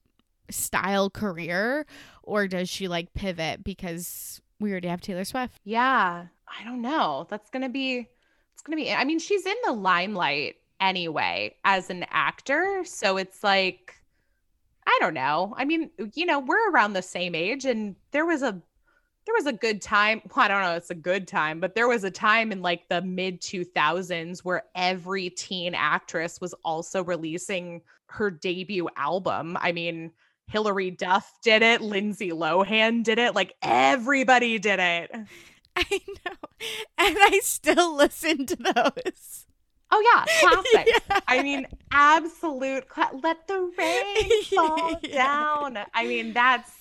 style 0.50 1.10
career, 1.10 1.86
or 2.24 2.48
does 2.48 2.70
she 2.70 2.88
like 2.88 3.14
pivot 3.14 3.64
because 3.64 4.42
we 4.60 4.72
already 4.72 4.88
have 4.88 5.02
Taylor 5.02 5.26
Swift? 5.26 5.60
Yeah, 5.64 6.26
I 6.48 6.64
don't 6.64 6.82
know. 6.82 7.28
That's 7.30 7.50
gonna 7.50 7.70
be. 7.70 8.08
It's 8.54 8.62
gonna 8.62 8.78
be. 8.78 8.92
I 8.92 9.04
mean, 9.04 9.20
she's 9.20 9.46
in 9.46 9.56
the 9.66 9.74
limelight 9.74 10.56
anyway 10.80 11.56
as 11.64 11.90
an 11.90 12.06
actor, 12.10 12.84
so 12.86 13.18
it's 13.18 13.44
like. 13.44 13.96
I 14.88 14.98
don't 15.00 15.14
know. 15.14 15.54
I 15.56 15.64
mean, 15.64 15.92
you 16.16 16.26
know, 16.26 16.40
we're 16.40 16.72
around 16.72 16.94
the 16.94 17.04
same 17.04 17.36
age 17.36 17.66
and 17.66 17.96
there 18.12 18.26
was 18.26 18.42
a 18.42 18.60
there 19.26 19.36
was 19.36 19.46
a 19.46 19.54
good 19.54 19.82
time. 19.82 20.22
Well, 20.36 20.46
I 20.46 20.48
don't 20.48 20.62
know, 20.62 20.76
it's 20.76 20.90
a 20.90 20.96
good 20.96 21.28
time, 21.28 21.60
but 21.60 21.76
there 21.76 21.88
was 21.88 22.04
a 22.04 22.12
time 22.12 22.52
in 22.52 22.62
like 22.62 22.88
the 22.90 23.02
mid 23.02 23.42
2000s 23.42 24.40
where 24.40 24.64
every 24.76 25.30
teen 25.30 25.76
actress 25.76 26.40
was 26.40 26.54
also 26.64 27.04
releasing 27.04 27.82
her 28.08 28.32
debut 28.32 28.88
album. 28.98 29.58
I 29.60 29.72
mean, 29.72 30.12
Hilary 30.48 30.92
Duff 30.92 31.32
did 31.44 31.62
it, 31.62 31.82
Lindsay 31.82 32.32
Lohan 32.32 33.04
did 33.04 33.20
it, 33.20 33.36
like 33.36 33.56
everybody 33.62 34.60
did 34.60 34.80
it. 34.80 35.12
I 35.76 36.02
know. 36.08 36.36
And 36.98 37.18
I 37.20 37.40
still 37.44 37.96
listen 37.96 38.46
to 38.46 38.56
those. 38.56 39.46
Oh 39.92 40.02
yeah, 40.14 40.26
classic. 40.50 40.88
yeah. 40.88 41.20
I 41.28 41.44
mean, 41.44 41.68
absolute. 41.92 42.88
Cla- 42.88 43.12
let 43.22 43.48
the 43.48 43.72
rain 43.78 44.44
fall 44.44 45.00
yeah. 45.04 45.24
down. 45.24 45.80
I 45.94 46.06
mean, 46.08 46.34
that's 46.34 46.81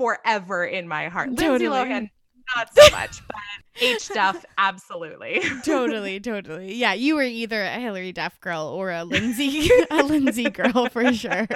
forever 0.00 0.64
in 0.64 0.88
my 0.88 1.08
heart. 1.08 1.28
Totally. 1.36 1.68
Lindsay 1.68 1.92
Lohan, 1.92 2.10
not 2.56 2.74
so 2.74 2.90
much, 2.96 3.20
but 3.26 3.36
H 3.82 4.08
Duff, 4.08 4.46
absolutely. 4.56 5.42
totally, 5.64 6.18
totally. 6.20 6.74
Yeah, 6.74 6.94
you 6.94 7.16
were 7.16 7.22
either 7.22 7.62
a 7.62 7.78
Hilary 7.78 8.12
Duff 8.12 8.40
girl 8.40 8.62
or 8.62 8.90
a 8.90 9.04
Lindsay, 9.04 9.68
a 9.90 10.02
Lindsay 10.02 10.48
girl 10.48 10.88
for 10.88 11.12
sure. 11.12 11.46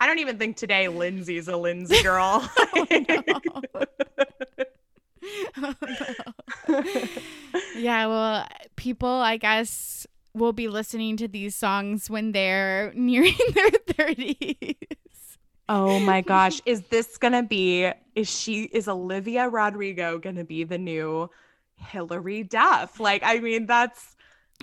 I 0.00 0.06
don't 0.06 0.18
even 0.18 0.36
think 0.36 0.58
today 0.58 0.88
Lindsay's 0.88 1.48
a 1.48 1.56
Lindsay 1.56 2.02
girl. 2.02 2.46
oh, 2.58 2.86
no. 3.08 3.22
oh, 5.56 5.74
no. 6.68 6.84
yeah, 7.76 8.06
well, 8.06 8.46
people, 8.76 9.08
I 9.08 9.38
guess, 9.38 10.06
will 10.34 10.52
be 10.52 10.68
listening 10.68 11.16
to 11.18 11.28
these 11.28 11.54
songs 11.54 12.10
when 12.10 12.32
they're 12.32 12.92
nearing 12.94 13.38
their 13.54 13.70
30s. 13.70 14.76
Oh 15.68 15.98
my 16.00 16.20
gosh. 16.26 16.60
Is 16.66 16.82
this 16.82 17.18
going 17.18 17.32
to 17.32 17.42
be, 17.42 17.90
is 18.14 18.28
she, 18.28 18.64
is 18.64 18.88
Olivia 18.88 19.48
Rodrigo 19.48 20.18
going 20.18 20.36
to 20.36 20.44
be 20.44 20.64
the 20.64 20.78
new 20.78 21.30
Hilary 21.76 22.42
Duff? 22.42 23.00
Like, 23.00 23.22
I 23.24 23.40
mean, 23.40 23.66
that's. 23.66 24.16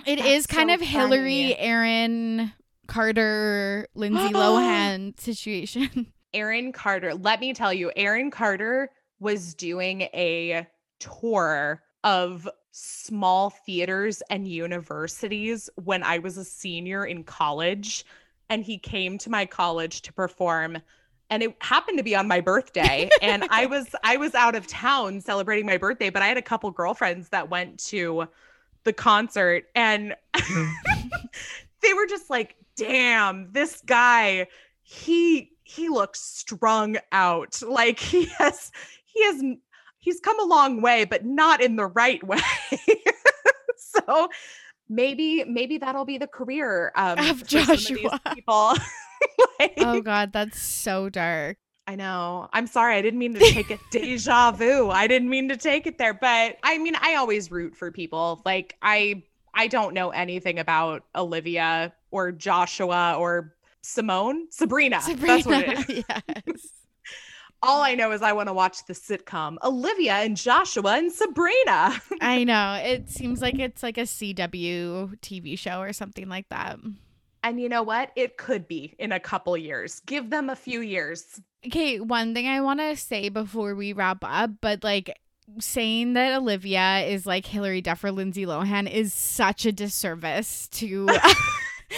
It 0.06 0.16
that's 0.16 0.28
is 0.28 0.46
kind 0.46 0.70
so 0.70 0.74
of 0.74 0.80
funny. 0.80 0.90
Hilary, 0.90 1.58
Aaron 1.58 2.52
Carter, 2.86 3.86
Lindsay 3.94 4.28
Lohan 4.32 5.18
situation. 5.20 6.06
Aaron 6.34 6.72
Carter, 6.72 7.14
let 7.14 7.40
me 7.40 7.52
tell 7.52 7.72
you, 7.72 7.90
Aaron 7.96 8.30
Carter 8.30 8.90
was 9.18 9.54
doing 9.54 10.02
a 10.02 10.66
tour 10.98 11.82
of 12.04 12.48
small 12.72 13.50
theaters 13.50 14.22
and 14.30 14.46
universities 14.46 15.68
when 15.76 16.02
I 16.02 16.18
was 16.18 16.36
a 16.36 16.44
senior 16.44 17.04
in 17.04 17.24
college. 17.24 18.04
And 18.50 18.62
he 18.64 18.76
came 18.76 19.16
to 19.18 19.30
my 19.30 19.46
college 19.46 20.02
to 20.02 20.12
perform 20.12 20.78
and 21.30 21.44
it 21.44 21.54
happened 21.60 21.96
to 21.96 22.02
be 22.02 22.16
on 22.16 22.26
my 22.26 22.40
birthday 22.40 23.08
and 23.22 23.46
i 23.50 23.64
was 23.64 23.94
i 24.02 24.16
was 24.16 24.34
out 24.34 24.56
of 24.56 24.66
town 24.66 25.20
celebrating 25.20 25.64
my 25.64 25.76
birthday 25.76 26.10
but 26.10 26.22
i 26.22 26.26
had 26.26 26.36
a 26.36 26.42
couple 26.42 26.68
girlfriends 26.72 27.28
that 27.28 27.48
went 27.48 27.78
to 27.78 28.26
the 28.82 28.92
concert 28.92 29.66
and 29.76 30.16
they 31.82 31.94
were 31.94 32.06
just 32.08 32.30
like 32.30 32.56
damn 32.74 33.52
this 33.52 33.80
guy 33.86 34.44
he 34.82 35.52
he 35.70 35.88
looks 35.88 36.20
strung 36.20 36.96
out. 37.12 37.60
Like 37.70 38.00
he 38.00 38.24
has 38.38 38.72
he 39.04 39.24
has 39.24 39.42
he's 39.98 40.20
come 40.20 40.40
a 40.40 40.44
long 40.44 40.82
way 40.82 41.04
but 41.04 41.24
not 41.24 41.62
in 41.62 41.76
the 41.76 41.86
right 41.86 42.22
way. 42.26 42.40
So 43.76 44.28
maybe 44.90 45.44
maybe 45.44 45.78
that'll 45.78 46.04
be 46.04 46.18
the 46.18 46.26
career 46.26 46.92
um, 46.96 47.18
of 47.18 47.46
Joshua 47.46 48.20
people 48.34 48.74
like, 49.60 49.74
oh 49.78 50.02
god, 50.02 50.32
that's 50.32 50.60
so 50.60 51.08
dark. 51.08 51.56
I 51.86 51.96
know. 51.96 52.48
I'm 52.52 52.66
sorry. 52.66 52.94
I 52.96 53.02
didn't 53.02 53.18
mean 53.18 53.34
to 53.34 53.40
take 53.40 53.70
it 53.70 53.80
deja 53.90 54.52
vu. 54.52 54.90
I 54.90 55.06
didn't 55.06 55.28
mean 55.28 55.48
to 55.48 55.56
take 55.56 55.86
it 55.86 55.98
there, 55.98 56.14
but 56.14 56.56
I 56.62 56.78
mean, 56.78 56.94
I 57.00 57.14
always 57.14 57.50
root 57.50 57.76
for 57.76 57.90
people. 57.90 58.42
Like 58.44 58.76
I 58.82 59.22
I 59.54 59.68
don't 59.68 59.94
know 59.94 60.10
anything 60.10 60.58
about 60.58 61.04
Olivia 61.14 61.92
or 62.10 62.32
Joshua 62.32 63.16
or 63.18 63.54
Simone, 63.82 64.48
Sabrina. 64.50 65.00
Sabrina. 65.00 65.26
That's 65.26 65.46
what 65.46 65.68
it 65.68 65.90
is. 65.90 66.04
Yes. 66.08 66.68
All 67.62 67.82
I 67.82 67.94
know 67.94 68.12
is 68.12 68.22
I 68.22 68.32
want 68.32 68.48
to 68.48 68.54
watch 68.54 68.86
the 68.86 68.94
sitcom 68.94 69.56
Olivia 69.62 70.14
and 70.14 70.36
Joshua 70.36 70.96
and 70.96 71.12
Sabrina. 71.12 72.00
I 72.20 72.44
know. 72.44 72.80
It 72.82 73.10
seems 73.10 73.42
like 73.42 73.58
it's 73.58 73.82
like 73.82 73.98
a 73.98 74.02
CW 74.02 75.18
TV 75.20 75.58
show 75.58 75.80
or 75.80 75.92
something 75.92 76.28
like 76.28 76.48
that. 76.48 76.78
And 77.42 77.60
you 77.60 77.68
know 77.68 77.82
what? 77.82 78.12
It 78.16 78.36
could 78.36 78.66
be 78.66 78.94
in 78.98 79.12
a 79.12 79.20
couple 79.20 79.56
years. 79.56 80.00
Give 80.06 80.30
them 80.30 80.48
a 80.48 80.56
few 80.56 80.80
years. 80.80 81.40
Okay, 81.66 82.00
one 82.00 82.34
thing 82.34 82.46
I 82.48 82.60
want 82.60 82.80
to 82.80 82.96
say 82.96 83.28
before 83.28 83.74
we 83.74 83.92
wrap 83.92 84.18
up, 84.22 84.50
but 84.60 84.82
like 84.82 85.18
saying 85.58 86.14
that 86.14 86.36
Olivia 86.36 87.00
is 87.00 87.26
like 87.26 87.44
Hilary 87.44 87.80
Duff 87.82 88.04
or 88.04 88.12
Lindsay 88.12 88.46
Lohan 88.46 88.90
is 88.90 89.12
such 89.12 89.66
a 89.66 89.72
disservice 89.72 90.68
to 90.68 91.08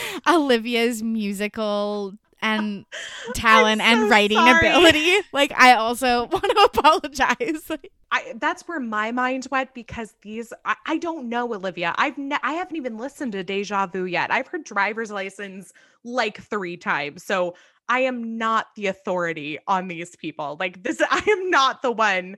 Olivia's 0.29 1.03
musical 1.03 2.15
and 2.43 2.85
talent 3.35 3.81
so 3.81 3.86
and 3.86 4.10
writing 4.10 4.39
sorry. 4.39 4.69
ability. 4.69 5.19
Like 5.32 5.52
I 5.52 5.74
also 5.74 6.27
want 6.32 6.44
to 6.44 6.70
apologize. 6.74 7.70
I 8.10 8.35
that's 8.36 8.69
where 8.69 8.81
my 8.81 9.12
mind 9.12 9.47
went 9.51 9.73
because 9.73 10.14
these 10.23 10.52
I, 10.64 10.77
I 10.86 10.98
don't 10.98 11.28
know 11.28 11.55
Olivia. 11.55 11.94
I've 11.97 12.19
ne- 12.19 12.39
I 12.43 12.52
haven't 12.55 12.77
even 12.77 12.98
listened 12.98 13.32
to 13.32 13.43
Deja 13.43 13.86
Vu 13.86 14.05
yet. 14.05 14.31
I've 14.31 14.47
heard 14.48 14.64
driver's 14.64 15.10
license 15.10 15.73
like 16.05 16.43
3 16.43 16.77
times. 16.77 17.23
So 17.23 17.55
I 17.89 18.01
am 18.01 18.36
not 18.36 18.74
the 18.74 18.89
authority 18.89 19.59
on 19.66 19.89
these 19.89 20.16
people. 20.16 20.56
Like 20.60 20.82
this 20.82 21.01
I 21.10 21.23
am 21.28 21.51
not 21.51 21.82
the 21.82 21.93
one 21.93 22.36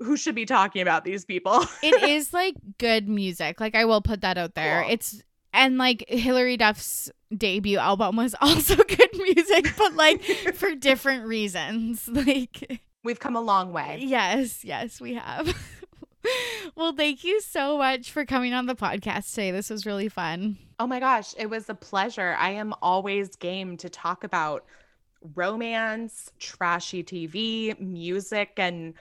who 0.00 0.16
should 0.16 0.34
be 0.34 0.44
talking 0.44 0.82
about 0.82 1.04
these 1.04 1.24
people. 1.24 1.64
it 1.82 2.02
is 2.10 2.32
like 2.32 2.56
good 2.78 3.08
music. 3.08 3.60
Like 3.60 3.74
I 3.74 3.84
will 3.84 4.02
put 4.02 4.20
that 4.22 4.36
out 4.36 4.54
there. 4.54 4.82
Cool. 4.82 4.92
It's 4.92 5.22
and 5.54 5.78
like 5.78 6.04
Hilary 6.08 6.58
Duff's 6.58 7.10
debut 7.34 7.78
album 7.78 8.16
was 8.16 8.34
also 8.40 8.76
good 8.76 9.10
music, 9.14 9.72
but 9.78 9.94
like 9.94 10.22
for 10.22 10.74
different 10.78 11.26
reasons. 11.26 12.10
Like 12.24 12.80
we've 13.02 13.20
come 13.20 13.36
a 13.36 13.40
long 13.40 13.72
way. 13.72 13.98
Yes, 14.00 14.64
yes, 14.64 15.00
we 15.00 15.14
have. 15.14 15.54
well, 16.74 16.94
thank 16.94 17.22
you 17.22 17.40
so 17.40 17.76
much 17.76 18.10
for 18.10 18.24
coming 18.24 18.54
on 18.54 18.66
the 18.66 18.74
podcast 18.74 19.30
today. 19.30 19.50
This 19.50 19.68
was 19.68 19.84
really 19.84 20.08
fun. 20.08 20.56
Oh 20.78 20.86
my 20.86 21.00
gosh, 21.00 21.34
it 21.36 21.50
was 21.50 21.68
a 21.68 21.74
pleasure. 21.74 22.34
I 22.38 22.50
am 22.50 22.74
always 22.80 23.36
game 23.36 23.76
to 23.78 23.90
talk 23.90 24.24
about 24.24 24.64
romance, 25.34 26.30
trashy 26.38 27.02
TV, 27.04 27.78
music, 27.78 28.52
and 28.56 28.94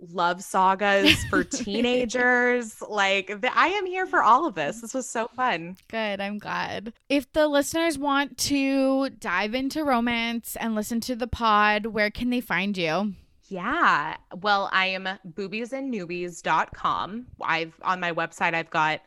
love 0.00 0.42
sagas 0.42 1.22
for 1.24 1.44
teenagers. 1.44 2.80
like 2.88 3.40
the, 3.40 3.56
I 3.56 3.68
am 3.68 3.86
here 3.86 4.06
for 4.06 4.22
all 4.22 4.46
of 4.46 4.54
this. 4.54 4.80
This 4.80 4.94
was 4.94 5.08
so 5.08 5.28
fun. 5.28 5.76
Good. 5.88 6.20
I'm 6.20 6.38
glad. 6.38 6.92
If 7.08 7.32
the 7.32 7.48
listeners 7.48 7.98
want 7.98 8.38
to 8.38 9.10
dive 9.10 9.54
into 9.54 9.84
romance 9.84 10.56
and 10.56 10.74
listen 10.74 11.00
to 11.02 11.16
the 11.16 11.26
pod, 11.26 11.86
where 11.86 12.10
can 12.10 12.30
they 12.30 12.40
find 12.40 12.76
you? 12.76 13.14
Yeah. 13.48 14.16
Well, 14.42 14.68
I 14.72 14.86
am 14.86 15.08
boobiesandnewbies.com. 15.26 17.26
I've 17.42 17.74
on 17.82 18.00
my 18.00 18.12
website 18.12 18.54
I've 18.54 18.70
got 18.70 19.00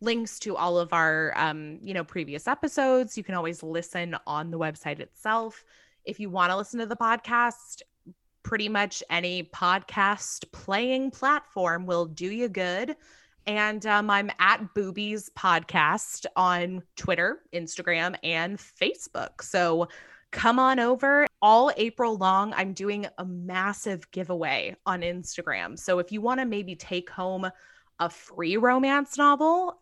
links 0.00 0.38
to 0.40 0.56
all 0.56 0.78
of 0.78 0.92
our 0.92 1.32
um, 1.36 1.78
you 1.82 1.94
know, 1.94 2.04
previous 2.04 2.46
episodes. 2.46 3.16
You 3.16 3.24
can 3.24 3.34
always 3.34 3.62
listen 3.62 4.16
on 4.26 4.50
the 4.50 4.58
website 4.58 5.00
itself. 5.00 5.64
If 6.04 6.20
you 6.20 6.30
want 6.30 6.52
to 6.52 6.56
listen 6.56 6.78
to 6.80 6.86
the 6.86 6.96
podcast, 6.96 7.82
pretty 8.46 8.68
much 8.68 9.02
any 9.10 9.42
podcast 9.42 10.44
playing 10.52 11.10
platform 11.10 11.84
will 11.84 12.06
do 12.06 12.30
you 12.30 12.48
good. 12.48 12.94
And 13.44 13.84
um, 13.86 14.08
I'm 14.08 14.30
at 14.38 14.72
Boobies 14.72 15.28
Podcast 15.36 16.26
on 16.36 16.80
Twitter, 16.94 17.40
Instagram, 17.52 18.14
and 18.22 18.56
Facebook. 18.56 19.42
So 19.42 19.88
come 20.30 20.60
on 20.60 20.78
over. 20.78 21.26
All 21.42 21.72
April 21.76 22.18
long, 22.18 22.54
I'm 22.54 22.72
doing 22.72 23.08
a 23.18 23.24
massive 23.24 24.08
giveaway 24.12 24.76
on 24.86 25.00
Instagram. 25.00 25.76
So 25.76 25.98
if 25.98 26.12
you 26.12 26.20
want 26.20 26.38
to 26.38 26.46
maybe 26.46 26.76
take 26.76 27.10
home 27.10 27.50
a 27.98 28.08
free 28.08 28.56
romance 28.58 29.18
novel, 29.18 29.80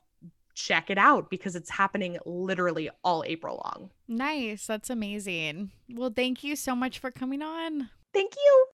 check 0.55 0.89
it 0.89 0.97
out 0.97 1.29
because 1.29 1.55
it's 1.55 1.69
happening 1.69 2.17
literally 2.25 2.89
all 3.03 3.25
April 3.27 3.61
long. 3.63 3.91
Nice. 4.09 4.67
That's 4.67 4.89
amazing. 4.89 5.71
Well, 5.93 6.15
thank 6.17 6.43
you 6.43 6.57
so 6.57 6.75
much 6.75 6.99
for 6.99 7.11
coming 7.11 7.43
on. 7.43 7.91
Thank 8.15 8.33
you. 8.37 8.67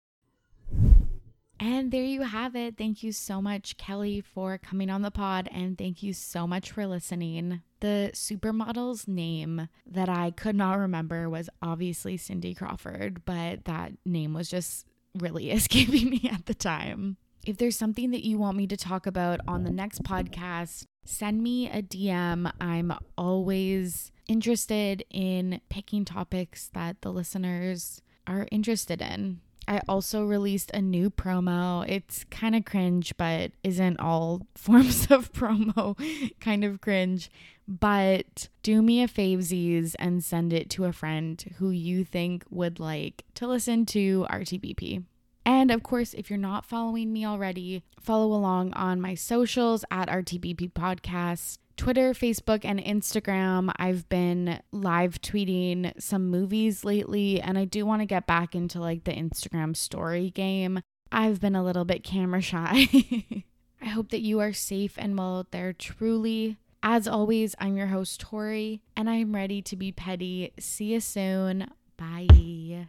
And 1.61 1.91
there 1.91 2.03
you 2.03 2.22
have 2.22 2.56
it. 2.56 2.78
Thank 2.78 3.03
you 3.03 3.11
so 3.11 3.41
much, 3.41 3.76
Kelly, 3.78 4.22
for 4.22 4.57
coming 4.57 4.90
on 4.90 5.02
the 5.02 5.11
pod. 5.11 5.49
And 5.52 5.78
thank 5.78 6.02
you 6.02 6.14
so 6.14 6.48
much 6.48 6.72
for 6.72 6.88
listening. 6.88 7.61
The 7.82 8.11
supermodel's 8.14 9.07
name 9.07 9.68
that 9.86 10.07
I 10.07 10.32
could 10.32 10.56
not 10.56 10.78
remember 10.80 11.30
was 11.30 11.49
obviously 11.61 12.16
Cindy 12.16 12.53
Crawford, 12.53 13.26
but 13.26 13.66
that 13.66 13.94
name 14.06 14.34
was 14.34 14.49
just 14.49 14.86
really 15.18 15.52
escaping 15.52 16.10
me 16.10 16.30
at 16.32 16.45
the 16.45 16.53
time. 16.53 17.18
If 17.45 17.57
there's 17.57 17.78
something 17.78 18.11
that 18.11 18.26
you 18.26 18.38
want 18.38 18.57
me 18.57 18.68
to 18.68 18.78
talk 18.78 19.06
about 19.06 19.40
on 19.48 19.64
the 19.64 19.72
next 19.72 20.03
podcast, 20.03 20.86
send 21.06 21.41
me 21.41 21.70
a 21.70 21.82
DM. 21.82 22.52
I'm 22.61 22.94
always 23.18 24.11
interested 24.28 25.03
in 25.10 25.60
picking 25.70 26.06
topics 26.06 26.70
that 26.74 27.02
the 27.02 27.11
listeners 27.11 28.02
are 28.30 28.47
interested 28.51 29.01
in. 29.01 29.41
I 29.68 29.81
also 29.88 30.26
released 30.26 30.72
a 30.72 30.81
new 30.81 31.10
promo. 31.10 31.88
It's 31.88 32.23
kind 32.31 32.56
of 32.56 32.65
cringe, 32.65 33.14
but 33.18 33.51
isn't 33.64 33.99
all 33.99 34.47
forms 34.56 35.11
of 35.11 35.31
promo 35.34 35.95
kind 36.39 36.64
of 36.64 36.81
cringe. 36.81 37.30
But 37.68 38.49
do 38.64 38.81
me 38.81 39.03
a 39.03 39.07
favesies 39.07 39.95
and 39.99 40.23
send 40.23 40.53
it 40.53 40.72
to 40.72 40.85
a 40.85 40.93
friend 40.93 41.43
who 41.57 41.69
you 41.69 42.03
think 42.03 42.43
would 42.49 42.80
like 42.80 43.26
to 43.35 43.47
listen 43.47 43.85
to 43.88 44.26
RTBP. 44.30 45.03
And 45.45 45.69
of 45.69 45.84
course, 45.84 46.14
if 46.15 46.30
you're 46.30 46.38
not 46.38 46.65
following 46.65 47.14
me 47.14 47.26
already, 47.26 47.84
follow 47.99 48.34
along 48.34 48.73
on 48.73 48.99
my 49.01 49.14
socials 49.14 49.85
at 49.91 50.10
RTBP 50.10 50.73
Podcast. 50.73 51.60
Twitter, 51.80 52.11
Facebook, 52.11 52.65
and 52.65 52.77
Instagram. 52.77 53.72
I've 53.77 54.10
been 54.10 54.60
live 54.73 55.22
tweeting 55.22 55.93
some 55.97 56.27
movies 56.30 56.84
lately, 56.84 57.39
and 57.39 57.57
I 57.57 57.64
do 57.64 57.85
want 57.85 58.01
to 58.01 58.06
get 58.06 58.27
back 58.27 58.53
into 58.53 58.81
like 58.81 59.06
the 59.06 59.14
Instagram 59.14 59.77
story 59.77 60.30
game. 60.30 60.81
I've 61.10 61.39
been 61.39 61.56
a 61.56 61.64
little 61.64 61.85
bit 61.85 62.03
camera 62.03 62.41
shy. 62.41 62.89
I 63.81 63.85
hope 63.85 64.10
that 64.10 64.19
you 64.19 64.41
are 64.41 64.51
safe 64.51 64.95
and 64.97 65.18
well 65.18 65.39
out 65.39 65.51
there, 65.51 65.72
truly. 65.72 66.57
As 66.84 67.07
always, 67.07 67.56
I'm 67.60 67.77
your 67.77 67.88
host, 67.88 68.19
Tori, 68.19 68.81
and 68.97 69.10
I'm 69.10 69.34
ready 69.34 69.61
to 69.61 69.77
be 69.77 69.93
petty. 69.93 70.51
See 70.60 70.91
you 70.91 70.99
soon. 70.99 71.72
Bye. 71.95 72.88